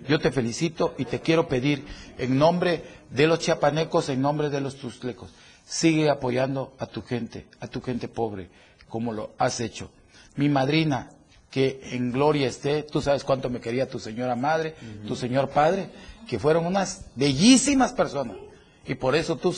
Yo 0.08 0.18
te 0.18 0.32
felicito 0.32 0.94
y 0.98 1.04
te 1.04 1.20
quiero 1.20 1.46
pedir 1.46 1.84
en 2.18 2.36
nombre 2.36 2.82
de 3.10 3.28
los 3.28 3.38
chiapanecos, 3.38 4.08
en 4.08 4.20
nombre 4.20 4.50
de 4.50 4.60
los 4.60 4.74
tuzlecos, 4.74 5.30
sigue 5.70 6.10
apoyando 6.10 6.72
a 6.80 6.86
tu 6.86 7.00
gente, 7.02 7.46
a 7.60 7.68
tu 7.68 7.80
gente 7.80 8.08
pobre, 8.08 8.50
como 8.88 9.12
lo 9.12 9.30
has 9.38 9.60
hecho. 9.60 9.88
Mi 10.34 10.48
madrina, 10.48 11.10
que 11.48 11.80
en 11.92 12.10
gloria 12.10 12.48
esté, 12.48 12.82
tú 12.82 13.00
sabes 13.00 13.22
cuánto 13.22 13.50
me 13.50 13.60
quería 13.60 13.88
tu 13.88 14.00
señora 14.00 14.34
madre, 14.34 14.74
tu 15.06 15.14
señor 15.14 15.50
padre, 15.50 15.88
que 16.28 16.40
fueron 16.40 16.66
unas 16.66 17.04
bellísimas 17.14 17.92
personas. 17.92 18.36
Y 18.84 18.96
por 18.96 19.14
eso 19.14 19.36
tú, 19.36 19.54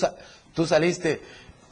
tú 0.52 0.66
saliste 0.66 1.22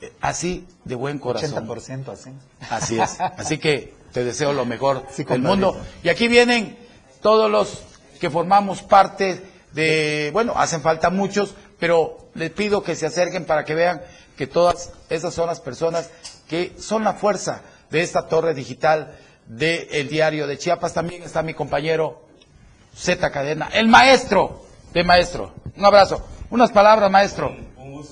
eh, 0.01 0.12
así 0.22 0.66
de 0.84 0.95
buen 0.95 1.18
corazón. 1.18 1.68
80% 1.68 2.09
así. 2.09 2.30
Así 2.70 2.99
es. 2.99 3.20
Así 3.20 3.59
que 3.59 3.93
te 4.12 4.24
deseo 4.24 4.55
lo 4.55 4.64
mejor 4.64 5.05
Sí, 5.11 5.24
del 5.24 5.43
mundo. 5.43 5.78
Y 6.03 6.09
aquí 6.09 6.28
vienen 6.28 6.78
todos 7.20 7.51
los 7.51 7.82
que 8.18 8.30
formamos 8.30 8.80
parte 8.80 9.43
de, 9.72 10.30
bueno, 10.32 10.55
hacen 10.57 10.80
falta 10.80 11.11
muchos, 11.11 11.55
pero 11.78 12.30
les 12.34 12.51
pido 12.51 12.82
que 12.82 12.97
se 12.97 13.05
acerquen 13.05 13.45
para 13.45 13.66
que 13.66 13.74
vean 13.74 14.01
que 14.41 14.47
todas 14.47 14.91
esas 15.11 15.34
son 15.34 15.49
las 15.49 15.61
personas 15.61 16.11
que 16.49 16.72
son 16.78 17.05
la 17.05 17.12
fuerza 17.12 17.61
de 17.91 18.01
esta 18.01 18.26
torre 18.26 18.55
digital 18.55 19.14
del 19.47 20.09
diario 20.09 20.47
de 20.47 20.57
Chiapas. 20.57 20.95
También 20.95 21.22
está 21.22 21.43
mi 21.43 21.53
compañero 21.53 22.26
Z 22.97 23.30
Cadena, 23.32 23.68
el 23.74 23.88
maestro 23.88 24.64
de 24.95 25.05
maestro. 25.05 25.53
Un 25.76 25.84
abrazo. 25.84 26.26
Unas 26.49 26.72
palabras, 26.72 27.11
maestro. 27.11 27.55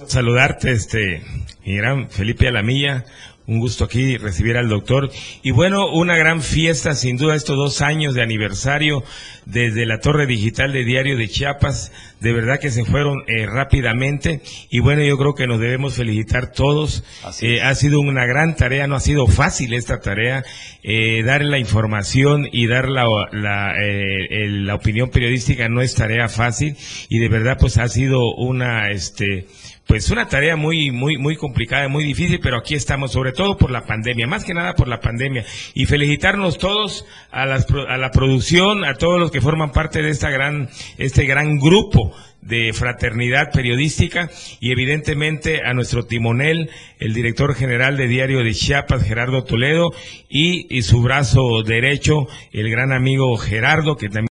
saludarte, 0.07 0.73
este, 0.73 1.23
gran 1.65 2.11
Felipe 2.11 2.47
Alamilla. 2.47 3.07
Un 3.49 3.61
gusto 3.61 3.85
aquí 3.85 4.19
recibir 4.19 4.59
al 4.59 4.69
doctor. 4.69 5.11
Y 5.43 5.53
bueno, 5.53 5.91
una 5.91 6.17
gran 6.17 6.43
fiesta, 6.43 6.95
sin 6.95 7.17
duda, 7.17 7.35
estos 7.35 7.57
dos 7.57 7.81
años 7.81 8.13
de 8.15 8.21
aniversario 8.21 9.03
desde 9.47 9.87
la 9.87 10.01
Torre 10.01 10.27
Digital 10.27 10.71
de 10.75 10.85
Diario 10.85 11.17
de 11.17 11.29
Chiapas. 11.29 11.91
De 12.21 12.35
verdad 12.35 12.61
que 12.61 12.71
se 12.71 12.85
fueron 12.85 13.23
eh, 13.27 13.47
rápidamente. 13.47 14.43
Y 14.69 14.81
bueno, 14.81 15.03
yo 15.03 15.17
creo 15.17 15.35
que 15.35 15.47
nos 15.47 15.61
debemos 15.61 15.95
felicitar 15.95 16.53
todos. 16.53 17.05
Eh, 17.41 17.63
ha 17.63 17.75
sido 17.75 18.01
una 18.01 18.27
gran 18.27 18.55
tarea, 18.55 18.87
no 18.87 18.97
ha 18.97 19.01
sido 19.01 19.27
fácil 19.27 19.73
esta 19.73 20.01
tarea. 20.01 20.45
Eh, 20.83 21.23
dar 21.23 21.43
la 21.43 21.59
información 21.59 22.49
y 22.53 22.67
dar 22.67 22.91
la, 22.91 23.07
la, 23.33 23.83
eh, 23.83 24.47
la 24.49 24.75
opinión 24.75 25.09
periodística 25.09 25.71
no 25.71 25.81
es 25.81 25.95
tarea 25.95 26.29
fácil. 26.29 26.77
Y 27.09 27.19
de 27.19 27.29
verdad, 27.31 27.57
pues 27.59 27.79
ha 27.79 27.89
sido 27.89 28.35
una, 28.37 28.91
este, 28.91 29.47
pues 29.89 30.11
una 30.11 30.29
tarea 30.29 30.55
muy, 30.55 30.91
muy, 30.91 31.17
muy 31.17 31.35
complicada, 31.35 31.89
muy 31.89 32.05
difícil, 32.05 32.41
pero 32.41 32.59
aquí 32.59 32.75
estamos, 32.75 33.11
sobre 33.11 33.33
todo 33.33 33.57
por 33.57 33.71
la 33.71 33.87
pandemia, 33.87 34.27
más 34.27 34.45
que 34.45 34.53
nada 34.53 34.75
por 34.75 34.87
la 34.87 35.01
pandemia. 35.01 35.47
Y 35.73 35.87
felicitarnos 35.87 36.59
todos 36.59 37.07
a, 37.31 37.47
las 37.47 37.67
a 37.71 37.97
la 37.97 38.11
producción, 38.11 38.85
a 38.85 38.95
todos 38.95 39.19
los 39.19 39.31
que 39.31 39.41
forman 39.41 39.73
parte 39.73 40.03
de 40.03 40.11
esta 40.11 40.29
gran, 40.29 40.69
este 40.99 41.25
gran 41.25 41.59
grupo 41.59 42.15
de 42.43 42.73
fraternidad 42.73 43.51
periodística 43.51 44.31
y 44.61 44.73
evidentemente 44.73 45.63
a 45.65 45.75
nuestro 45.75 46.07
timonel, 46.07 46.71
el 46.99 47.13
director 47.13 47.55
general 47.55 47.97
de 47.97 48.09
Diario 48.09 48.45
de 48.45 48.55
Chiapas, 48.55 49.03
Gerardo 49.03 49.45
Toledo, 49.45 49.91
y, 50.29 50.67
y 50.75 50.83
su 50.83 51.03
brazo 51.03 51.63
derecho, 51.63 52.27
el 52.53 52.71
gran 52.71 52.93
amigo 52.93 53.37
Gerardo, 53.37 53.97
que 53.97 54.09
también 54.09 54.27